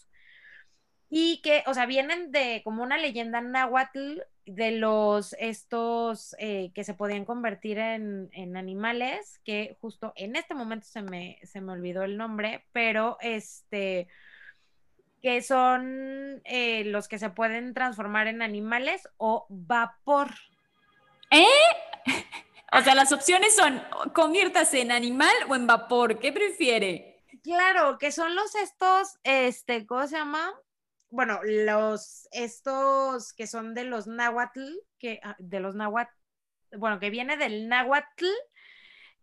Y 1.16 1.40
que, 1.42 1.62
o 1.68 1.74
sea, 1.74 1.86
vienen 1.86 2.32
de 2.32 2.60
como 2.64 2.82
una 2.82 2.98
leyenda 2.98 3.40
náhuatl 3.40 4.18
de 4.46 4.72
los 4.72 5.36
estos 5.38 6.34
eh, 6.40 6.72
que 6.74 6.82
se 6.82 6.94
podían 6.94 7.24
convertir 7.24 7.78
en, 7.78 8.30
en, 8.32 8.56
animales, 8.56 9.40
que 9.44 9.78
justo 9.80 10.12
en 10.16 10.34
este 10.34 10.54
momento 10.54 10.88
se 10.88 11.02
me, 11.02 11.38
se 11.44 11.60
me 11.60 11.70
olvidó 11.70 12.02
el 12.02 12.16
nombre, 12.16 12.66
pero 12.72 13.16
este 13.20 14.08
que 15.22 15.40
son 15.40 16.42
eh, 16.46 16.82
los 16.86 17.06
que 17.06 17.20
se 17.20 17.30
pueden 17.30 17.74
transformar 17.74 18.26
en 18.26 18.42
animales 18.42 19.08
o 19.16 19.46
vapor. 19.48 20.34
¿Eh? 21.30 21.46
O 22.76 22.82
sea, 22.82 22.96
las 22.96 23.12
opciones 23.12 23.54
son 23.54 23.80
conviértase 24.12 24.80
en 24.80 24.90
animal 24.90 25.32
o 25.48 25.54
en 25.54 25.68
vapor. 25.68 26.18
¿Qué 26.18 26.32
prefiere? 26.32 27.22
Claro, 27.44 27.98
que 27.98 28.10
son 28.10 28.34
los 28.34 28.56
estos, 28.56 29.20
este, 29.22 29.86
¿cómo 29.86 30.08
se 30.08 30.16
llama? 30.16 30.52
Bueno, 31.14 31.40
los 31.44 32.28
estos 32.32 33.32
que 33.32 33.46
son 33.46 33.74
de 33.74 33.84
los 33.84 34.06
náhuatl, 34.06 34.60
que 34.98 35.20
ah, 35.22 35.36
de 35.38 35.60
los 35.60 35.74
náhuatl, 35.74 36.12
bueno, 36.76 36.98
que 36.98 37.10
viene 37.10 37.36
del 37.36 37.68
náhuatl, 37.68 38.26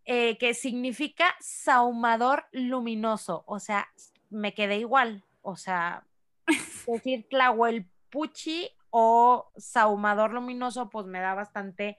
eh, 0.05 0.37
que 0.37 0.53
significa 0.53 1.35
saumador 1.39 2.45
luminoso. 2.51 3.43
O 3.45 3.59
sea, 3.59 3.87
me 4.29 4.53
quedé 4.53 4.77
igual 4.77 5.25
o 5.41 5.55
sea, 5.55 6.05
decir 6.87 7.27
Tlahuelpuchi 7.29 8.69
o 8.89 9.51
Saumador 9.57 10.33
Luminoso, 10.33 10.89
pues 10.89 11.05
me 11.05 11.19
da 11.19 11.33
bastante 11.33 11.97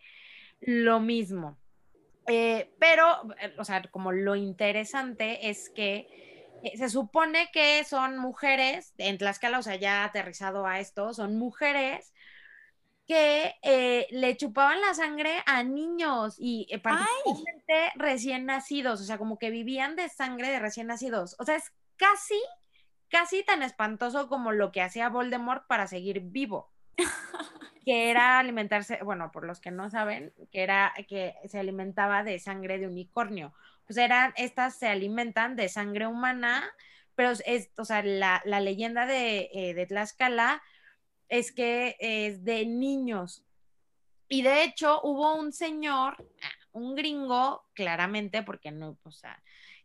lo 0.60 1.00
mismo. 1.00 1.56
Eh, 2.26 2.72
pero, 2.78 3.04
eh, 3.40 3.54
o 3.58 3.64
sea, 3.64 3.82
como 3.90 4.12
lo 4.12 4.36
interesante 4.36 5.48
es 5.48 5.70
que 5.70 6.31
se 6.76 6.88
supone 6.88 7.50
que 7.52 7.84
son 7.84 8.18
mujeres, 8.18 8.94
en 8.98 9.18
Tlaxcala, 9.18 9.58
o 9.58 9.62
sea, 9.62 9.76
ya 9.76 10.04
aterrizado 10.04 10.66
a 10.66 10.80
esto, 10.80 11.14
son 11.14 11.36
mujeres 11.36 12.12
que 13.06 13.56
le 14.10 14.36
chupaban 14.36 14.80
la 14.80 14.94
sangre 14.94 15.42
a 15.46 15.62
niños 15.64 16.36
y 16.38 16.66
particularmente 16.78 17.92
recién 17.96 18.46
nacidos, 18.46 19.00
o 19.00 19.04
sea, 19.04 19.18
como 19.18 19.38
que 19.38 19.50
vivían 19.50 19.96
de 19.96 20.08
sangre 20.08 20.48
de 20.48 20.60
recién 20.60 20.86
nacidos. 20.86 21.36
O 21.38 21.44
sea, 21.44 21.56
es 21.56 21.72
casi 21.96 22.40
casi 23.12 23.44
tan 23.44 23.62
espantoso 23.62 24.26
como 24.26 24.52
lo 24.52 24.72
que 24.72 24.80
hacía 24.80 25.10
Voldemort 25.10 25.66
para 25.66 25.86
seguir 25.86 26.20
vivo, 26.20 26.72
que 27.84 28.10
era 28.10 28.38
alimentarse, 28.38 29.00
bueno, 29.04 29.30
por 29.30 29.44
los 29.44 29.60
que 29.60 29.70
no 29.70 29.90
saben, 29.90 30.32
que 30.50 30.62
era 30.62 30.94
que 31.06 31.34
se 31.44 31.58
alimentaba 31.58 32.24
de 32.24 32.38
sangre 32.38 32.78
de 32.78 32.86
unicornio. 32.88 33.52
Pues 33.92 34.04
eran, 34.06 34.32
estas 34.38 34.78
se 34.78 34.88
alimentan 34.88 35.54
de 35.54 35.68
sangre 35.68 36.06
humana, 36.06 36.64
pero 37.14 37.32
es, 37.44 37.70
o 37.76 37.84
sea, 37.84 38.02
la, 38.02 38.40
leyenda 38.42 39.04
de, 39.04 39.50
eh, 39.52 39.74
de 39.74 39.84
Tlaxcala 39.84 40.62
es 41.28 41.52
que 41.52 41.94
es 42.00 42.42
de 42.42 42.64
niños. 42.64 43.44
Y 44.28 44.40
de 44.40 44.64
hecho 44.64 45.02
hubo 45.02 45.34
un 45.34 45.52
señor, 45.52 46.26
un 46.72 46.94
gringo, 46.94 47.66
claramente, 47.74 48.42
porque 48.42 48.70
no, 48.70 48.96
o 49.02 49.10
sea, 49.10 49.42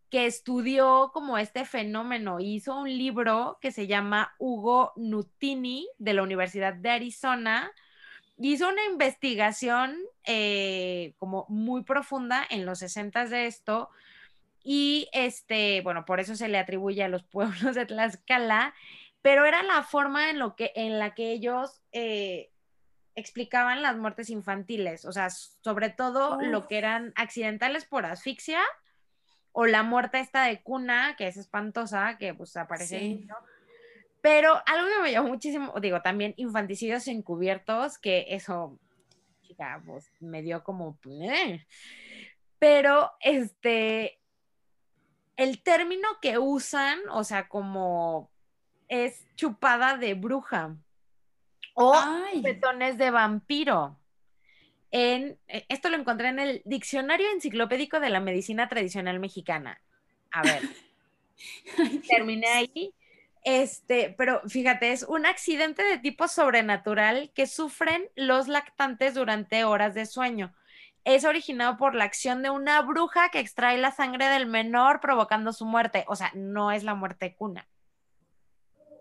que 0.10 0.26
estudió 0.26 1.12
como 1.14 1.38
este 1.38 1.66
fenómeno. 1.66 2.40
Hizo 2.40 2.80
un 2.80 2.88
libro 2.88 3.58
que 3.60 3.74
se 3.74 3.88
llama 3.88 4.34
Hugo 4.40 4.94
Nutini 4.96 5.86
de 5.98 6.14
la 6.14 6.24
Universidad 6.24 6.76
de 6.76 6.92
Arizona. 6.92 7.74
Hizo 8.38 8.70
una 8.70 8.84
investigación 8.86 9.98
eh, 10.24 11.14
como 11.18 11.46
muy 11.50 11.84
profunda 11.84 12.46
en 12.50 12.66
los 12.66 12.80
60 12.80 13.26
de 13.26 13.48
esto 13.48 13.90
y 14.64 15.10
este, 15.14 15.82
bueno, 15.82 16.06
por 16.06 16.20
eso 16.20 16.36
se 16.36 16.48
le 16.48 16.58
atribuye 16.58 17.04
a 17.04 17.08
los 17.08 17.24
pueblos 17.32 17.76
de 17.76 17.86
Tlaxcala, 17.86 18.74
pero 19.22 19.46
era 19.46 19.64
la 19.64 19.84
forma 19.84 20.30
en, 20.30 20.40
lo 20.40 20.56
que, 20.56 20.72
en 20.76 21.00
la 21.00 21.16
que 21.16 21.32
ellos 21.32 21.82
eh, 21.92 22.52
explicaban 23.16 23.82
las 23.82 23.98
muertes 23.98 24.30
infantiles, 24.30 25.06
o 25.06 25.12
sea, 25.12 25.30
sobre 25.30 25.90
todo 25.90 26.40
lo 26.42 26.68
que 26.68 26.78
eran 26.78 27.14
accidentales 27.16 27.86
por 27.86 28.06
asfixia 28.06 28.62
o 29.54 29.66
la 29.66 29.82
muerte 29.82 30.20
esta 30.20 30.44
de 30.44 30.62
cuna, 30.62 31.16
que 31.18 31.28
es 31.28 31.36
espantosa, 31.36 32.18
que 32.20 32.36
pues 32.36 32.56
aparece 32.58 33.26
Pero 34.28 34.62
algo 34.66 34.88
que 34.90 35.04
me 35.04 35.12
llamó 35.14 35.30
muchísimo, 35.30 35.74
digo, 35.80 36.02
también 36.02 36.34
infanticidios 36.36 37.08
encubiertos, 37.08 37.98
que 37.98 38.26
eso, 38.28 38.78
chica, 39.42 39.82
pues 39.86 40.12
me 40.20 40.42
dio 40.42 40.66
como... 40.66 41.00
Pero, 42.60 43.14
este, 43.22 44.20
el 45.38 45.64
término 45.64 46.10
que 46.22 46.40
usan, 46.40 47.00
o 47.10 47.24
sea, 47.24 47.48
como 47.48 48.30
es 48.90 49.26
chupada 49.38 49.96
de 49.96 50.14
bruja 50.14 50.76
o 51.74 51.96
petones 52.44 52.98
de 52.98 53.12
vampiro. 53.12 53.98
En, 54.92 55.40
eh, 55.48 55.66
esto 55.70 55.90
lo 55.90 55.96
encontré 55.96 56.28
en 56.28 56.40
el 56.40 56.62
Diccionario 56.66 57.32
Enciclopédico 57.32 58.02
de 58.02 58.10
la 58.10 58.20
Medicina 58.20 58.68
Tradicional 58.68 59.22
Mexicana. 59.22 59.80
A 60.32 60.42
ver, 60.42 60.64
terminé 62.10 62.48
ahí. 62.48 62.94
Este, 63.44 64.14
pero 64.18 64.42
fíjate, 64.48 64.92
es 64.92 65.04
un 65.04 65.26
accidente 65.26 65.84
de 65.84 65.98
tipo 65.98 66.28
sobrenatural 66.28 67.32
que 67.34 67.48
sufren 67.48 68.10
los 68.16 68.48
lactantes 68.48 69.14
durante 69.14 69.64
horas 69.64 69.94
de 69.94 70.06
sueño. 70.06 70.54
Es 71.06 71.24
originado 71.24 71.78
por 71.78 71.96
la 71.96 72.04
acción 72.04 72.44
de 72.44 72.50
una 72.50 72.82
bruja 72.82 73.30
que 73.30 73.40
extrae 73.40 73.78
la 73.78 73.92
sangre 73.92 74.28
del 74.28 74.46
menor 74.46 75.00
provocando 75.00 75.54
su 75.54 75.66
muerte. 75.66 76.04
O 76.08 76.16
sea, 76.16 76.32
no 76.36 76.72
es 76.72 76.84
la 76.84 76.96
muerte 76.96 77.36
cuna. 77.36 77.68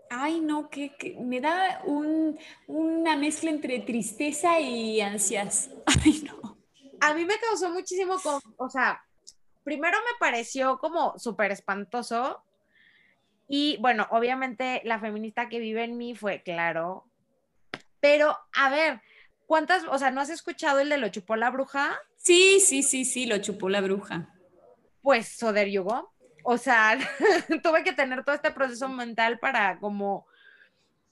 Ay, 0.08 0.40
no, 0.40 0.70
que, 0.70 1.16
me 1.20 1.40
da 1.40 1.82
una 1.84 3.16
mezcla 3.16 3.50
entre 3.50 3.80
tristeza 3.80 4.60
y 4.60 5.00
ansias. 5.00 5.70
Ay, 6.04 6.22
no. 6.24 6.56
A 7.00 7.14
mí 7.14 7.24
me 7.24 7.38
causó 7.38 7.70
muchísimo, 7.70 8.16
o 8.56 8.70
sea, 8.70 9.02
primero 9.64 9.98
me 9.98 10.18
pareció 10.18 10.78
como 10.78 11.18
súper 11.18 11.50
espantoso. 11.50 12.42
Y 13.48 13.76
bueno, 13.80 14.06
obviamente 14.10 14.80
la 14.84 14.98
feminista 14.98 15.48
que 15.48 15.60
vive 15.60 15.84
en 15.84 15.96
mí 15.96 16.14
fue, 16.14 16.42
claro. 16.42 17.08
Pero, 18.00 18.36
a 18.52 18.70
ver, 18.70 19.00
¿cuántas, 19.46 19.84
o 19.84 19.98
sea, 19.98 20.10
¿no 20.10 20.20
has 20.20 20.30
escuchado 20.30 20.80
el 20.80 20.88
de 20.88 20.98
lo 20.98 21.08
chupó 21.08 21.36
la 21.36 21.50
bruja? 21.50 21.98
Sí, 22.16 22.60
sí, 22.60 22.82
sí, 22.82 23.04
sí, 23.04 23.26
lo 23.26 23.38
chupó 23.38 23.68
la 23.68 23.80
bruja. 23.80 24.28
Pues 25.02 25.28
Soder 25.28 25.68
Yugo. 25.68 26.12
O 26.42 26.58
sea, 26.58 26.98
tuve 27.62 27.84
que 27.84 27.92
tener 27.92 28.24
todo 28.24 28.34
este 28.34 28.50
proceso 28.50 28.88
mental 28.88 29.38
para 29.38 29.78
como... 29.78 30.26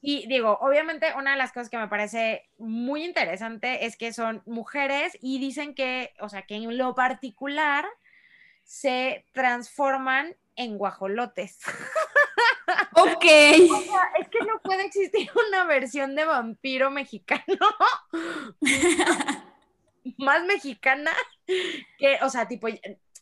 Y 0.01 0.27
digo, 0.29 0.59
obviamente 0.61 1.15
una 1.17 1.31
de 1.31 1.39
las 1.39 1.51
cosas 1.53 1.71
que 1.71 1.79
me 1.79 1.89
parece 1.89 2.51
muy 2.59 3.05
interesante 3.05 3.87
es 3.87 3.97
que 3.97 4.13
son 4.13 4.43
mujeres 4.45 5.17
y 5.23 5.39
dicen 5.39 5.75
que, 5.75 6.13
o 6.21 6.29
sea, 6.29 6.43
que 6.43 6.57
en 6.57 6.77
lo 6.77 6.95
particular 6.95 7.87
se 8.65 9.25
transforman 9.33 10.37
en 10.57 10.79
guajolotes. 10.79 11.59
Ok. 13.05 13.25
O 13.71 13.81
sea, 13.83 14.11
es 14.21 14.29
que 14.29 14.41
no 14.41 14.61
puede 14.63 14.85
existir 14.87 15.31
una 15.49 15.65
versión 15.65 16.15
de 16.15 16.25
vampiro 16.25 16.91
mexicano 16.91 17.45
más 20.19 20.45
mexicana 20.45 21.13
que, 21.99 22.19
o 22.23 22.29
sea, 22.31 22.47
tipo, 22.47 22.69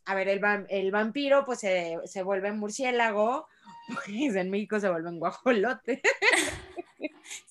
a 0.05 0.15
ver, 0.15 0.29
el, 0.29 0.91
vampiro 0.91 1.45
pues 1.45 1.61
se, 1.61 1.99
se 2.05 2.23
vuelve 2.23 2.53
murciélago, 2.53 3.47
pues 3.89 4.35
en 4.37 4.51
México 4.51 4.81
se 4.81 4.91
vuelven 4.91 5.19
guajolotes. 5.19 6.01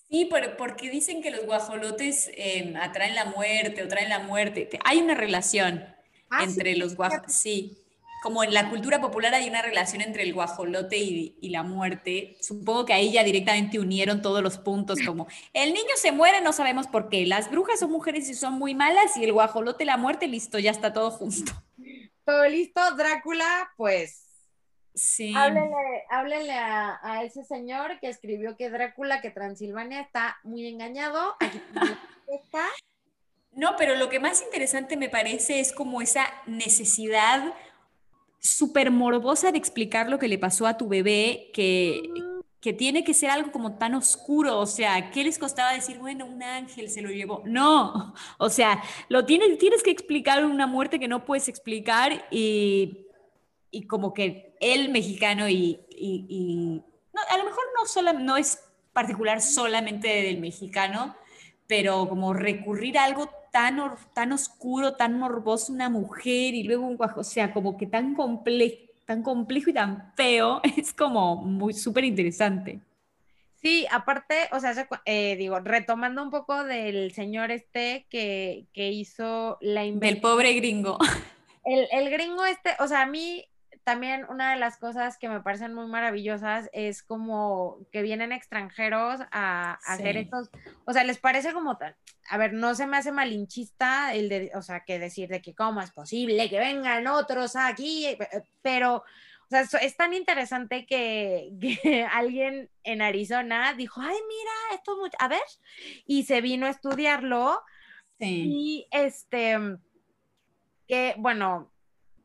Sí, 0.10 0.30
porque 0.58 0.90
dicen 0.90 1.22
que 1.22 1.32
los 1.32 1.46
guajolotes 1.46 2.30
em, 2.36 2.76
atraen 2.76 3.16
la 3.16 3.26
muerte 3.26 3.82
o 3.82 3.88
traen 3.88 4.10
la 4.10 4.20
muerte. 4.20 4.70
Hay 4.84 5.00
una 5.00 5.16
relación 5.16 5.86
ah, 6.30 6.44
entre 6.44 6.76
los 6.76 6.98
guajolotes. 6.98 7.34
Sí, 7.34 7.78
como 8.22 8.44
en 8.44 8.54
la 8.54 8.70
cultura 8.70 9.02
popular 9.02 9.34
hay 9.34 9.50
una 9.50 9.62
relación 9.62 10.02
entre 10.02 10.24
el 10.24 10.34
guajolote 10.34 10.98
y, 10.98 11.38
y, 11.42 11.50
la 11.50 11.64
muerte. 11.64 12.38
Supongo 12.42 12.86
que 12.86 12.94
ahí 12.94 13.12
ya 13.12 13.24
directamente 13.24 13.80
unieron 13.80 14.22
todos 14.22 14.42
los 14.42 14.58
puntos, 14.58 15.00
como 15.06 15.28
el 15.54 15.74
niño 15.74 15.96
se 15.96 16.12
muere, 16.12 16.42
no 16.42 16.54
sabemos 16.54 16.88
por 16.88 17.10
qué. 17.10 17.26
Las 17.26 17.50
brujas 17.50 17.80
son 17.80 17.92
mujeres 17.92 18.30
y 18.30 18.34
son 18.34 18.54
muy 18.54 18.76
malas, 18.76 19.18
y 19.18 19.24
el 19.24 19.34
guajolote, 19.34 19.86
la 19.86 19.98
muerte, 19.98 20.28
listo, 20.28 20.60
ya 20.60 20.72
está 20.72 20.94
todo 20.94 21.12
junto 21.12 21.52
todo 22.32 22.48
listo, 22.48 22.80
Drácula, 22.96 23.72
pues 23.76 24.28
Sí. 24.94 25.34
Háblenle, 25.36 26.52
a, 26.54 27.24
ese 27.24 27.46
señor 27.46 27.98
que 28.02 28.10
escribió 28.10 28.58
que 28.58 28.70
Drácula, 28.70 29.22
que 29.22 29.32
Transilvania 29.32 30.02
está 30.02 30.38
muy 30.44 30.68
engañado. 30.68 31.36
No, 33.54 33.76
pero 33.78 33.96
lo 33.96 34.08
que 34.08 34.22
más 34.22 34.42
interesante 34.42 34.96
me 34.96 35.10
parece 35.10 35.60
es 35.60 35.74
como 35.74 36.02
esa 36.02 36.26
necesidad 36.46 37.54
súper 38.42 38.90
morbosa 38.90 39.52
de 39.52 39.60
explicar 39.60 40.10
lo 40.10 40.18
que 40.18 40.28
le 40.28 40.40
pasó 40.40 40.66
a 40.66 40.76
tu 40.76 40.88
bebé, 40.88 41.52
que, 41.54 42.02
que 42.60 42.74
tiene 42.74 43.04
que 43.04 43.14
ser 43.14 43.30
algo 43.30 43.52
como 43.52 43.78
tan 43.78 43.94
oscuro, 43.94 44.60
o 44.60 44.66
sea, 44.66 45.12
¿qué 45.12 45.24
les 45.24 45.38
costaba 45.38 45.74
decir, 45.74 46.00
bueno, 46.00 46.26
un 46.26 46.42
ángel 46.42 46.90
se 46.90 47.02
lo 47.02 47.10
llevó? 47.10 47.44
No, 47.46 48.14
o 48.40 48.50
sea, 48.50 48.82
lo 49.10 49.26
tienes, 49.26 49.58
tienes 49.60 49.84
que 49.84 49.92
explicar 49.92 50.44
una 50.44 50.66
muerte 50.66 51.00
que 51.00 51.08
no 51.08 51.24
puedes 51.24 51.48
explicar 51.48 52.28
y, 52.32 53.08
y 53.70 53.84
como 53.84 54.14
que 54.14 54.56
el 54.60 54.90
mexicano 54.90 55.48
y, 55.48 55.80
y, 55.90 56.82
no, 57.14 57.22
a 57.30 57.38
lo 57.38 57.44
mejor 57.44 57.64
no, 57.78 57.86
solo, 57.86 58.14
no 58.14 58.38
es 58.38 58.60
particular 58.92 59.40
solamente 59.42 60.08
del 60.08 60.40
mexicano, 60.40 61.16
pero 61.68 62.10
como 62.10 62.34
recurrir 62.34 62.98
a 62.98 63.06
algo 63.06 63.30
tan, 63.52 63.80
tan 64.14 64.32
oscuro, 64.32 64.96
tan 64.96 65.20
morboso, 65.20 65.74
una 65.74 65.90
mujer 65.90 66.54
y 66.56 66.64
luego 66.64 66.88
un 66.88 66.98
guajo, 66.98 67.22
o 67.22 67.24
sea, 67.24 67.54
como 67.54 67.78
que 67.78 67.86
tan 67.86 68.16
complejo 68.16 68.92
tan 69.12 69.24
complejo 69.24 69.70
y 69.70 69.74
tan 69.74 70.14
feo, 70.16 70.62
es 70.78 70.94
como 70.94 71.36
muy 71.36 71.74
súper 71.74 72.06
interesante. 72.06 72.80
Sí, 73.62 73.86
aparte, 73.92 74.48
o 74.54 74.60
sea, 74.60 74.74
eh, 75.06 75.36
digo, 75.36 75.60
retomando 75.60 76.24
un 76.24 76.32
poco 76.32 76.64
del 76.64 77.12
señor 77.12 77.52
este 77.52 78.08
que, 78.10 78.68
que 78.74 78.90
hizo 78.90 79.58
la 79.60 79.84
Del 79.84 80.22
pobre 80.22 80.54
gringo. 80.54 80.98
El, 81.64 81.88
el, 81.92 82.10
gringo 82.10 82.44
este, 82.44 82.72
o 82.80 82.88
sea, 82.88 83.04
a 83.04 83.06
mí 83.06 83.46
también 83.84 84.26
una 84.30 84.52
de 84.52 84.60
las 84.60 84.78
cosas 84.78 85.18
que 85.18 85.28
me 85.28 85.42
parecen 85.42 85.74
muy 85.74 85.88
maravillosas 85.88 86.70
es 86.72 87.02
como 87.02 87.80
que 87.92 88.02
vienen 88.02 88.32
extranjeros 88.32 89.22
a, 89.32 89.80
hacer 89.86 90.18
estos, 90.18 90.50
o 90.86 90.94
sea, 90.94 91.04
les 91.04 91.18
parece 91.18 91.54
como 91.54 91.78
tal, 91.78 91.96
a 92.30 92.38
ver, 92.38 92.54
no 92.54 92.76
se 92.76 92.86
me 92.86 92.98
hace 92.98 93.12
malinchista 93.12 94.14
el 94.14 94.30
de, 94.30 94.52
o 94.56 94.62
sea, 94.62 94.82
que 94.82 95.00
decir 95.00 95.30
de 95.30 95.42
que 95.42 95.56
cómo 95.56 95.82
es 95.82 95.92
posible 95.92 96.50
que 96.50 96.60
vengan 96.60 97.08
otros 97.08 97.56
aquí, 97.56 98.06
eh, 98.06 98.18
pero, 98.62 98.98
o 98.98 99.50
sea, 99.50 99.62
es 99.82 99.98
tan 99.98 100.14
interesante 100.14 100.86
que, 100.86 101.52
que 101.84 102.04
alguien 102.04 102.70
en 102.84 103.02
Arizona 103.02 103.74
dijo, 103.74 104.00
ay, 104.02 104.18
mira, 104.28 104.76
esto 104.76 104.94
es 104.94 104.98
mucho, 105.00 105.18
a 105.20 105.28
ver, 105.28 105.42
y 106.06 106.24
se 106.24 106.42
vino 106.42 106.68
a 106.68 106.72
estudiarlo. 106.72 107.62
Sí. 108.20 108.46
Y 108.46 108.88
este, 108.92 109.58
que 110.88 111.16
bueno, 111.18 111.72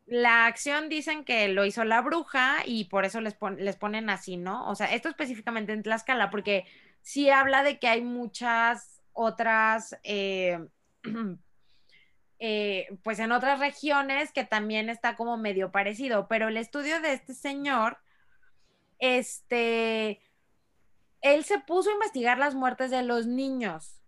la 0.06 0.46
acción 0.46 0.88
dicen 0.88 1.24
que 1.24 1.48
lo 1.48 1.64
hizo 1.64 1.84
la 1.84 2.00
bruja 2.00 2.58
y 2.64 2.84
por 2.84 3.04
eso 3.04 3.20
les, 3.20 3.36
les 3.58 3.76
ponen 3.76 4.08
así, 4.08 4.36
¿no? 4.36 4.68
O 4.70 4.74
sea, 4.76 4.92
esto 4.94 5.08
específicamente 5.08 5.72
en 5.72 5.82
Tlaxcala, 5.82 6.30
porque 6.30 6.64
sí 7.02 7.28
habla 7.28 7.64
de 7.64 7.78
que 7.78 7.88
hay 7.88 8.02
muchas 8.02 9.02
otras, 9.12 9.98
eh, 10.04 10.64
eh, 12.38 12.86
pues 13.02 13.18
en 13.18 13.32
otras 13.32 13.58
regiones 13.58 14.32
que 14.32 14.44
también 14.44 14.88
está 14.90 15.16
como 15.16 15.36
medio 15.36 15.72
parecido, 15.72 16.28
pero 16.28 16.48
el 16.48 16.56
estudio 16.56 17.00
de 17.00 17.12
este 17.12 17.34
señor, 17.34 17.98
este, 19.00 20.20
él 21.20 21.44
se 21.44 21.58
puso 21.58 21.90
a 21.90 21.94
investigar 21.94 22.38
las 22.38 22.54
muertes 22.54 22.92
de 22.92 23.02
los 23.02 23.26
niños. 23.26 24.00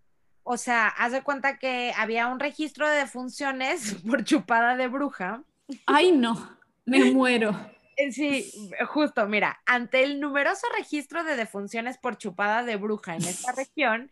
O 0.44 0.57
sea, 0.57 0.88
haz 0.88 1.12
de 1.12 1.22
cuenta 1.22 1.59
que 1.59 1.92
había 1.96 2.28
un 2.28 2.38
registro 2.38 2.88
de 2.88 2.99
defunciones 2.99 3.94
por 4.09 4.22
chupada 4.22 4.76
de 4.76 4.86
bruja 4.86 5.44
Ay, 5.86 6.12
no, 6.12 6.58
me 6.84 7.12
muero. 7.12 7.58
Eh, 7.96 8.12
sí, 8.12 8.50
justo, 8.88 9.26
mira, 9.26 9.60
ante 9.66 10.04
el 10.04 10.20
numeroso 10.20 10.66
registro 10.76 11.24
de 11.24 11.36
defunciones 11.36 11.98
por 11.98 12.16
chupada 12.16 12.62
de 12.62 12.76
bruja 12.76 13.16
en 13.16 13.24
esta 13.24 13.52
región, 13.56 14.10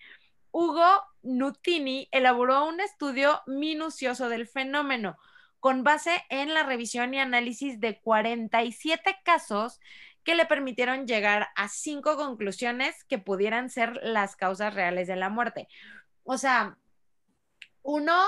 Hugo 0.50 1.02
Nutini 1.22 2.08
elaboró 2.10 2.66
un 2.66 2.80
estudio 2.80 3.42
minucioso 3.46 4.28
del 4.28 4.46
fenómeno 4.46 5.16
con 5.60 5.84
base 5.84 6.24
en 6.30 6.54
la 6.54 6.62
revisión 6.62 7.14
y 7.14 7.18
análisis 7.18 7.80
de 7.80 8.00
47 8.00 9.18
casos 9.24 9.80
que 10.24 10.34
le 10.34 10.46
permitieron 10.46 11.06
llegar 11.06 11.48
a 11.54 11.68
cinco 11.68 12.16
conclusiones 12.16 13.04
que 13.04 13.18
pudieran 13.18 13.70
ser 13.70 14.00
las 14.02 14.34
causas 14.34 14.74
reales 14.74 15.06
de 15.06 15.16
la 15.16 15.28
muerte. 15.28 15.68
O 16.24 16.38
sea, 16.38 16.76
uno, 17.82 18.20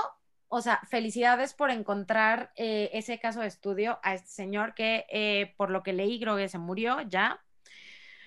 o 0.49 0.63
sea, 0.63 0.81
felicidades 0.89 1.55
por 1.55 1.71
encontrar 1.71 2.53
eh, 2.57 2.91
ese 2.93 3.19
caso 3.19 3.41
de 3.41 3.47
estudio 3.47 3.99
a 4.03 4.15
este 4.15 4.29
señor 4.29 4.75
que 4.75 5.07
eh, 5.11 5.55
por 5.57 5.71
lo 5.71 5.83
que 5.83 5.93
leí 5.93 6.19
creo 6.21 6.37
que 6.37 6.49
se 6.49 6.59
murió 6.59 7.01
ya. 7.03 7.41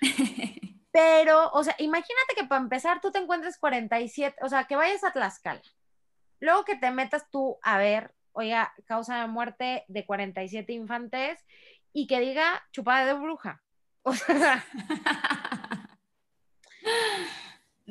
Pero, 0.91 1.49
o 1.51 1.63
sea, 1.63 1.75
imagínate 1.79 2.35
que 2.35 2.43
para 2.43 2.61
empezar 2.61 3.01
tú 3.01 3.11
te 3.11 3.19
encuentres 3.19 3.57
47, 3.57 4.37
o 4.41 4.49
sea, 4.49 4.65
que 4.65 4.75
vayas 4.75 5.03
a 5.03 5.11
Tlaxcala. 5.11 5.61
Luego 6.39 6.65
que 6.65 6.75
te 6.75 6.91
metas 6.91 7.29
tú 7.31 7.57
a 7.61 7.77
ver, 7.77 8.13
oiga, 8.33 8.73
causa 8.85 9.21
de 9.21 9.27
muerte 9.27 9.85
de 9.87 10.05
47 10.05 10.73
infantes 10.73 11.39
y 11.93 12.07
que 12.07 12.19
diga 12.19 12.63
chupada 12.71 13.05
de 13.05 13.13
bruja. 13.13 13.61
O 14.03 14.15
sea, 14.15 14.65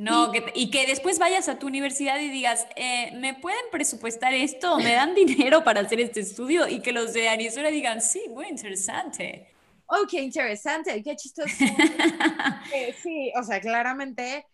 No, 0.00 0.32
y 0.54 0.70
que 0.70 0.86
después 0.86 1.18
vayas 1.18 1.50
a 1.50 1.58
tu 1.58 1.66
universidad 1.66 2.18
y 2.20 2.30
digas, 2.30 2.66
eh, 2.74 3.12
¿me 3.16 3.34
pueden 3.34 3.60
presupuestar 3.70 4.32
esto? 4.32 4.78
¿Me 4.78 4.92
dan 4.92 5.14
dinero 5.26 5.62
para 5.62 5.82
hacer 5.82 6.00
este 6.00 6.20
estudio? 6.20 6.66
Y 6.66 6.80
que 6.80 6.92
los 6.92 7.12
de 7.12 7.28
Arizona 7.28 7.68
digan, 7.68 8.00
sí, 8.00 8.22
muy 8.30 8.46
interesante. 8.46 9.52
Oh, 9.84 10.06
qué 10.10 10.22
interesante, 10.22 11.02
qué 11.02 11.16
chistoso. 11.16 11.52
Eh, 12.72 12.94
sí, 13.02 13.30
o 13.36 13.42
sea, 13.42 13.60
claramente, 13.60 14.46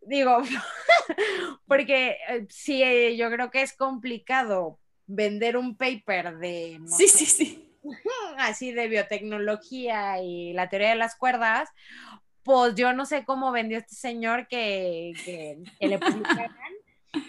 digo, 0.00 0.38
porque 1.66 2.16
eh, 2.30 2.46
sí, 2.48 2.82
yo 3.18 3.30
creo 3.30 3.50
que 3.50 3.60
es 3.60 3.76
complicado 3.76 4.78
vender 5.06 5.58
un 5.58 5.76
paper 5.76 6.38
de... 6.38 6.80
sí, 6.86 7.08
sí, 7.08 7.26
sí. 7.26 7.70
Así 8.38 8.72
de 8.72 8.88
biotecnología 8.88 10.22
y 10.22 10.54
la 10.54 10.70
teoría 10.70 10.90
de 10.90 10.94
las 10.94 11.14
cuerdas, 11.14 11.68
pues 12.44 12.74
yo 12.74 12.92
no 12.92 13.06
sé 13.06 13.24
cómo 13.24 13.50
vendió 13.50 13.78
este 13.78 13.94
señor 13.94 14.46
que, 14.46 15.12
que, 15.24 15.58
le 15.86 15.98
publicaran. 15.98 16.54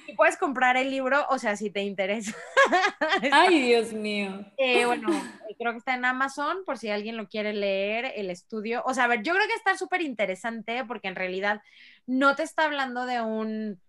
Y 0.07 0.13
puedes 0.15 0.35
comprar 0.37 0.77
el 0.77 0.89
libro, 0.89 1.25
o 1.29 1.37
sea, 1.37 1.55
si 1.55 1.69
te 1.69 1.83
interesa. 1.83 2.35
Ay, 3.31 3.61
Dios 3.61 3.93
mío. 3.93 4.45
Eh, 4.57 4.85
bueno, 4.85 5.09
creo 5.57 5.71
que 5.71 5.77
está 5.77 5.95
en 5.95 6.05
Amazon 6.05 6.57
por 6.65 6.77
si 6.77 6.89
alguien 6.89 7.17
lo 7.17 7.27
quiere 7.27 7.53
leer, 7.53 8.11
el 8.15 8.29
estudio. 8.29 8.83
O 8.85 8.93
sea, 8.93 9.05
a 9.05 9.07
ver, 9.07 9.23
yo 9.23 9.33
creo 9.33 9.47
que 9.47 9.53
está 9.53 9.77
súper 9.77 10.01
interesante 10.01 10.83
porque 10.85 11.07
en 11.07 11.15
realidad 11.15 11.61
no 12.07 12.35
te 12.35 12.43
está 12.43 12.65
hablando 12.65 13.05
de 13.05 13.21
un, 13.21 13.79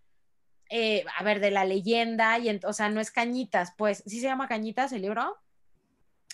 eh, 0.70 1.04
a 1.16 1.24
ver, 1.24 1.40
de 1.40 1.50
la 1.50 1.64
leyenda, 1.64 2.38
y 2.38 2.60
o 2.64 2.72
sea, 2.72 2.88
no 2.88 3.00
es 3.00 3.10
Cañitas, 3.10 3.72
pues, 3.76 4.02
¿sí 4.06 4.20
se 4.20 4.26
llama 4.26 4.48
Cañitas 4.48 4.92
el 4.92 5.02
libro? 5.02 5.36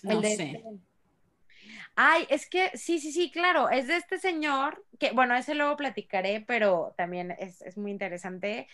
No 0.03 0.21
sé. 0.23 0.63
Ay, 1.95 2.27
es 2.31 2.49
que 2.49 2.71
sí, 2.77 2.99
sí, 2.99 3.13
sí, 3.13 3.31
claro, 3.31 3.69
es 3.69 3.87
de 3.87 3.97
este 3.97 4.19
señor, 4.19 4.85
que 4.99 5.13
bueno, 5.13 5.35
ese 5.37 5.55
luego 5.55 5.77
platicaré, 5.77 6.43
pero 6.47 6.95
también 6.97 7.33
es, 7.39 7.77
muy 7.77 7.91
interesante. 7.91 8.67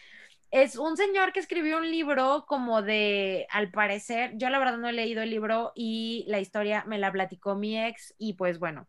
Es 0.51 0.77
un 0.77 0.97
señor 0.97 1.33
que 1.33 1.41
escribió 1.41 1.79
un 1.79 1.91
libro 1.91 2.45
como 2.49 2.83
de, 2.83 3.47
al 3.51 3.71
parecer, 3.71 4.33
yo 4.37 4.51
la 4.51 4.59
verdad 4.61 4.79
no 4.79 4.89
he 4.89 4.93
leído 4.93 5.23
el 5.23 5.31
libro 5.31 5.73
y 5.75 6.25
la 6.29 6.41
historia 6.41 6.85
me 6.87 6.99
la 6.99 7.13
platicó 7.13 7.57
mi 7.57 7.79
ex 7.79 8.15
y 8.19 8.35
pues 8.35 8.59
bueno, 8.59 8.89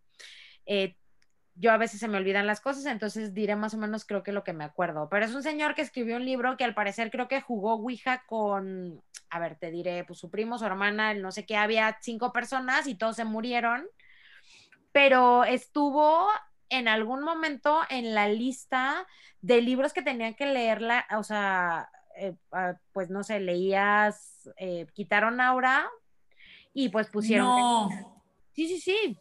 eh, 0.66 0.96
yo 1.56 1.72
a 1.72 1.78
veces 1.78 2.00
se 2.00 2.08
me 2.08 2.18
olvidan 2.18 2.48
las 2.48 2.62
cosas, 2.62 2.86
entonces 2.86 3.34
diré 3.34 3.56
más 3.56 3.74
o 3.74 3.78
menos 3.78 4.06
creo 4.06 4.24
que 4.24 4.32
lo 4.32 4.44
que 4.44 4.54
me 4.54 4.64
acuerdo. 4.64 5.10
Pero 5.10 5.26
es 5.26 5.36
un 5.36 5.44
señor 5.44 5.76
que 5.76 5.82
escribió 5.82 6.18
un 6.18 6.26
libro 6.26 6.58
que 6.58 6.64
al 6.66 6.76
parecer 6.76 7.12
creo 7.12 7.28
que 7.28 7.42
jugó 7.42 7.74
Ouija 7.76 8.24
con, 8.28 9.04
a 9.30 9.40
ver, 9.40 9.58
te 9.58 9.72
diré, 9.72 10.04
pues 10.06 10.20
su 10.20 10.30
primo, 10.32 10.58
su 10.60 10.66
hermana, 10.66 11.14
no 11.16 11.32
sé 11.32 11.46
qué, 11.46 11.58
había 11.58 11.98
cinco 12.02 12.32
personas 12.34 12.88
y 12.88 12.96
todos 12.96 13.16
se 13.18 13.26
murieron 13.26 13.88
pero 15.00 15.46
estuvo 15.46 16.28
en 16.68 16.90
algún 16.90 17.24
momento 17.24 17.80
en 17.90 18.14
la 18.14 18.28
lista 18.28 19.08
de 19.40 19.62
libros 19.62 19.94
que 19.94 20.02
tenían 20.02 20.34
que 20.34 20.46
leerla, 20.46 21.06
o 21.18 21.24
sea, 21.24 21.90
eh, 22.18 22.36
ah, 22.52 22.74
pues 22.92 23.10
no 23.10 23.24
sé, 23.24 23.40
leías, 23.40 24.50
eh, 24.58 24.88
quitaron 24.94 25.40
Aura 25.40 25.90
y 26.74 26.90
pues 26.90 27.08
pusieron... 27.08 27.48
No. 27.48 27.90
Sí, 28.52 28.68
sí, 28.68 28.82
sí. 28.82 29.18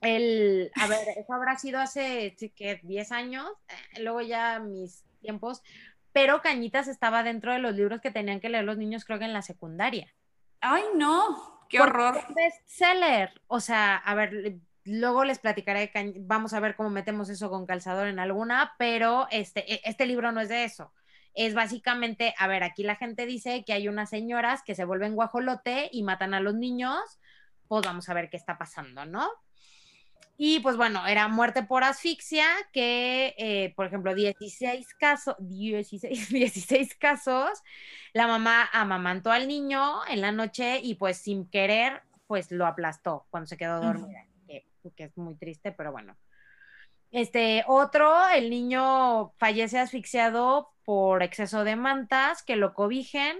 El, 0.00 0.72
a 0.74 0.88
ver, 0.88 1.06
eso 1.16 1.32
habrá 1.32 1.56
sido 1.56 1.78
hace, 1.78 2.34
¿qué? 2.56 2.80
10 2.82 3.12
años, 3.12 3.46
eh, 3.68 4.00
luego 4.00 4.20
ya 4.20 4.58
mis 4.58 5.04
tiempos, 5.20 5.62
pero 6.12 6.42
Cañitas 6.42 6.88
estaba 6.88 7.22
dentro 7.22 7.52
de 7.52 7.60
los 7.60 7.76
libros 7.76 8.00
que 8.00 8.10
tenían 8.10 8.40
que 8.40 8.48
leer 8.48 8.64
los 8.64 8.78
niños, 8.78 9.04
creo 9.04 9.20
que 9.20 9.26
en 9.26 9.32
la 9.32 9.42
secundaria. 9.42 10.12
Ay, 10.60 10.82
no, 10.96 11.66
qué 11.68 11.80
horror. 11.80 12.20
Bestseller, 12.34 13.40
o 13.46 13.60
sea, 13.60 13.94
a 13.94 14.14
ver, 14.16 14.58
Luego 14.88 15.24
les 15.24 15.38
platicaré, 15.38 15.92
vamos 16.20 16.54
a 16.54 16.60
ver 16.60 16.74
cómo 16.74 16.88
metemos 16.88 17.28
eso 17.28 17.50
con 17.50 17.66
calzador 17.66 18.08
en 18.08 18.18
alguna, 18.18 18.74
pero 18.78 19.26
este, 19.30 19.70
e, 19.72 19.82
este 19.84 20.06
libro 20.06 20.32
no 20.32 20.40
es 20.40 20.48
de 20.48 20.64
eso. 20.64 20.92
Es 21.34 21.54
básicamente, 21.54 22.34
a 22.38 22.46
ver, 22.46 22.62
aquí 22.62 22.82
la 22.82 22.96
gente 22.96 23.26
dice 23.26 23.64
que 23.64 23.74
hay 23.74 23.86
unas 23.88 24.10
señoras 24.10 24.62
que 24.62 24.74
se 24.74 24.84
vuelven 24.84 25.14
guajolote 25.14 25.90
y 25.92 26.02
matan 26.02 26.32
a 26.32 26.40
los 26.40 26.54
niños, 26.54 26.98
pues 27.68 27.84
vamos 27.84 28.08
a 28.08 28.14
ver 28.14 28.30
qué 28.30 28.38
está 28.38 28.56
pasando, 28.56 29.04
¿no? 29.04 29.28
Y 30.40 30.60
pues 30.60 30.76
bueno, 30.76 31.04
era 31.06 31.26
muerte 31.28 31.64
por 31.64 31.82
asfixia, 31.82 32.46
que 32.72 33.34
eh, 33.38 33.74
por 33.76 33.86
ejemplo, 33.86 34.14
16 34.14 34.94
casos, 34.94 35.34
16, 35.40 36.28
16 36.30 36.94
casos, 36.94 37.62
la 38.14 38.26
mamá 38.26 38.70
amamantó 38.72 39.32
al 39.32 39.48
niño 39.48 40.06
en 40.06 40.20
la 40.20 40.32
noche 40.32 40.80
y 40.82 40.94
pues 40.94 41.18
sin 41.18 41.46
querer 41.50 42.02
pues 42.28 42.52
lo 42.52 42.66
aplastó 42.66 43.26
cuando 43.30 43.48
se 43.48 43.56
quedó 43.56 43.80
dormida, 43.80 44.26
que, 44.92 45.04
es 45.04 45.16
muy 45.16 45.36
triste, 45.36 45.72
pero 45.72 45.92
bueno. 45.92 46.16
Este, 47.10 47.64
otro, 47.66 48.28
el 48.28 48.50
niño 48.50 49.32
fallece 49.38 49.78
asfixiado 49.78 50.70
por 50.84 51.22
exceso 51.22 51.64
de 51.64 51.76
mantas 51.76 52.42
que 52.42 52.56
lo 52.56 52.74
cobijen. 52.74 53.38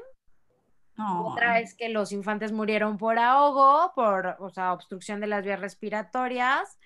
Otra 0.99 1.61
es 1.61 1.76
que 1.76 1.88
los 1.88 2.11
infantes 2.11 2.51
murieron 2.51 2.99
por 2.99 3.20
ahogo, 3.20 3.92
por, 3.94 4.36
o 4.40 4.51
sea, 4.51 4.72
obstrucción 4.72 5.20
de 5.20 5.28
las 5.28 5.44
vías 5.44 5.61
respiratorias. 5.61 6.76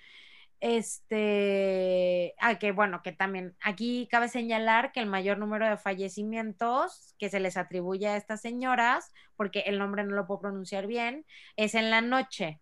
Este, 0.65 2.33
ah, 2.39 2.57
que 2.57 2.71
bueno, 2.71 3.01
que 3.03 3.11
también 3.11 3.53
aquí 3.59 4.07
cabe 4.09 4.29
señalar 4.29 4.93
que 4.93 5.01
el 5.01 5.07
mayor 5.07 5.37
número 5.37 5.67
de 5.67 5.75
fallecimientos 5.75 7.15
que 7.19 7.29
se 7.29 7.41
les 7.41 7.57
atribuye 7.57 8.07
a 8.07 8.15
estas 8.15 8.39
señoras, 8.39 9.11
porque 9.35 9.65
el 9.65 9.77
nombre 9.77 10.05
no 10.05 10.15
lo 10.15 10.25
puedo 10.25 10.39
pronunciar 10.39 10.87
bien, 10.87 11.25
es 11.57 11.75
en 11.75 11.91
la 11.91 11.99
noche, 11.99 12.61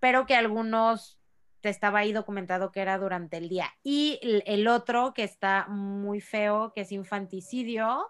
pero 0.00 0.26
que 0.26 0.34
algunos 0.34 1.19
estaba 1.68 2.00
ahí 2.00 2.12
documentado 2.12 2.72
que 2.72 2.80
era 2.80 2.98
durante 2.98 3.36
el 3.36 3.48
día. 3.48 3.66
Y 3.82 4.18
el 4.46 4.66
otro 4.68 5.12
que 5.14 5.24
está 5.24 5.66
muy 5.68 6.20
feo, 6.20 6.72
que 6.74 6.82
es 6.82 6.92
infanticidio, 6.92 8.06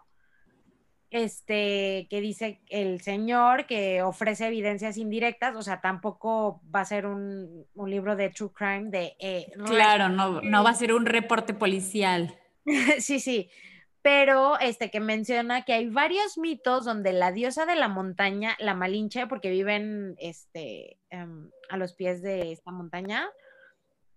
este, 1.10 2.06
que 2.08 2.20
dice 2.20 2.60
el 2.68 3.00
señor 3.00 3.66
que 3.66 4.02
ofrece 4.02 4.46
evidencias 4.46 4.96
indirectas, 4.96 5.56
o 5.56 5.62
sea, 5.62 5.80
tampoco 5.80 6.62
va 6.74 6.80
a 6.80 6.84
ser 6.84 7.06
un, 7.06 7.66
libro 7.86 8.14
de 8.14 8.30
true 8.30 8.52
crime 8.54 8.90
de... 8.90 9.16
Eh, 9.18 9.50
claro, 9.66 10.08
no, 10.08 10.40
no 10.40 10.62
va 10.62 10.70
a 10.70 10.74
ser 10.74 10.92
un 10.92 11.06
reporte 11.06 11.52
policial. 11.52 12.38
sí, 13.00 13.18
sí, 13.18 13.50
pero 14.02 14.58
este 14.58 14.90
que 14.90 15.00
menciona 15.00 15.62
que 15.64 15.74
hay 15.74 15.88
varios 15.88 16.38
mitos 16.38 16.84
donde 16.84 17.12
la 17.12 17.32
diosa 17.32 17.66
de 17.66 17.76
la 17.76 17.88
montaña, 17.88 18.56
la 18.58 18.74
Malinche, 18.74 19.26
porque 19.26 19.50
viven 19.50 20.14
este, 20.18 20.98
em, 21.10 21.50
a 21.68 21.76
los 21.76 21.94
pies 21.94 22.22
de 22.22 22.52
esta 22.52 22.70
montaña, 22.70 23.28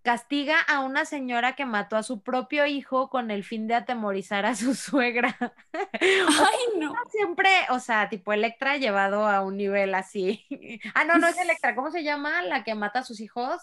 castiga 0.04 0.60
a 0.60 0.82
una 0.82 1.06
señora 1.06 1.56
que 1.56 1.66
mató 1.66 1.96
a 1.96 2.04
su 2.04 2.22
propio 2.22 2.66
hijo 2.66 3.10
con 3.10 3.32
el 3.32 3.44
fin 3.44 3.68
de 3.68 3.76
atemorizar 3.76 4.46
a 4.46 4.56
su 4.56 4.76
suegra. 4.76 5.36
Ay, 5.72 6.80
no. 6.80 6.94
Siempre, 7.10 7.50
o 7.70 7.80
sea, 7.80 8.10
tipo 8.10 8.34
Electra 8.34 8.78
llevado 8.78 9.28
a 9.28 9.42
un 9.42 9.58
nivel 9.58 9.96
así. 9.96 10.46
ah, 10.94 11.06
no, 11.06 11.18
no 11.18 11.28
es 11.28 11.38
Electra, 11.40 11.74
¿cómo 11.76 11.90
se 11.90 12.04
llama 12.04 12.42
la 12.44 12.64
que 12.64 12.76
mata 12.76 13.00
a 13.00 13.04
sus 13.04 13.20
hijos? 13.22 13.62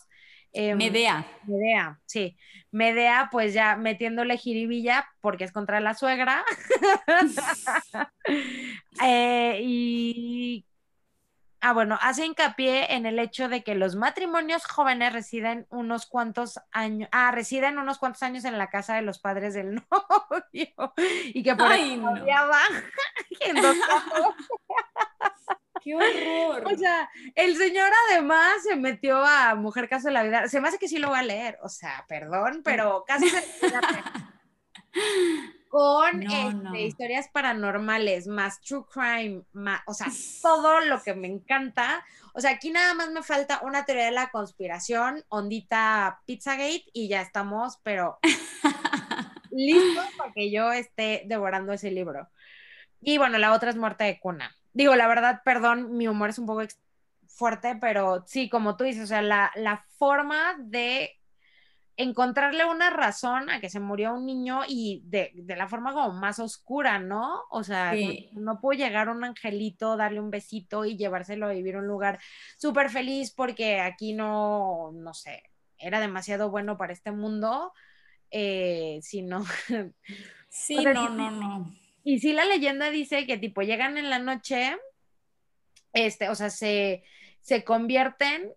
Em, 0.53 0.77
Medea. 0.77 1.27
Medea, 1.47 2.01
sí. 2.07 2.37
Medea, 2.71 3.29
pues 3.31 3.55
ya 3.55 3.77
metiéndole 3.77 4.37
jiribilla 4.37 5.09
porque 5.21 5.45
es 5.45 5.53
contra 5.53 5.81
la 5.81 5.95
suegra. 5.95 6.45
Eh, 9.03 9.61
y 9.63 10.67
Ah, 11.63 11.75
bueno, 11.75 11.99
hace 12.01 12.25
hincapié 12.25 12.95
en 12.95 13.05
el 13.05 13.19
hecho 13.19 13.51
de 13.51 13.63
que 13.63 13.75
los 13.75 13.95
matrimonios 13.95 14.65
jóvenes 14.65 15.13
residen 15.13 15.67
unos 15.69 16.07
cuantos 16.07 16.59
años, 16.73 17.07
ah, 17.13 17.33
residen 17.33 17.79
unos 17.79 17.99
cuantos 17.99 18.23
años 18.23 18.47
en 18.47 18.57
la 18.57 18.71
casa 18.71 18.97
de 18.97 19.03
los 19.03 19.19
padres 19.19 19.53
del 19.53 19.75
novio 19.91 20.95
y 21.35 21.43
que 21.43 21.55
por 21.55 21.71
ahí 21.71 21.99
no. 21.99 22.15
¡Qué 25.83 25.95
horror! 25.97 26.73
O 26.73 26.77
sea, 26.77 27.11
el 27.35 27.57
señor 27.57 27.91
además 28.09 28.63
se 28.63 28.77
metió 28.77 29.25
a 29.25 29.55
Mujer 29.55 29.89
Caso 29.89 30.09
de 30.09 30.15
la 30.15 30.23
Vida. 30.23 30.49
Se 30.49 30.61
me 30.61 30.69
hace 30.69 30.79
que 30.79 30.89
sí 30.89 30.99
lo 30.99 31.11
va 31.11 31.21
a 31.21 31.25
leer. 31.25 31.59
O 31.63 31.69
sea, 31.69 32.05
perdón, 32.09 32.63
pero 32.65 33.05
casi 33.07 33.29
se 33.29 33.43
con 35.71 36.25
este, 36.25 36.83
historias 36.83 37.29
paranormales, 37.29 38.27
más 38.27 38.61
true 38.61 38.85
crime, 38.93 39.45
más, 39.53 39.81
o 39.87 39.95
sea, 39.95 40.09
todo 40.43 40.81
lo 40.81 41.01
que 41.01 41.15
me 41.15 41.29
encanta. 41.29 42.05
O 42.35 42.41
sea, 42.41 42.51
aquí 42.51 42.71
nada 42.71 42.93
más 42.95 43.11
me 43.11 43.23
falta 43.23 43.61
una 43.63 43.85
teoría 43.85 44.07
de 44.07 44.11
la 44.11 44.31
conspiración, 44.31 45.25
ondita 45.29 46.23
Pizzagate, 46.27 46.87
y 46.93 47.09
ya 47.09 47.23
estamos, 47.23 47.79
pero 47.85 48.19
listos 49.51 50.07
para 50.17 50.33
que 50.33 50.51
yo 50.51 50.73
esté 50.73 51.23
devorando 51.27 51.73
ese 51.73 51.93
libro. 51.93 52.29
Y 53.01 53.19
bueno, 53.19 53.39
la 53.39 53.53
otra 53.53 53.71
es 53.71 53.77
Muerte 53.77 54.05
de 54.05 54.19
Cuna. 54.19 54.55
Digo, 54.73 54.95
la 54.97 55.09
verdad, 55.09 55.43
perdón, 55.45 55.97
mi 55.97 56.09
humor 56.09 56.31
es 56.31 56.39
un 56.39 56.47
poco 56.47 56.63
fuerte, 57.27 57.77
pero 57.81 58.25
sí, 58.27 58.49
como 58.49 58.77
tú 58.77 58.85
dices, 58.85 59.05
o 59.05 59.07
sea, 59.07 59.23
la, 59.23 59.51
la 59.55 59.85
forma 59.99 60.57
de 60.59 61.21
encontrarle 62.03 62.65
una 62.65 62.89
razón 62.89 63.51
a 63.51 63.61
que 63.61 63.69
se 63.69 63.79
murió 63.79 64.15
un 64.15 64.25
niño 64.25 64.63
y 64.67 65.03
de, 65.05 65.33
la 65.47 65.69
forma 65.69 65.93
como 65.93 66.13
más 66.13 66.39
oscura, 66.39 66.99
¿no? 66.99 67.43
O 67.51 67.63
sea, 67.63 67.93
no, 68.33 68.59
puedo 68.61 68.79
llegar 68.79 69.11
un 69.11 69.23
angelito, 69.23 69.99
darle 69.99 70.19
un 70.21 70.31
besito 70.31 70.87
y 70.87 70.97
llevárselo 70.97 71.47
a 71.47 71.53
vivir 71.53 71.77
un 71.77 71.87
lugar 71.87 72.19
súper 72.57 72.89
feliz 72.89 73.33
porque 73.33 73.81
aquí 73.81 74.15
no, 74.15 74.93
no 74.95 75.13
sé, 75.13 75.43
era 75.77 76.01
demasiado 76.01 76.51
bueno 76.51 76.79
para 76.79 76.95
este 76.95 77.13
mundo, 77.13 77.73
eh, 78.31 78.99
si 79.03 79.23
no... 79.23 79.45
Sí, 80.53 80.75
no, 80.75 81.09
no, 81.11 81.31
no. 81.31 81.73
Y 82.03 82.19
sí 82.21 82.33
la 82.33 82.45
leyenda 82.45 82.91
dice 82.91 83.27
que 83.27 83.37
tipo 83.37 83.63
llegan 83.63 83.99
en 83.99 84.11
la 84.11 84.19
noche, 84.19 84.77
este, 85.93 86.29
o 86.29 86.35
sea, 86.35 86.51
se, 86.51 87.05
se 87.41 87.65
convierten 87.65 88.55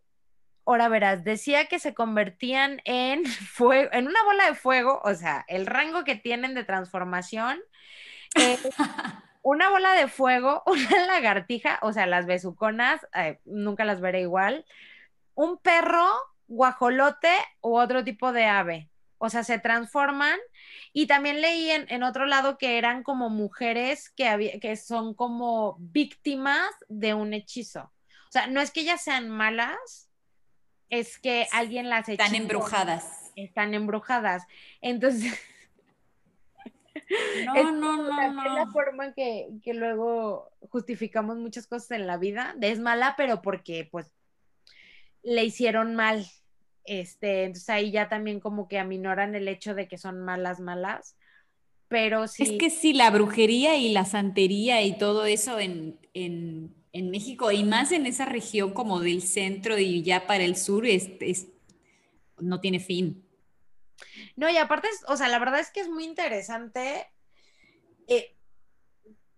Ahora 0.65 0.87
verás, 0.87 1.25
decía 1.25 1.65
que 1.65 1.79
se 1.79 1.93
convertían 1.93 2.81
en 2.85 3.25
fuego, 3.25 3.89
en 3.91 4.07
una 4.07 4.23
bola 4.23 4.45
de 4.45 4.55
fuego, 4.55 5.01
o 5.03 5.13
sea, 5.13 5.43
el 5.47 5.65
rango 5.65 6.03
que 6.03 6.15
tienen 6.15 6.53
de 6.53 6.63
transformación. 6.63 7.61
una 9.43 9.69
bola 9.69 9.93
de 9.93 10.07
fuego, 10.07 10.63
una 10.65 11.05
lagartija, 11.05 11.79
o 11.81 11.91
sea, 11.91 12.05
las 12.05 12.25
besuconas, 12.25 13.05
eh, 13.13 13.39
nunca 13.45 13.85
las 13.85 13.99
veré 14.01 14.21
igual. 14.21 14.65
Un 15.35 15.57
perro, 15.57 16.07
guajolote 16.47 17.33
u 17.61 17.77
otro 17.77 18.03
tipo 18.03 18.31
de 18.31 18.45
ave. 18.45 18.89
O 19.25 19.29
sea, 19.29 19.45
se 19.45 19.57
transforman. 19.57 20.37
Y 20.91 21.07
también 21.07 21.39
leí 21.39 21.71
en, 21.71 21.85
en 21.87 22.03
otro 22.03 22.25
lado 22.25 22.57
que 22.57 22.77
eran 22.77 23.03
como 23.03 23.29
mujeres 23.29 24.09
que, 24.09 24.59
que 24.61 24.75
son 24.75 25.13
como 25.13 25.77
víctimas 25.79 26.69
de 26.89 27.13
un 27.13 27.33
hechizo. 27.33 27.83
O 27.83 28.31
sea, 28.31 28.47
no 28.47 28.59
es 28.59 28.71
que 28.71 28.81
ellas 28.81 29.01
sean 29.01 29.29
malas, 29.29 30.09
es 30.89 31.17
que 31.19 31.47
alguien 31.53 31.89
las 31.89 32.09
Están 32.09 32.35
embrujadas. 32.35 33.31
Están 33.37 33.73
embrujadas. 33.73 34.43
Entonces. 34.81 35.33
No, 37.45 37.53
no, 37.71 37.97
no, 37.97 38.33
no. 38.33 38.45
Es 38.45 38.53
la 38.53 38.71
forma 38.71 39.05
en 39.05 39.13
que, 39.13 39.47
que, 39.63 39.73
luego 39.73 40.51
justificamos 40.69 41.37
muchas 41.37 41.65
cosas 41.65 41.91
en 41.91 42.07
la 42.07 42.17
vida. 42.17 42.55
Es 42.61 42.79
mala, 42.79 43.15
pero 43.17 43.41
porque 43.41 43.87
pues 43.89 44.11
le 45.21 45.43
hicieron 45.45 45.95
mal. 45.95 46.27
Este, 46.85 47.43
entonces 47.45 47.69
ahí 47.69 47.91
ya 47.91 48.09
también 48.09 48.39
como 48.39 48.67
que 48.67 48.79
aminoran 48.79 49.35
el 49.35 49.47
hecho 49.47 49.73
de 49.73 49.87
que 49.87 49.97
son 49.97 50.19
malas, 50.19 50.59
malas. 50.59 51.15
Pero 51.87 52.27
sí. 52.27 52.43
Es 52.43 52.51
que 52.59 52.69
sí, 52.69 52.93
la 52.93 53.09
brujería 53.11 53.77
y 53.77 53.91
la 53.91 54.05
santería 54.05 54.81
y 54.81 54.97
todo 54.97 55.25
eso 55.25 55.59
en, 55.59 55.99
en 56.13 56.73
en 56.93 57.09
México 57.09 57.51
y 57.51 57.63
más 57.63 57.91
en 57.91 58.05
esa 58.05 58.25
región 58.25 58.71
como 58.71 58.99
del 58.99 59.23
centro 59.23 59.77
y 59.79 60.03
ya 60.03 60.27
para 60.27 60.43
el 60.43 60.55
sur 60.55 60.85
es, 60.85 61.09
no 62.37 62.61
tiene 62.61 62.79
fin. 62.79 63.27
No, 64.35 64.49
y 64.49 64.57
aparte, 64.57 64.87
o 65.07 65.17
sea, 65.17 65.27
la 65.27 65.39
verdad 65.39 65.59
es 65.59 65.71
que 65.71 65.81
es 65.81 65.89
muy 65.89 66.05
interesante 66.05 67.07
eh, 68.07 68.35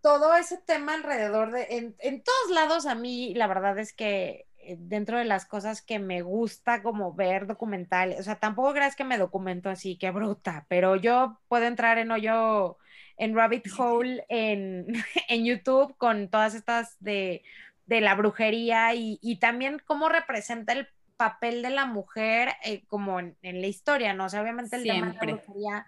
todo 0.02 0.36
ese 0.36 0.58
tema 0.58 0.96
alrededor 0.96 1.52
de, 1.52 1.68
en, 1.70 1.96
en, 2.00 2.24
todos 2.24 2.52
lados 2.52 2.86
a 2.86 2.94
mí, 2.94 3.34
la 3.36 3.48
verdad 3.48 3.80
es 3.80 3.94
que 3.94 4.45
dentro 4.78 5.18
de 5.18 5.26
las 5.26 5.46
cosas 5.46 5.82
que 5.82 6.00
me 6.00 6.22
gusta 6.22 6.82
como 6.82 7.14
ver 7.14 7.48
documentales, 7.48 8.20
o 8.20 8.24
sea, 8.24 8.36
tampoco 8.40 8.74
creas 8.74 8.96
que 8.96 9.04
me 9.04 9.18
documento 9.18 9.70
así, 9.70 9.98
que 9.98 10.12
bruta, 10.12 10.66
pero 10.70 10.96
yo 10.96 11.40
puedo 11.48 11.66
entrar 11.66 11.98
en 11.98 12.12
hoyo 12.12 12.78
en 13.18 13.36
Rabbit 13.36 13.68
Hole 13.78 14.26
en, 14.30 14.88
en 15.30 15.46
YouTube 15.46 15.96
con 15.98 16.30
todas 16.30 16.56
estas 16.56 16.98
de, 17.00 17.44
de 17.86 18.02
la 18.02 18.16
brujería 18.16 18.94
y, 18.94 19.20
y, 19.22 19.38
también 19.38 19.82
cómo 19.86 20.10
representa 20.10 20.74
el 20.74 20.88
papel 21.18 21.62
de 21.62 21.70
la 21.70 21.86
mujer 21.86 22.50
eh, 22.64 22.84
como 22.88 23.20
en, 23.20 23.36
la 23.42 23.68
historia, 23.68 24.14
¿no? 24.14 24.26
O 24.26 24.30
sea, 24.30 24.42
obviamente 24.42 24.76
el 24.76 24.84
tema 24.84 25.08
de 25.08 25.14
la 25.14 25.20
brujería 25.20 25.88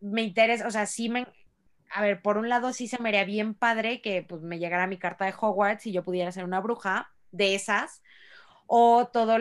me 0.00 0.22
interesa, 0.22 0.66
o 0.66 0.70
sea, 0.70 0.86
sí 0.86 1.08
me, 1.08 1.26
a 1.90 2.02
ver, 2.02 2.22
por 2.22 2.38
un 2.38 2.48
lado 2.48 2.72
sí 2.72 2.88
se 2.88 3.00
me 3.00 3.10
haría 3.10 3.24
bien 3.24 3.54
padre 3.54 4.00
que 4.00 4.22
pues 4.22 4.42
me 4.42 4.58
llegara 4.58 4.86
mi 4.86 4.98
carta 4.98 5.24
de 5.26 5.34
Hogwarts 5.38 5.86
y 5.86 5.92
yo 5.92 6.02
pudiera 6.02 6.32
ser 6.32 6.44
una 6.44 6.60
bruja 6.60 7.12
de 7.32 7.54
esas, 7.54 8.02
o 8.66 9.08
todo, 9.12 9.38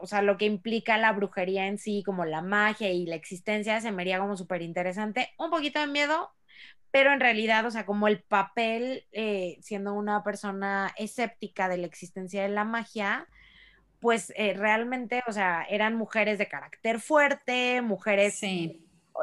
o 0.00 0.06
sea, 0.06 0.22
lo 0.22 0.36
que 0.36 0.44
implica 0.44 0.98
la 0.98 1.12
brujería 1.12 1.66
en 1.66 1.78
sí, 1.78 2.02
como 2.04 2.24
la 2.24 2.42
magia 2.42 2.90
y 2.90 3.06
la 3.06 3.16
existencia, 3.16 3.80
se 3.80 3.92
me 3.92 4.02
haría 4.02 4.18
como 4.18 4.36
súper 4.36 4.62
interesante. 4.62 5.30
Un 5.38 5.50
poquito 5.50 5.80
de 5.80 5.86
miedo, 5.86 6.30
pero 6.90 7.12
en 7.12 7.20
realidad, 7.20 7.64
o 7.66 7.70
sea, 7.70 7.86
como 7.86 8.08
el 8.08 8.22
papel, 8.22 9.06
eh, 9.12 9.58
siendo 9.62 9.94
una 9.94 10.22
persona 10.22 10.92
escéptica 10.96 11.68
de 11.68 11.78
la 11.78 11.86
existencia 11.86 12.42
de 12.42 12.48
la 12.50 12.64
magia, 12.64 13.26
pues 14.00 14.32
eh, 14.36 14.54
realmente, 14.54 15.22
o 15.26 15.32
sea, 15.32 15.66
eran 15.68 15.96
mujeres 15.96 16.38
de 16.38 16.48
carácter 16.48 17.00
fuerte, 17.00 17.82
mujeres 17.82 18.40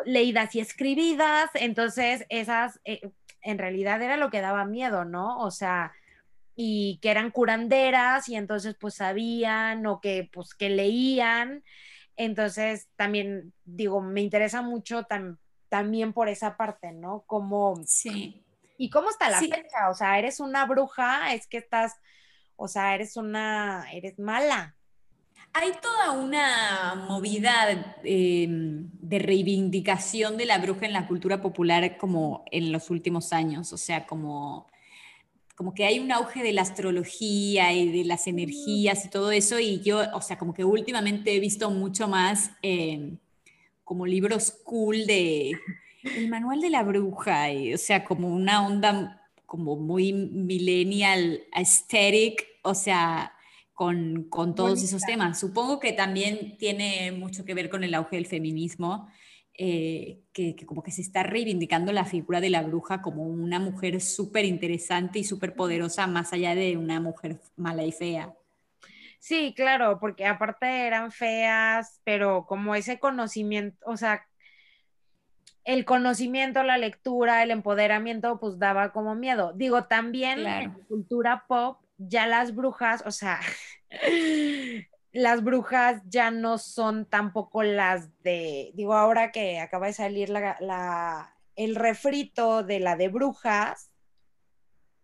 leídas 0.06 0.56
y 0.56 0.60
escribidas, 0.60 1.50
entonces 1.54 2.26
esas, 2.30 2.80
eh, 2.84 3.02
en 3.42 3.58
realidad 3.58 4.02
era 4.02 4.18
lo 4.18 4.30
que 4.30 4.42
daba 4.42 4.66
miedo, 4.66 5.06
¿no? 5.06 5.40
O 5.40 5.52
sea, 5.52 5.94
y 6.56 7.00
que 7.02 7.12
eran 7.12 7.32
curanderas 7.32 8.30
y 8.30 8.36
entonces 8.36 8.76
pues 8.80 8.96
sabían 8.96 9.86
o 9.86 10.00
que 10.00 10.30
pues 10.32 10.54
que 10.54 10.70
leían. 10.70 11.64
Entonces 12.16 12.88
también 12.96 13.54
digo, 13.66 14.02
me 14.02 14.22
interesa 14.22 14.62
mucho 14.62 15.06
también 15.70 16.14
por 16.14 16.30
esa 16.30 16.56
parte, 16.56 16.92
¿no? 16.94 17.24
Como... 17.28 17.76
Sí. 17.86 18.42
¿Y 18.78 18.90
cómo 18.90 19.10
está 19.10 19.30
la 19.30 19.40
fecha? 19.40 19.90
O 19.90 19.94
sea, 19.94 20.20
eres 20.20 20.40
una 20.40 20.66
bruja, 20.66 21.34
es 21.34 21.48
que 21.48 21.58
estás, 21.58 21.94
o 22.58 22.68
sea, 22.68 22.94
eres 22.94 23.16
una, 23.16 23.86
eres 23.94 24.20
mala. 24.20 24.76
Hay 25.54 25.72
toda 25.82 26.12
una 26.12 26.96
movida 27.08 27.96
em, 28.04 28.90
de 28.92 29.20
reivindicación 29.20 30.36
de 30.36 30.46
la 30.46 30.58
bruja 30.58 30.86
en 30.86 30.92
la 30.92 31.08
cultura 31.08 31.42
popular 31.42 31.98
como 31.98 32.44
en 32.52 32.74
los 32.74 32.90
últimos 32.90 33.32
años, 33.32 33.72
o 33.72 33.78
sea, 33.78 34.06
como 34.06 34.68
como 35.56 35.74
que 35.74 35.86
hay 35.86 36.00
un 36.00 36.12
auge 36.12 36.44
de 36.44 36.52
la 36.52 36.62
astrología 36.62 37.74
y 37.74 37.92
de 37.92 38.04
las 38.04 38.28
energías 38.28 39.06
y 39.06 39.10
todo 39.10 39.32
eso, 39.32 39.60
y 39.60 39.80
yo, 39.80 40.02
o 40.14 40.22
sea, 40.22 40.38
como 40.38 40.54
que 40.54 40.66
últimamente 40.66 41.34
he 41.34 41.40
visto 41.40 41.72
mucho 41.72 42.08
más 42.08 42.52
em, 42.62 43.18
como 43.84 44.06
libros 44.06 44.52
cool 44.64 45.06
de 45.06 45.54
el 46.04 46.30
manual 46.30 46.60
de 46.62 46.70
la 46.70 46.84
bruja, 46.84 47.52
y, 47.52 47.74
o 47.74 47.78
sea, 47.78 48.04
como 48.04 48.28
una 48.28 48.66
onda 48.68 49.22
como 49.46 49.78
muy 49.78 50.12
millennial, 50.12 51.44
aesthetic, 51.54 52.46
o 52.64 52.74
sea, 52.76 53.32
con, 53.74 54.24
con 54.30 54.56
todos 54.56 54.84
esos 54.84 55.02
temas. 55.04 55.40
Supongo 55.40 55.80
que 55.80 55.94
también 55.94 56.58
tiene 56.58 57.12
mucho 57.12 57.46
que 57.46 57.54
ver 57.54 57.70
con 57.70 57.84
el 57.84 57.94
auge 57.94 58.18
del 58.18 58.26
feminismo 58.26 59.08
eh, 59.58 60.20
que, 60.34 60.56
como 60.66 60.84
que 60.84 60.92
se 60.92 61.02
está 61.02 61.24
reivindicando 61.24 61.94
la 61.94 62.06
figura 62.06 62.42
de 62.42 62.50
la 62.50 62.62
bruja 62.62 63.02
como 63.02 63.24
una 63.24 63.60
mujer 63.60 64.02
súper 64.02 64.46
interesante 64.46 65.20
y 65.20 65.24
súper 65.24 65.56
poderosa, 65.56 66.08
más 66.08 66.34
allá 66.34 66.56
de 66.56 66.78
una 66.78 67.00
mujer 67.00 67.40
mala 67.56 67.84
y 67.84 67.92
fea. 67.92 68.34
Sí, 69.20 69.54
claro, 69.56 69.98
porque 70.00 70.26
aparte 70.26 70.66
eran 70.86 71.12
feas, 71.12 72.02
pero 72.04 72.46
como 72.46 72.76
ese 72.76 73.00
conocimiento, 73.00 73.78
o 73.86 73.98
sea, 73.98 74.26
el 75.64 75.84
conocimiento, 75.84 76.62
la 76.64 76.78
lectura, 76.78 77.42
el 77.42 77.52
empoderamiento, 77.52 78.40
pues 78.40 78.60
daba 78.60 78.92
como 78.92 79.16
miedo. 79.16 79.54
Digo, 79.56 79.86
también 79.86 80.40
en 80.40 80.44
la 80.44 80.74
cultura 80.88 81.46
pop, 81.48 81.80
ya 81.98 82.28
las 82.28 82.54
brujas, 82.54 83.04
o 83.06 83.12
sea, 83.12 83.40
las 85.16 85.44
brujas 85.44 86.02
ya 86.08 86.30
no 86.30 86.58
son 86.58 87.06
tampoco 87.06 87.64
las 87.64 88.22
de, 88.22 88.72
digo, 88.74 88.94
ahora 88.96 89.32
que 89.32 89.60
acaba 89.60 89.88
de 89.88 89.94
salir 89.94 90.30
la, 90.30 91.34
el 91.56 91.76
refrito 91.76 92.64
de 92.64 92.82
la 92.82 92.98
de 92.98 93.08
brujas, 93.08 93.92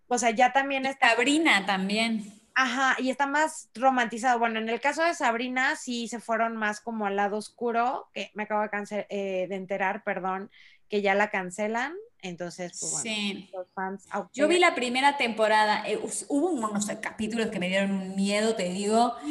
o 0.07 0.17
sea, 0.17 0.31
ya 0.31 0.51
también 0.51 0.85
está... 0.85 1.11
Sabrina 1.11 1.65
también. 1.65 2.25
Ajá, 2.53 2.97
y 2.99 3.09
está 3.09 3.25
más 3.25 3.69
romantizado. 3.73 4.37
Bueno, 4.37 4.59
en 4.59 4.67
el 4.67 4.81
caso 4.81 5.01
de 5.01 5.13
Sabrina 5.13 5.77
sí 5.77 6.09
se 6.09 6.19
fueron 6.19 6.57
más 6.57 6.81
como 6.81 7.05
al 7.05 7.15
lado 7.15 7.37
oscuro, 7.37 8.09
que 8.13 8.31
me 8.33 8.43
acabo 8.43 8.63
de, 8.63 9.07
eh, 9.09 9.47
de 9.47 9.55
enterar, 9.55 10.03
perdón, 10.03 10.51
que 10.89 11.01
ya 11.01 11.15
la 11.15 11.29
cancelan. 11.29 11.95
Entonces, 12.21 12.77
pues 12.79 12.91
bueno, 12.91 13.03
sí. 13.03 13.49
los 13.53 13.67
fans. 13.73 14.05
Yo 14.33 14.47
vi 14.47 14.59
la 14.59 14.75
primera 14.75 15.17
temporada, 15.17 15.83
eh, 15.87 15.99
hubo 16.27 16.49
unos 16.49 16.85
capítulos 17.01 17.47
que 17.47 17.59
me 17.59 17.67
dieron 17.67 17.91
un 17.91 18.15
miedo, 18.15 18.55
te 18.55 18.69
digo. 18.69 19.15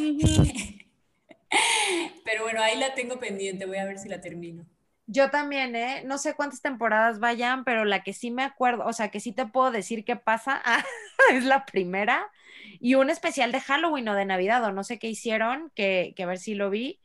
Pero 2.24 2.42
bueno, 2.44 2.62
ahí 2.62 2.78
la 2.78 2.94
tengo 2.94 3.18
pendiente, 3.18 3.66
voy 3.66 3.78
a 3.78 3.84
ver 3.84 3.98
si 3.98 4.08
la 4.08 4.20
termino. 4.20 4.64
Yo 5.06 5.30
también, 5.30 5.74
¿eh? 5.74 6.04
No 6.04 6.18
sé 6.18 6.34
cuántas 6.34 6.62
temporadas 6.62 7.18
vayan, 7.18 7.64
pero 7.64 7.84
la 7.84 8.04
que 8.04 8.12
sí 8.12 8.30
me 8.30 8.44
acuerdo, 8.44 8.86
o 8.86 8.92
sea, 8.92 9.10
que 9.10 9.18
sí 9.18 9.32
te 9.32 9.44
puedo 9.44 9.72
decir 9.72 10.04
qué 10.04 10.14
pasa, 10.14 10.62
es 11.32 11.44
la 11.44 11.66
primera. 11.66 12.30
Y 12.78 12.94
un 12.94 13.10
especial 13.10 13.50
de 13.50 13.60
Halloween 13.60 14.08
o 14.08 14.14
de 14.14 14.24
Navidad, 14.24 14.62
o 14.64 14.72
no 14.72 14.84
sé 14.84 15.00
qué 15.00 15.08
hicieron, 15.08 15.72
que, 15.74 16.12
que 16.16 16.22
a 16.22 16.26
ver 16.26 16.38
si 16.38 16.54
lo 16.54 16.70
vi, 16.70 17.00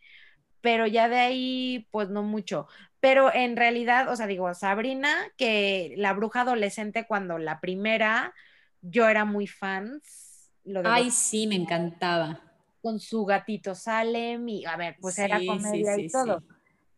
pero 0.61 0.87
ya 0.87 1.09
de 1.09 1.19
ahí, 1.19 1.87
pues 1.91 2.09
no 2.09 2.21
mucho. 2.23 2.67
Pero 3.05 3.31
en 3.31 3.55
realidad, 3.55 4.11
o 4.11 4.15
sea, 4.15 4.25
digo, 4.25 4.51
Sabrina, 4.55 5.15
que 5.37 5.93
la 5.95 6.13
bruja 6.13 6.41
adolescente 6.41 7.05
cuando 7.05 7.37
la 7.37 7.59
primera, 7.59 8.33
yo 8.81 9.07
era 9.07 9.25
muy 9.25 9.45
fans. 9.45 10.49
Ay, 10.83 11.11
sí, 11.11 11.45
me 11.45 11.53
encantaba. 11.53 12.41
Con 12.81 12.99
su 12.99 13.23
gatito 13.23 13.75
Salem 13.75 14.49
y, 14.49 14.65
a 14.65 14.75
ver, 14.75 14.95
pues 14.99 15.19
era 15.19 15.39
comedia 15.45 15.95
y 15.99 16.09
todo. 16.09 16.41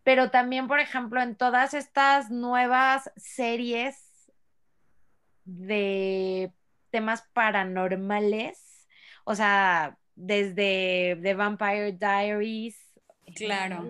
Pero 0.06 0.32
también, 0.32 0.70
por 0.70 0.80
ejemplo, 0.80 1.22
en 1.22 1.36
todas 1.36 1.74
estas 1.74 2.32
nuevas 2.32 3.12
series 3.18 4.32
de 5.44 6.54
temas 6.90 7.26
paranormales, 7.34 8.88
o 9.26 9.36
sea, 9.36 9.98
desde 10.16 11.20
The 11.22 11.34
Vampire 11.34 11.92
Diaries. 11.92 12.78
Claro. 13.36 13.90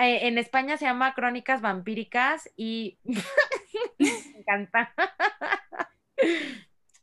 Eh, 0.00 0.28
en 0.28 0.38
España 0.38 0.78
se 0.78 0.86
llama 0.86 1.12
Crónicas 1.14 1.60
Vampíricas 1.60 2.48
y 2.56 2.98
me 3.98 4.38
encanta. 4.38 4.94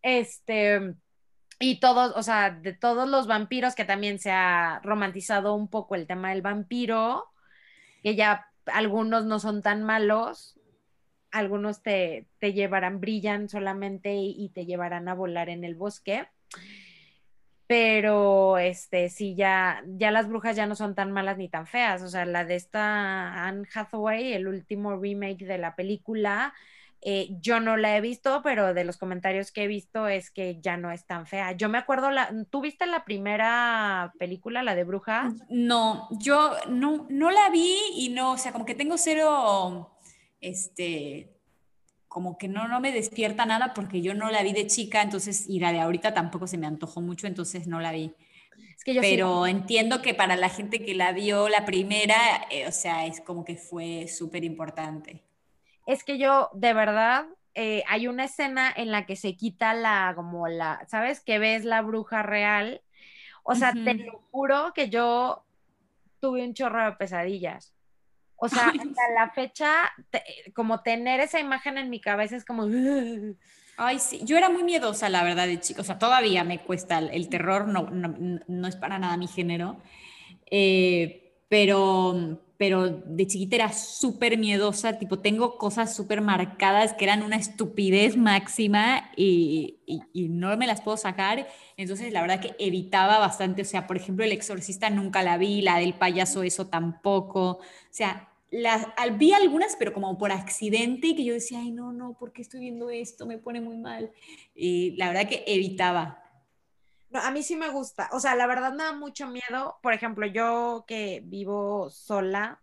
este, 0.01 0.95
y 1.59 1.79
todos, 1.79 2.13
o 2.15 2.23
sea, 2.23 2.49
de 2.49 2.73
todos 2.73 3.07
los 3.07 3.27
vampiros, 3.27 3.75
que 3.75 3.85
también 3.85 4.17
se 4.17 4.31
ha 4.31 4.81
romantizado 4.83 5.53
un 5.53 5.69
poco 5.69 5.93
el 5.93 6.07
tema 6.07 6.31
del 6.31 6.41
vampiro, 6.41 7.25
que 8.01 8.15
ya 8.15 8.47
algunos 8.65 9.25
no 9.25 9.39
son 9.39 9.61
tan 9.61 9.83
malos, 9.83 10.59
algunos 11.29 11.83
te, 11.83 12.27
llevarán, 12.41 12.99
brillan 12.99 13.47
solamente 13.47 14.15
y 14.15 14.49
te 14.55 14.65
llevarán 14.65 15.07
a 15.07 15.13
volar 15.13 15.49
en 15.49 15.63
el 15.63 15.75
bosque 15.75 16.27
pero 17.67 18.57
este 18.57 19.09
sí 19.09 19.35
ya 19.35 19.83
ya 19.87 20.11
las 20.11 20.27
brujas 20.29 20.55
ya 20.55 20.65
no 20.65 20.75
son 20.75 20.95
tan 20.95 21.11
malas 21.11 21.37
ni 21.37 21.49
tan 21.49 21.67
feas, 21.67 22.01
o 22.01 22.09
sea, 22.09 22.25
la 22.25 22.45
de 22.45 22.55
esta 22.55 23.45
Anne 23.45 23.67
Hathaway, 23.73 24.33
el 24.33 24.47
último 24.47 24.95
remake 24.97 25.45
de 25.45 25.57
la 25.57 25.75
película, 25.75 26.53
eh, 27.01 27.29
yo 27.41 27.59
no 27.59 27.77
la 27.77 27.95
he 27.95 28.01
visto, 28.01 28.41
pero 28.43 28.73
de 28.73 28.83
los 28.83 28.97
comentarios 28.97 29.51
que 29.51 29.63
he 29.63 29.67
visto 29.67 30.07
es 30.07 30.31
que 30.31 30.59
ya 30.61 30.77
no 30.77 30.91
es 30.91 31.05
tan 31.05 31.27
fea. 31.27 31.51
Yo 31.51 31.69
me 31.69 31.77
acuerdo, 31.77 32.09
la, 32.09 32.33
¿tú 32.49 32.61
viste 32.61 32.85
la 32.87 33.05
primera 33.05 34.13
película, 34.17 34.63
la 34.63 34.75
de 34.75 34.83
brujas? 34.83 35.33
No, 35.49 36.07
yo 36.19 36.53
no, 36.69 37.05
no 37.09 37.31
la 37.31 37.49
vi 37.49 37.77
y 37.95 38.09
no, 38.09 38.33
o 38.33 38.37
sea, 38.37 38.51
como 38.51 38.65
que 38.65 38.75
tengo 38.75 38.97
cero, 38.97 39.95
este, 40.41 41.36
como 42.07 42.37
que 42.37 42.47
no, 42.47 42.67
no 42.67 42.79
me 42.79 42.91
despierta 42.91 43.45
nada 43.45 43.73
porque 43.73 44.01
yo 44.01 44.13
no 44.13 44.29
la 44.31 44.43
vi 44.43 44.53
de 44.53 44.67
chica, 44.67 45.01
entonces, 45.01 45.47
y 45.49 45.59
la 45.59 45.71
de 45.71 45.79
ahorita 45.79 46.13
tampoco 46.13 46.47
se 46.47 46.57
me 46.57 46.67
antojó 46.67 47.01
mucho, 47.01 47.27
entonces 47.27 47.67
no 47.67 47.79
la 47.79 47.91
vi. 47.91 48.15
Es 48.77 48.83
que 48.83 48.93
yo 48.93 49.01
Pero 49.01 49.47
entiendo 49.47 50.01
que 50.01 50.13
para 50.13 50.35
la 50.35 50.49
gente 50.49 50.83
que 50.83 50.95
la 50.95 51.11
vio 51.11 51.49
la 51.49 51.65
primera, 51.65 52.15
eh, 52.51 52.67
o 52.67 52.71
sea, 52.71 53.05
es 53.05 53.21
como 53.21 53.43
que 53.45 53.55
fue 53.57 54.07
súper 54.07 54.43
importante. 54.43 55.23
Es 55.85 56.03
que 56.03 56.17
yo, 56.17 56.49
de 56.53 56.73
verdad, 56.73 57.27
eh, 57.55 57.83
hay 57.87 58.07
una 58.07 58.25
escena 58.25 58.71
en 58.75 58.91
la 58.91 59.05
que 59.05 59.15
se 59.15 59.35
quita 59.37 59.73
la, 59.73 60.13
como 60.15 60.47
la, 60.47 60.85
¿sabes? 60.87 61.21
Que 61.21 61.39
ves 61.39 61.65
la 61.65 61.81
bruja 61.81 62.23
real. 62.23 62.81
O 63.43 63.55
sea, 63.55 63.73
te 63.83 63.95
lo 63.95 64.21
juro 64.31 64.73
que 64.75 64.89
yo 64.89 65.45
tuve 66.19 66.43
un 66.45 66.53
chorro 66.53 66.85
de 66.85 66.93
pesadillas. 66.93 67.75
O 68.37 68.47
sea, 68.47 68.67
hasta 68.67 69.09
la 69.15 69.31
fecha, 69.33 69.91
como 70.53 70.81
tener 70.81 71.19
esa 71.19 71.39
imagen 71.39 71.77
en 71.77 71.89
mi 71.89 71.99
cabeza 71.99 72.35
es 72.35 72.45
como... 72.45 72.67
Ay, 73.79 73.99
sí, 73.99 74.21
yo 74.23 74.37
era 74.37 74.49
muy 74.49 74.63
miedosa, 74.63 75.09
la 75.09 75.23
verdad, 75.23 75.45
de 75.45 75.59
chico. 75.59 75.81
O 75.81 75.83
sea, 75.83 75.99
todavía 75.99 76.43
me 76.43 76.59
cuesta 76.59 76.97
el, 76.99 77.29
terror, 77.29 77.67
no, 77.67 77.89
no, 77.91 78.67
es 78.67 78.75
para 78.75 78.97
nada 78.97 79.17
mi 79.17 79.27
género. 79.27 79.77
Eh, 80.49 81.43
pero, 81.47 82.39
pero 82.57 82.89
de 82.89 83.27
chiquita 83.27 83.55
era 83.55 83.71
súper 83.71 84.37
miedosa, 84.37 84.97
tipo, 84.97 85.19
tengo 85.19 85.57
cosas 85.57 85.95
súper 85.95 86.21
marcadas 86.21 86.93
que 86.93 87.05
eran 87.05 87.21
una 87.21 87.35
estupidez 87.35 88.17
máxima 88.17 89.11
y, 89.15 89.77
y, 89.85 90.01
y, 90.13 90.29
no 90.29 90.55
me 90.57 90.67
las 90.67 90.81
puedo 90.81 90.97
sacar. 90.97 91.47
Entonces, 91.77 92.11
la 92.11 92.21
verdad 92.21 92.39
que 92.41 92.55
evitaba 92.57 93.19
bastante, 93.19 93.61
o 93.61 93.65
sea, 93.65 93.85
por 93.85 93.97
ejemplo, 93.97 94.25
El 94.25 94.31
Exorcista 94.31 94.89
nunca 94.89 95.21
la 95.21 95.37
vi, 95.37 95.61
la 95.61 95.77
del 95.77 95.93
payaso 95.93 96.43
eso 96.43 96.67
tampoco. 96.67 97.49
O 97.51 97.61
sea, 97.91 98.29
las, 98.49 98.87
vi 99.17 99.33
algunas, 99.33 99.75
pero 99.77 99.93
como 99.93 100.17
por 100.17 100.31
accidente, 100.31 101.15
que 101.15 101.23
yo 101.23 101.33
decía, 101.33 101.59
ay, 101.59 101.71
no, 101.71 101.91
no, 101.91 102.17
¿por 102.17 102.31
qué 102.31 102.41
estoy 102.41 102.61
viendo 102.61 102.89
esto? 102.89 103.25
Me 103.25 103.37
pone 103.37 103.61
muy 103.61 103.77
mal. 103.77 104.11
Y 104.55 104.95
la 104.97 105.09
verdad 105.09 105.27
que 105.27 105.43
evitaba. 105.47 106.23
No, 107.09 107.19
a 107.21 107.31
mí 107.31 107.43
sí 107.43 107.55
me 107.55 107.69
gusta. 107.69 108.09
O 108.11 108.19
sea, 108.19 108.35
la 108.35 108.47
verdad 108.47 108.73
me 108.73 108.83
da 108.83 108.93
mucho 108.93 109.27
miedo. 109.27 109.77
Por 109.81 109.93
ejemplo, 109.93 110.25
yo 110.25 110.85
que 110.87 111.21
vivo 111.23 111.89
sola 111.89 112.61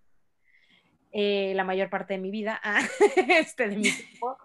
eh, 1.12 1.52
la 1.54 1.64
mayor 1.64 1.90
parte 1.90 2.14
de 2.14 2.20
mi 2.20 2.30
vida, 2.30 2.60
este, 3.28 3.68
de 3.68 3.76
mi 3.76 3.82
tiempo. 3.90 4.36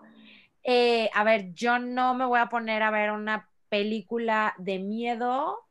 Eh, 0.63 1.09
a 1.13 1.23
ver, 1.23 1.53
yo 1.53 1.79
no 1.79 2.13
me 2.13 2.25
voy 2.25 2.39
a 2.39 2.47
poner 2.47 2.83
a 2.83 2.91
ver 2.91 3.11
una 3.11 3.49
película 3.69 4.53
de 4.57 4.79
miedo 4.79 5.68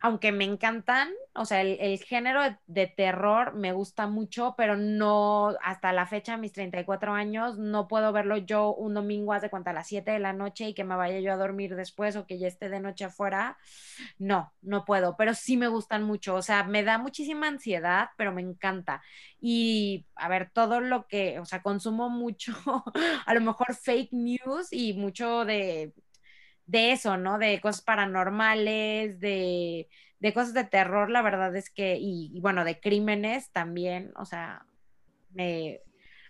aunque 0.00 0.30
me 0.30 0.44
encantan, 0.44 1.10
o 1.34 1.44
sea, 1.44 1.62
el, 1.62 1.98
género 1.98 2.40
de, 2.66 2.86
terror 2.86 3.54
me 3.54 3.72
gusta 3.72 4.06
mucho, 4.06 4.54
pero 4.56 4.76
no, 4.76 5.56
hasta 5.62 5.92
la 5.92 6.06
fecha, 6.06 6.36
mis 6.36 6.52
34 6.52 7.12
años, 7.14 7.58
no 7.58 7.88
puedo 7.88 8.12
verlo 8.12 8.36
yo 8.36 8.74
un 8.74 8.94
domingo 8.94 9.32
hace 9.32 9.50
cuenta 9.50 9.70
a 9.70 9.74
las 9.74 9.88
7 9.88 10.12
de 10.12 10.18
la 10.20 10.32
noche 10.32 10.68
y 10.68 10.74
que 10.74 10.84
me 10.84 10.96
vaya 10.96 11.18
yo 11.20 11.32
a 11.32 11.36
dormir 11.36 11.74
después 11.74 12.16
o 12.16 12.26
que 12.26 12.38
ya 12.38 12.46
esté 12.46 12.68
de 12.68 12.80
noche 12.80 13.04
afuera. 13.06 13.58
No, 14.18 14.52
no 14.62 14.84
puedo, 14.84 15.16
pero 15.16 15.34
sí 15.34 15.56
me 15.56 15.68
gustan 15.68 16.04
mucho, 16.04 16.36
o 16.36 16.42
sea, 16.42 16.64
me 16.64 16.84
da 16.84 16.98
muchísima 16.98 17.48
ansiedad, 17.48 18.10
pero 18.16 18.32
me 18.32 18.42
encanta. 18.42 19.02
Y 19.40 20.06
a 20.14 20.28
ver, 20.28 20.50
todo 20.52 20.80
lo 20.80 21.06
que, 21.06 21.38
o 21.40 21.44
sea, 21.44 21.62
consumo 21.62 22.08
mucho, 22.08 22.52
a 23.26 23.34
lo 23.34 23.40
mejor 23.40 23.74
fake 23.74 24.12
news 24.12 24.72
y 24.72 24.92
mucho 24.94 25.44
de 25.44 25.92
de 26.68 26.92
eso, 26.92 27.16
¿no? 27.16 27.38
De 27.38 27.60
cosas 27.60 27.82
paranormales, 27.82 29.18
de, 29.18 29.88
cosas 30.34 30.54
de 30.54 30.64
terror, 30.64 31.10
la 31.10 31.22
verdad 31.22 31.56
es 31.56 31.70
que, 31.70 31.96
y, 31.98 32.38
bueno, 32.40 32.64
de 32.64 32.78
crímenes 32.78 33.50
también, 33.50 34.12
o 34.16 34.26
sea, 34.26 34.66
me, 35.30 35.80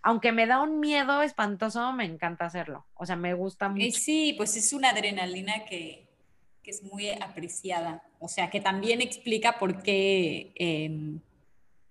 aunque 0.01 0.33
me 0.33 0.47
da 0.47 0.63
un 0.63 0.79
miedo 0.81 1.23
espantoso, 1.23 1.93
me 1.93 2.05
encanta 2.05 2.47
hacerlo, 2.47 2.87
o 2.95 3.05
sea, 3.05 3.17
me 3.17 3.35
gusta 3.35 3.69
mucho. 3.69 3.99
Sí, 3.99 4.35
pues 4.37 4.57
es 4.57 4.73
una 4.73 4.91
adrenalina 4.91 5.65
que, 5.67 6.07
es 6.65 6.83
muy 6.83 7.09
apreciada, 7.09 8.03
o 8.19 8.29
sea, 8.29 8.51
que 8.51 8.61
también 8.61 9.01
explica 9.01 9.59
por 9.59 9.83
qué... 9.83 10.53
Em, 10.55 11.21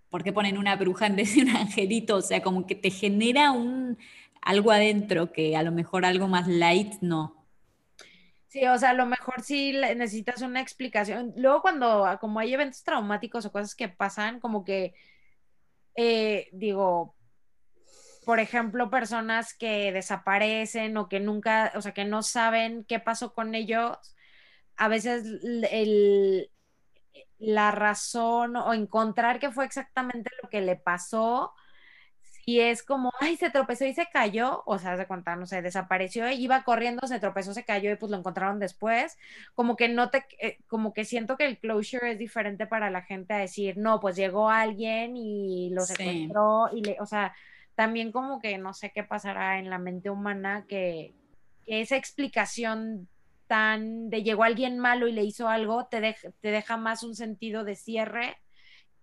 por 0.10 0.24
qué 0.24 0.32
ponen 0.32 0.58
una 0.58 0.76
bruja 0.78 1.08
en 1.08 1.16
vez 1.18 1.36
de 1.36 1.41
un 1.41 1.50
angelito, 1.50 2.16
o 2.16 2.22
sea, 2.22 2.41
como 2.41 2.66
que 2.66 2.76
te 2.76 2.91
genera 2.91 3.52
un 3.52 3.98
algo 4.41 4.72
adentro 4.72 5.34
que 5.34 5.58
a 5.58 5.64
lo 5.64 5.72
mejor 5.72 6.06
algo 6.06 6.28
más 6.28 6.48
light 6.48 6.93
no. 7.02 7.37
Sí, 8.50 8.66
o 8.66 8.78
sea, 8.78 8.91
a 8.91 8.93
lo 8.93 9.06
mejor 9.06 9.41
sí 9.43 9.74
necesitas 9.74 10.41
una 10.41 10.62
explicación. 10.62 11.34
Luego 11.36 11.62
cuando, 11.62 12.06
ah, 12.06 12.18
como 12.18 12.39
hay 12.39 12.54
eventos 12.54 12.84
traumáticos 12.84 13.45
o 13.45 13.52
cosas 13.52 13.76
que 13.76 13.89
pasan, 13.89 14.39
como 14.39 14.64
que, 14.64 14.93
eh, 15.95 16.48
digo, 16.54 17.16
por 18.26 18.39
ejemplo, 18.39 18.89
personas 18.89 19.54
que 19.58 19.91
desaparecen 19.91 20.98
o 20.98 21.08
que 21.10 21.20
nunca, 21.20 21.72
o 21.76 21.82
sea, 21.82 21.93
que 21.93 22.06
no 22.06 22.24
saben 22.24 22.84
qué 22.86 23.00
pasó 23.00 23.34
con 23.34 23.56
ellos, 23.56 23.98
a 24.78 24.88
veces 24.89 25.26
el, 25.72 26.52
la 27.39 27.72
razón 27.72 28.56
o 28.58 28.74
encontrar 28.74 29.39
qué 29.39 29.52
fue 29.52 29.66
exactamente 29.66 30.32
lo 30.43 30.50
que 30.50 30.62
le 30.62 30.76
pasó, 30.78 31.54
y 32.50 32.62
es 32.62 32.82
como, 32.82 33.12
ay, 33.20 33.36
se 33.36 33.50
tropezó 33.50 33.84
y 33.84 33.93
se 33.93 34.06
cayó, 34.06 34.64
o 34.66 34.80
sea, 34.80 34.95
se 34.95 35.06
cuenta, 35.06 35.36
no 35.36 35.45
sé, 35.45 35.62
desapareció, 35.62 36.32
iba 36.32 36.64
corriendo, 36.64 37.06
se 37.06 37.20
tropezó, 37.20 37.54
se 37.54 37.66
cayó 37.66 37.91
y 37.91 37.98
pues 37.98 38.10
lo 38.10 38.18
encontraron 38.18 38.58
después, 38.58 39.18
como 39.54 39.76
que 39.76 39.89
no 39.89 40.10
te, 40.12 40.24
eh, 40.39 40.58
como 40.68 40.93
que 40.93 41.04
siento 41.04 41.36
que 41.36 41.45
el 41.45 41.58
closure 41.58 42.14
es 42.14 42.18
diferente 42.18 42.66
para 42.66 42.89
la 42.89 43.02
gente 43.02 43.34
a 43.34 43.39
decir, 43.39 43.78
no, 43.78 44.00
pues 44.00 44.16
llegó 44.16 44.50
alguien 44.50 45.18
y 45.18 45.72
lo 45.72 45.82
secuestró 45.82 46.70
y 46.74 46.84
le, 46.84 46.95
o 47.02 47.06
sea, 47.06 47.36
también 47.76 48.14
como 48.14 48.39
que 48.39 48.58
no 48.58 48.74
sé 48.74 48.93
qué 48.95 49.04
pasará 49.04 49.60
en 49.60 49.70
la 49.70 49.78
mente 49.78 50.10
humana 50.10 50.64
que, 50.70 51.14
esa 51.66 51.98
explicación 51.98 53.10
tan 53.48 54.10
de 54.10 54.24
llegó 54.24 54.45
alguien 54.45 54.80
malo 54.80 55.10
y 55.10 55.12
le 55.12 55.26
hizo 55.26 55.50
algo, 55.50 55.88
te, 55.88 56.16
te 56.39 56.48
deja 56.48 56.78
más 56.78 57.04
un 57.04 57.14
sentido 57.14 57.66
de 57.66 57.76
cierre 57.76 58.38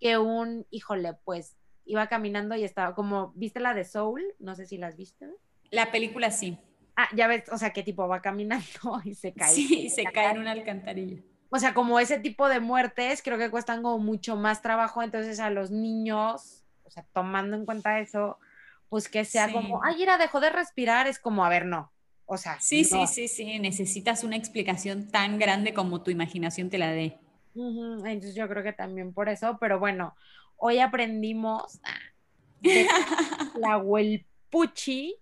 que 0.00 0.16
un, 0.16 0.66
híjole, 0.70 1.12
pues 1.24 1.58
iba 1.86 2.06
caminando 2.06 2.56
y 2.56 2.64
estaba 2.64 2.94
como, 2.94 3.32
¿viste 3.34 3.60
la 3.60 3.74
de 3.74 3.84
Soul? 3.84 4.22
No 4.38 4.54
sé 4.54 4.66
si 4.66 4.78
la 4.78 4.88
has 4.88 4.96
visto. 4.96 5.26
La 5.70 5.90
película 5.90 6.30
sí. 6.30 6.58
Ah, 6.96 7.08
ya 7.14 7.26
ves, 7.26 7.44
o 7.50 7.58
sea, 7.58 7.72
qué 7.72 7.82
tipo 7.82 8.06
va 8.06 8.20
caminando 8.22 8.64
y 9.04 9.14
se 9.14 9.32
cae. 9.32 9.52
Sí, 9.52 9.90
se 9.90 10.04
cae 10.04 10.32
en 10.32 10.38
una 10.38 10.52
alcantarilla. 10.52 11.20
O 11.50 11.58
sea, 11.58 11.74
como 11.74 12.00
ese 12.00 12.18
tipo 12.18 12.48
de 12.48 12.60
muertes 12.60 13.22
creo 13.22 13.38
que 13.38 13.50
cuestan 13.50 13.82
como 13.82 13.98
mucho 13.98 14.36
más 14.36 14.60
trabajo, 14.62 15.02
entonces 15.02 15.38
a 15.38 15.50
los 15.50 15.70
niños, 15.70 16.64
o 16.82 16.90
sea, 16.90 17.04
tomando 17.12 17.56
en 17.56 17.64
cuenta 17.64 18.00
eso, 18.00 18.38
pues 18.88 19.08
que 19.08 19.24
sea 19.24 19.52
como, 19.52 19.82
ay, 19.84 20.02
Ira, 20.02 20.18
dejó 20.18 20.40
de 20.40 20.50
respirar, 20.50 21.06
es 21.06 21.18
como, 21.18 21.44
a 21.44 21.48
ver, 21.48 21.66
no. 21.66 21.92
O 22.26 22.38
sea, 22.38 22.58
sí, 22.60 22.84
sí, 22.84 23.06
sí, 23.06 23.28
sí, 23.28 23.58
necesitas 23.58 24.24
una 24.24 24.36
explicación 24.36 25.08
tan 25.08 25.38
grande 25.38 25.74
como 25.74 26.02
tu 26.02 26.10
imaginación 26.10 26.70
te 26.70 26.78
la 26.78 26.90
dé. 26.90 27.18
Entonces 27.54 28.34
yo 28.34 28.48
creo 28.48 28.62
que 28.62 28.72
también 28.72 29.12
por 29.12 29.28
eso, 29.28 29.58
pero 29.60 29.78
bueno, 29.78 30.16
Hoy 30.56 30.78
aprendimos 30.78 31.80
la 33.58 33.78
huelpuchi 33.78 35.16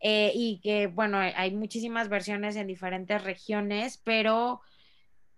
eh, 0.00 0.32
y 0.34 0.60
que, 0.60 0.88
bueno, 0.88 1.18
hay 1.18 1.54
muchísimas 1.54 2.08
versiones 2.08 2.56
en 2.56 2.66
diferentes 2.66 3.22
regiones, 3.22 3.98
pero 4.02 4.60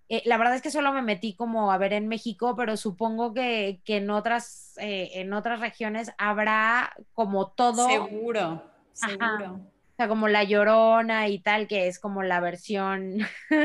eh, 0.09 0.23
la 0.27 0.37
verdad 0.37 0.55
es 0.55 0.63
que 0.63 0.71
solo 0.71 0.93
me 0.93 1.03
metí 1.03 1.35
como 1.35 1.73
a 1.73 1.79
ver 1.79 1.93
en 1.93 2.09
México, 2.09 2.55
pero 2.57 2.77
supongo 2.77 3.35
que, 3.35 3.81
en, 3.87 4.11
otras, 4.11 4.75
eh, 4.79 5.11
en 5.15 5.33
otras 5.33 5.61
regiones 5.61 6.13
habrá 6.19 6.95
como 7.13 7.51
todo. 7.53 7.87
Seguro, 7.89 8.63
seguro. 8.93 9.61
O 9.95 9.97
sea, 9.97 10.09
como 10.09 10.27
La 10.27 10.43
Llorona 10.43 11.29
y 11.29 11.39
tal, 11.39 11.69
que 11.69 11.87
es 11.87 12.01
como 12.01 12.25
la 12.25 12.41
versión. 12.41 13.19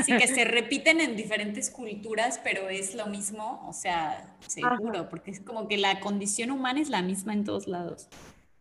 Sí, 0.06 0.16
que 0.16 0.28
se 0.28 0.46
repiten 0.46 1.02
en 1.02 1.16
diferentes 1.16 1.72
culturas, 1.72 2.40
pero 2.44 2.70
es 2.70 2.94
lo 2.94 3.08
mismo, 3.08 3.66
o 3.68 3.74
sea, 3.74 4.38
seguro, 4.46 5.10
porque 5.10 5.32
es 5.32 5.40
como 5.40 5.68
que 5.68 5.78
la 5.78 6.00
condición 6.00 6.52
humana 6.52 6.82
es 6.82 6.90
la 6.90 7.02
misma 7.02 7.34
en 7.34 7.46
todos 7.46 7.68
lados. 7.68 8.10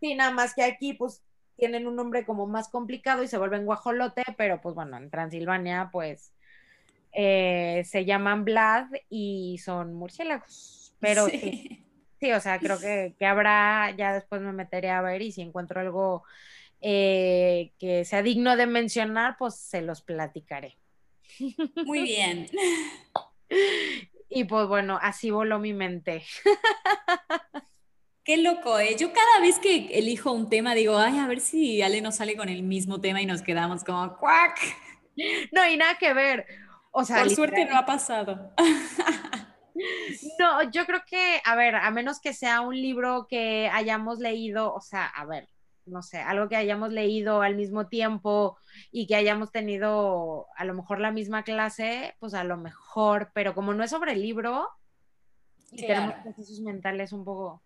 Sí, 0.01 0.15
nada 0.15 0.31
más 0.31 0.55
que 0.55 0.63
aquí, 0.63 0.95
pues, 0.95 1.23
tienen 1.59 1.87
un 1.87 1.95
nombre 1.95 2.25
como 2.25 2.47
más 2.47 2.71
complicado 2.71 3.23
y 3.23 3.29
se 3.29 3.37
vuelven 3.37 3.67
guajolote, 3.67 4.23
pero 4.39 4.63
pues 4.63 4.75
bueno, 4.75 4.97
en 4.97 5.11
Transilvania, 5.11 5.91
pues, 5.93 6.33
eh, 7.13 7.83
se 7.85 8.07
llaman 8.07 8.47
Vlad 8.47 8.87
y 9.11 9.59
son 9.63 9.93
murciélagos. 9.93 10.95
Pero 11.01 11.27
sí. 11.27 11.85
sí, 12.19 12.33
o 12.33 12.41
sea, 12.41 12.59
creo 12.61 12.81
que, 12.81 13.15
que 13.19 13.27
habrá, 13.27 13.91
ya 13.91 14.15
después 14.15 14.41
me 14.41 14.53
meteré 14.53 14.89
a 14.89 15.03
ver 15.03 15.21
y 15.21 15.33
si 15.33 15.43
encuentro 15.43 15.83
algo 15.83 16.25
eh, 16.81 17.73
que 17.79 18.05
sea 18.05 18.23
digno 18.23 18.57
de 18.57 18.67
mencionar, 18.67 19.37
pues 19.39 19.57
se 19.57 19.83
los 19.83 20.03
platicaré. 20.03 20.79
Muy 21.85 22.03
bien. 22.03 22.49
Y 24.31 24.45
pues 24.45 24.69
bueno, 24.69 24.99
así 25.01 25.31
voló 25.31 25.59
mi 25.59 25.73
mente. 25.73 26.23
Qué 28.25 28.37
loco, 28.37 28.79
¿eh? 28.79 28.95
Yo 28.99 29.11
cada 29.11 29.41
vez 29.41 29.59
que 29.59 29.87
elijo 29.99 30.33
un 30.33 30.51
tema 30.51 30.75
digo, 30.75 30.99
ay, 30.99 31.19
a 31.19 31.27
ver 31.27 31.41
si 31.41 31.81
Ale 31.81 32.03
nos 32.03 32.17
sale 32.17 32.37
con 32.37 32.51
el 32.51 32.63
mismo 32.63 33.01
tema 33.01 33.23
y 33.23 33.27
nos 33.27 33.41
quedamos 33.41 33.85
como, 33.85 34.19
¡cuac! 34.19 34.59
No, 35.51 35.63
hay 35.63 35.79
nada 35.79 35.97
que 35.97 36.13
ver. 36.13 36.47
O 36.91 37.05
sea, 37.05 37.21
Por 37.23 37.31
suerte 37.31 37.65
no 37.65 37.77
ha 37.77 37.87
pasado. 37.87 38.53
No, 40.39 40.71
yo 40.71 40.85
creo 40.87 41.03
que, 41.07 41.41
a 41.45 41.55
ver, 41.55 41.77
a 41.77 41.91
menos 41.91 42.21
que 42.21 42.33
sea 42.33 42.61
un 42.61 42.75
libro 42.75 43.27
que 43.29 43.71
hayamos 43.73 44.19
leído, 44.19 44.75
o 44.75 44.81
sea, 44.81 45.07
a 45.07 45.25
ver, 45.25 45.49
no 45.89 46.03
sé, 46.03 46.19
algo 46.19 46.49
que 46.49 46.57
hayamos 46.57 46.93
leído 46.93 47.43
al 47.43 47.57
mismo 47.57 47.89
tiempo 47.89 48.59
y 48.91 49.07
que 49.07 49.17
hayamos 49.17 49.51
tenido 49.51 50.47
a 50.57 50.65
lo 50.65 50.75
mejor 50.75 51.01
la 51.01 51.11
misma 51.11 51.43
clase, 51.43 52.15
pues 52.19 52.35
a 52.35 52.45
lo 52.45 52.57
mejor, 52.57 53.31
pero 53.35 53.55
como 53.55 53.75
no 53.75 53.85
es 53.85 53.91
sobre 53.91 54.13
el 54.13 54.23
libro 54.23 54.69
y 55.71 55.87
tenemos 55.87 56.15
procesos 56.23 56.61
mentales 56.61 57.13
un 57.13 57.25
poco 57.25 57.63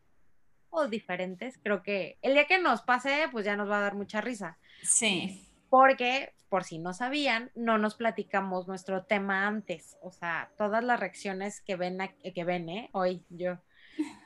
diferentes, 0.88 1.58
creo 1.62 1.82
que 1.82 2.18
el 2.22 2.34
día 2.34 2.46
que 2.46 2.58
nos 2.58 2.82
pase, 2.82 3.28
pues 3.30 3.44
ya 3.44 3.56
nos 3.56 3.70
va 3.70 3.78
a 3.78 3.82
dar 3.82 3.94
mucha 3.94 4.20
risa. 4.20 4.58
Sí. 4.82 5.48
Porque, 5.68 6.34
por 6.48 6.64
si 6.64 6.78
no 6.78 6.92
sabían, 6.92 7.50
no 7.54 7.78
nos 7.78 7.94
platicamos 7.94 8.68
nuestro 8.68 9.04
tema 9.04 9.46
antes. 9.46 9.96
O 10.02 10.10
sea, 10.10 10.50
todas 10.56 10.82
las 10.82 10.98
reacciones 10.98 11.60
que 11.60 11.76
ven, 11.76 11.98
que 12.34 12.44
ven, 12.44 12.68
¿eh? 12.68 12.90
Hoy 12.92 13.24
yo 13.28 13.58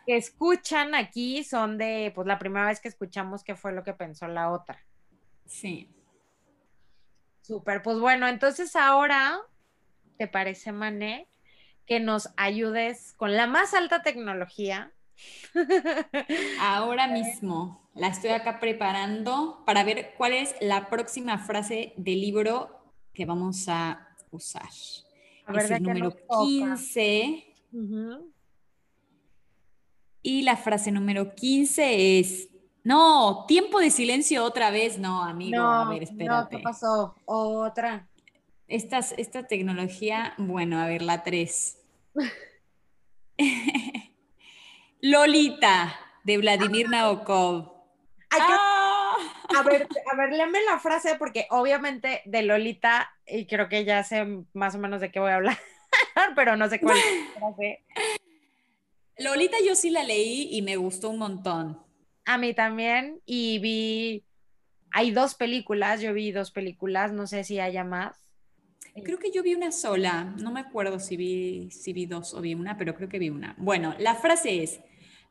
que 0.07 0.17
escuchan 0.17 0.95
aquí 0.95 1.45
son 1.45 1.79
de, 1.79 2.13
pues 2.15 2.27
la 2.27 2.39
primera 2.39 2.67
vez 2.67 2.81
que 2.81 2.89
escuchamos 2.89 3.43
qué 3.45 3.57
fue 3.57 3.73
lo 3.73 3.83
que 3.83 3.93
pensó 3.93 4.29
la 4.29 4.51
otra. 4.51 4.85
Sí. 5.47 5.91
Súper, 7.43 7.83
pues 7.83 7.99
bueno, 7.99 8.27
entonces 8.27 8.75
ahora, 8.77 9.39
¿te 10.19 10.27
parece, 10.27 10.73
Mané, 10.73 11.29
que 11.87 12.01
nos 12.01 12.31
ayudes 12.37 13.15
con 13.15 13.37
la 13.37 13.47
más 13.47 13.75
alta 13.75 14.03
tecnología? 14.03 14.93
Ahora 16.61 17.07
mismo 17.07 17.89
la 17.95 18.09
estoy 18.09 18.31
acá 18.31 18.61
preparando 18.61 19.63
para 19.65 19.85
ver 19.85 20.15
cuál 20.17 20.35
es 20.35 20.55
la 20.61 20.91
próxima 20.91 21.39
frase 21.39 21.95
del 21.97 22.21
libro 22.21 22.93
que 23.15 23.25
vamos 23.25 23.69
a 23.69 24.09
usar. 24.31 24.69
A 25.47 25.53
ver, 25.53 25.65
es 25.65 25.71
el 25.71 25.83
número 25.83 26.15
15. 26.45 27.55
Y 30.27 30.43
la 30.43 30.57
frase 30.57 30.91
número 30.91 31.37
15 31.37 32.19
es, 32.19 32.49
no, 32.83 33.45
tiempo 33.47 33.79
de 33.79 33.93
silencio 33.93 34.43
otra 34.43 34.73
vez, 34.73 34.99
no, 34.99 35.23
amigo, 35.23 35.63
a 35.63 35.89
ver, 35.89 36.03
espérate. 36.03 36.27
No, 36.27 36.49
¿qué 36.49 36.59
pasó? 36.59 37.15
Otra. 37.27 38.09
Esta, 38.67 38.99
esta 38.99 39.47
tecnología, 39.47 40.35
bueno, 40.37 40.81
a 40.81 40.89
ver, 40.89 41.03
la 41.03 41.23
3. 41.23 41.79
Lolita, 45.01 45.95
de 46.25 46.39
Vladimir 46.39 46.89
Nabokov. 46.91 47.73
¡Ah! 48.31 49.15
A 49.57 49.63
ver, 49.63 49.87
a 50.13 50.17
ver, 50.17 50.33
léeme 50.33 50.61
la 50.65 50.81
frase 50.81 51.15
porque 51.21 51.47
obviamente 51.51 52.23
de 52.25 52.43
Lolita, 52.43 53.13
y 53.29 53.47
creo 53.47 53.69
que 53.69 53.85
ya 53.85 54.03
sé 54.03 54.27
más 54.55 54.75
o 54.75 54.79
menos 54.79 55.01
de 55.01 55.13
qué 55.13 55.21
voy 55.21 55.31
a 55.31 55.37
hablar. 55.37 55.57
pero 56.35 56.57
no 56.57 56.69
sé 56.69 56.81
cuál. 56.81 56.99
Lolita 59.19 59.57
yo 59.67 59.75
sí 59.75 59.91
la 59.91 60.05
leí 60.05 60.49
y 60.51 60.63
me 60.63 60.77
gustó 60.77 61.11
un 61.11 61.19
montón. 61.19 61.81
A 62.25 62.39
mí 62.39 62.55
también, 62.55 63.21
y 63.25 63.59
vi, 63.61 64.25
hay 64.91 65.11
dos 65.11 65.35
películas, 65.35 66.01
yo 66.01 66.13
vi 66.13 66.33
dos 66.33 66.51
películas, 66.51 67.13
no 67.13 67.27
sé 67.27 67.45
si 67.45 67.59
haya 67.59 67.85
más. 67.85 68.17
Creo 69.05 69.19
que 69.19 69.31
yo 69.31 69.43
vi 69.43 69.55
una 69.55 69.73
sola, 69.73 70.35
no 70.41 70.51
me 70.53 70.61
acuerdo 70.61 70.99
si 70.99 71.17
vi, 71.17 71.71
si 71.71 71.93
vi 71.93 72.07
dos 72.07 72.35
o 72.35 72.41
vi 72.41 72.55
una, 72.55 72.77
pero 72.77 72.95
creo 72.95 73.09
que 73.09 73.19
vi 73.19 73.31
una. 73.31 73.55
Bueno, 73.59 73.95
la 73.99 74.15
frase 74.15 74.63
es, 74.63 74.81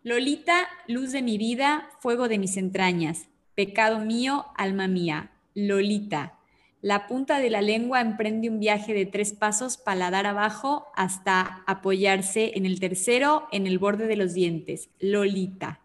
Lolita, 0.03 0.67
luz 0.87 1.11
de 1.11 1.21
mi 1.21 1.37
vida, 1.37 1.89
fuego 1.99 2.27
de 2.27 2.37
mis 2.37 2.57
entrañas, 2.57 3.27
pecado 3.55 3.99
mío, 3.99 4.45
alma 4.55 4.87
mía. 4.87 5.31
Lolita, 5.55 6.37
la 6.85 7.07
punta 7.07 7.39
de 7.39 7.49
la 7.49 7.63
lengua 7.63 7.99
emprende 7.99 8.47
un 8.47 8.59
viaje 8.59 8.93
de 8.93 9.07
tres 9.07 9.33
pasos 9.33 9.75
paladar 9.75 10.27
abajo 10.27 10.85
hasta 10.95 11.63
apoyarse 11.65 12.51
en 12.53 12.67
el 12.67 12.79
tercero 12.79 13.47
en 13.51 13.65
el 13.65 13.79
borde 13.79 14.05
de 14.05 14.15
los 14.15 14.35
dientes. 14.35 14.91
Lolita. 14.99 15.79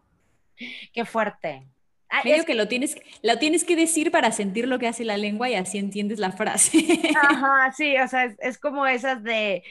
Qué 0.92 1.06
fuerte. 1.06 1.66
Ah, 2.10 2.20
Medio 2.22 2.44
que 2.44 2.54
lo 2.54 2.68
tienes, 2.68 2.98
lo 3.22 3.38
tienes 3.38 3.64
que 3.64 3.76
decir 3.76 4.10
para 4.10 4.30
sentir 4.30 4.68
lo 4.68 4.78
que 4.78 4.88
hace 4.88 5.04
la 5.04 5.16
lengua 5.16 5.48
y 5.48 5.54
así 5.54 5.78
entiendes 5.78 6.18
la 6.18 6.32
frase. 6.32 6.84
Ajá, 7.16 7.72
sí, 7.74 7.96
o 7.96 8.06
sea, 8.06 8.36
es, 8.38 8.58
como 8.58 8.86
esas 8.86 9.22
de, 9.22 9.62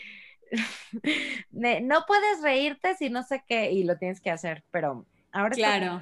no 1.52 2.06
puedes 2.08 2.42
reírte 2.42 2.96
si 2.96 3.12
no 3.12 3.22
sé 3.22 3.44
qué, 3.48 3.70
y 3.72 3.84
lo 3.84 4.00
tienes 4.00 4.20
que 4.20 4.32
hacer, 4.32 4.64
pero 4.72 5.06
ahora 5.32 5.52
claro. 5.52 6.02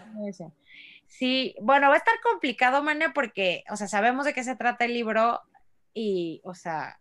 Sí, 1.07 1.55
bueno, 1.61 1.87
va 1.87 1.95
a 1.95 1.97
estar 1.97 2.19
complicado, 2.21 2.83
Mane, 2.83 3.09
porque, 3.09 3.63
o 3.69 3.77
sea, 3.77 3.87
sabemos 3.87 4.25
de 4.25 4.33
qué 4.33 4.43
se 4.43 4.55
trata 4.55 4.85
el 4.85 4.93
libro 4.93 5.41
y, 5.93 6.41
o 6.43 6.53
sea, 6.53 6.99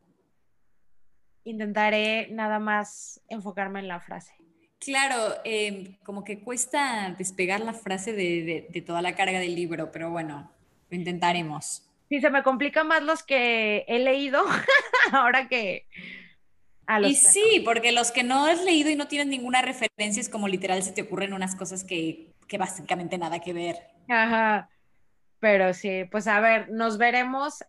intentaré 1.45 2.29
nada 2.31 2.59
más 2.59 3.21
enfocarme 3.29 3.81
en 3.81 3.89
la 3.89 4.01
frase. 4.01 4.35
Claro, 4.79 5.35
em, 5.45 5.97
como 6.05 6.23
que 6.23 6.41
cuesta 6.41 7.15
despegar 7.19 7.61
la 7.61 7.73
frase 7.73 8.13
de, 8.13 8.83
toda 8.87 9.03
la 9.03 9.15
carga 9.17 9.41
del 9.41 9.55
libro, 9.55 9.91
pero 9.91 10.11
bueno, 10.11 10.53
lo 10.91 10.97
intentaremos. 10.97 11.89
Sí, 12.09 12.21
se 12.21 12.31
me 12.31 12.43
complican 12.43 12.87
más 12.87 13.03
los 13.03 13.23
que 13.25 13.85
he 13.89 13.99
leído 13.99 14.45
ahora 15.13 15.49
que... 15.49 15.87
y 17.03 17.15
sí, 17.17 17.63
porque 17.65 17.91
los 17.91 18.13
que 18.13 18.23
no 18.23 18.47
has 18.47 18.63
leído 18.63 18.91
y 18.91 18.95
no 18.95 19.09
tienes 19.09 19.27
ninguna 19.27 19.61
referencia 19.63 20.21
es 20.21 20.29
como 20.29 20.47
literal 20.47 20.83
se 20.85 20.93
te 20.93 21.03
ocurren 21.03 21.33
unas 21.33 21.57
cosas 21.57 21.83
que, 21.83 22.36
que 22.47 22.59
básicamente 22.59 23.19
nada 23.19 23.41
que 23.41 23.53
ver. 23.53 23.77
Ajá. 24.09 24.69
Pero 25.41 25.75
sí, 25.75 26.05
pues 26.11 26.27
a 26.27 26.41
ver, 26.41 26.71
nos 26.71 26.99
veremos 26.99 27.65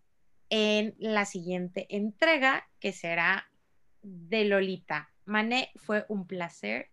en 0.50 0.96
la 0.98 1.26
siguiente 1.26 1.88
entrega 1.90 2.68
que 2.80 2.94
será 2.94 3.50
de 4.02 4.46
Lolita. 4.46 5.12
Mané, 5.26 5.72
fue 5.76 6.06
un 6.08 6.26
placer 6.26 6.90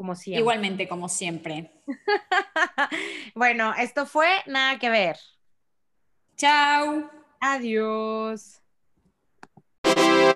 como 0.00 0.14
siempre. 0.14 0.40
Igualmente, 0.40 0.88
como 0.88 1.08
siempre. 1.10 1.70
bueno, 3.34 3.74
esto 3.76 4.06
fue 4.06 4.28
Nada 4.46 4.78
que 4.78 4.88
ver. 4.88 5.18
Chao. 6.36 7.10
Adiós. 7.38 8.59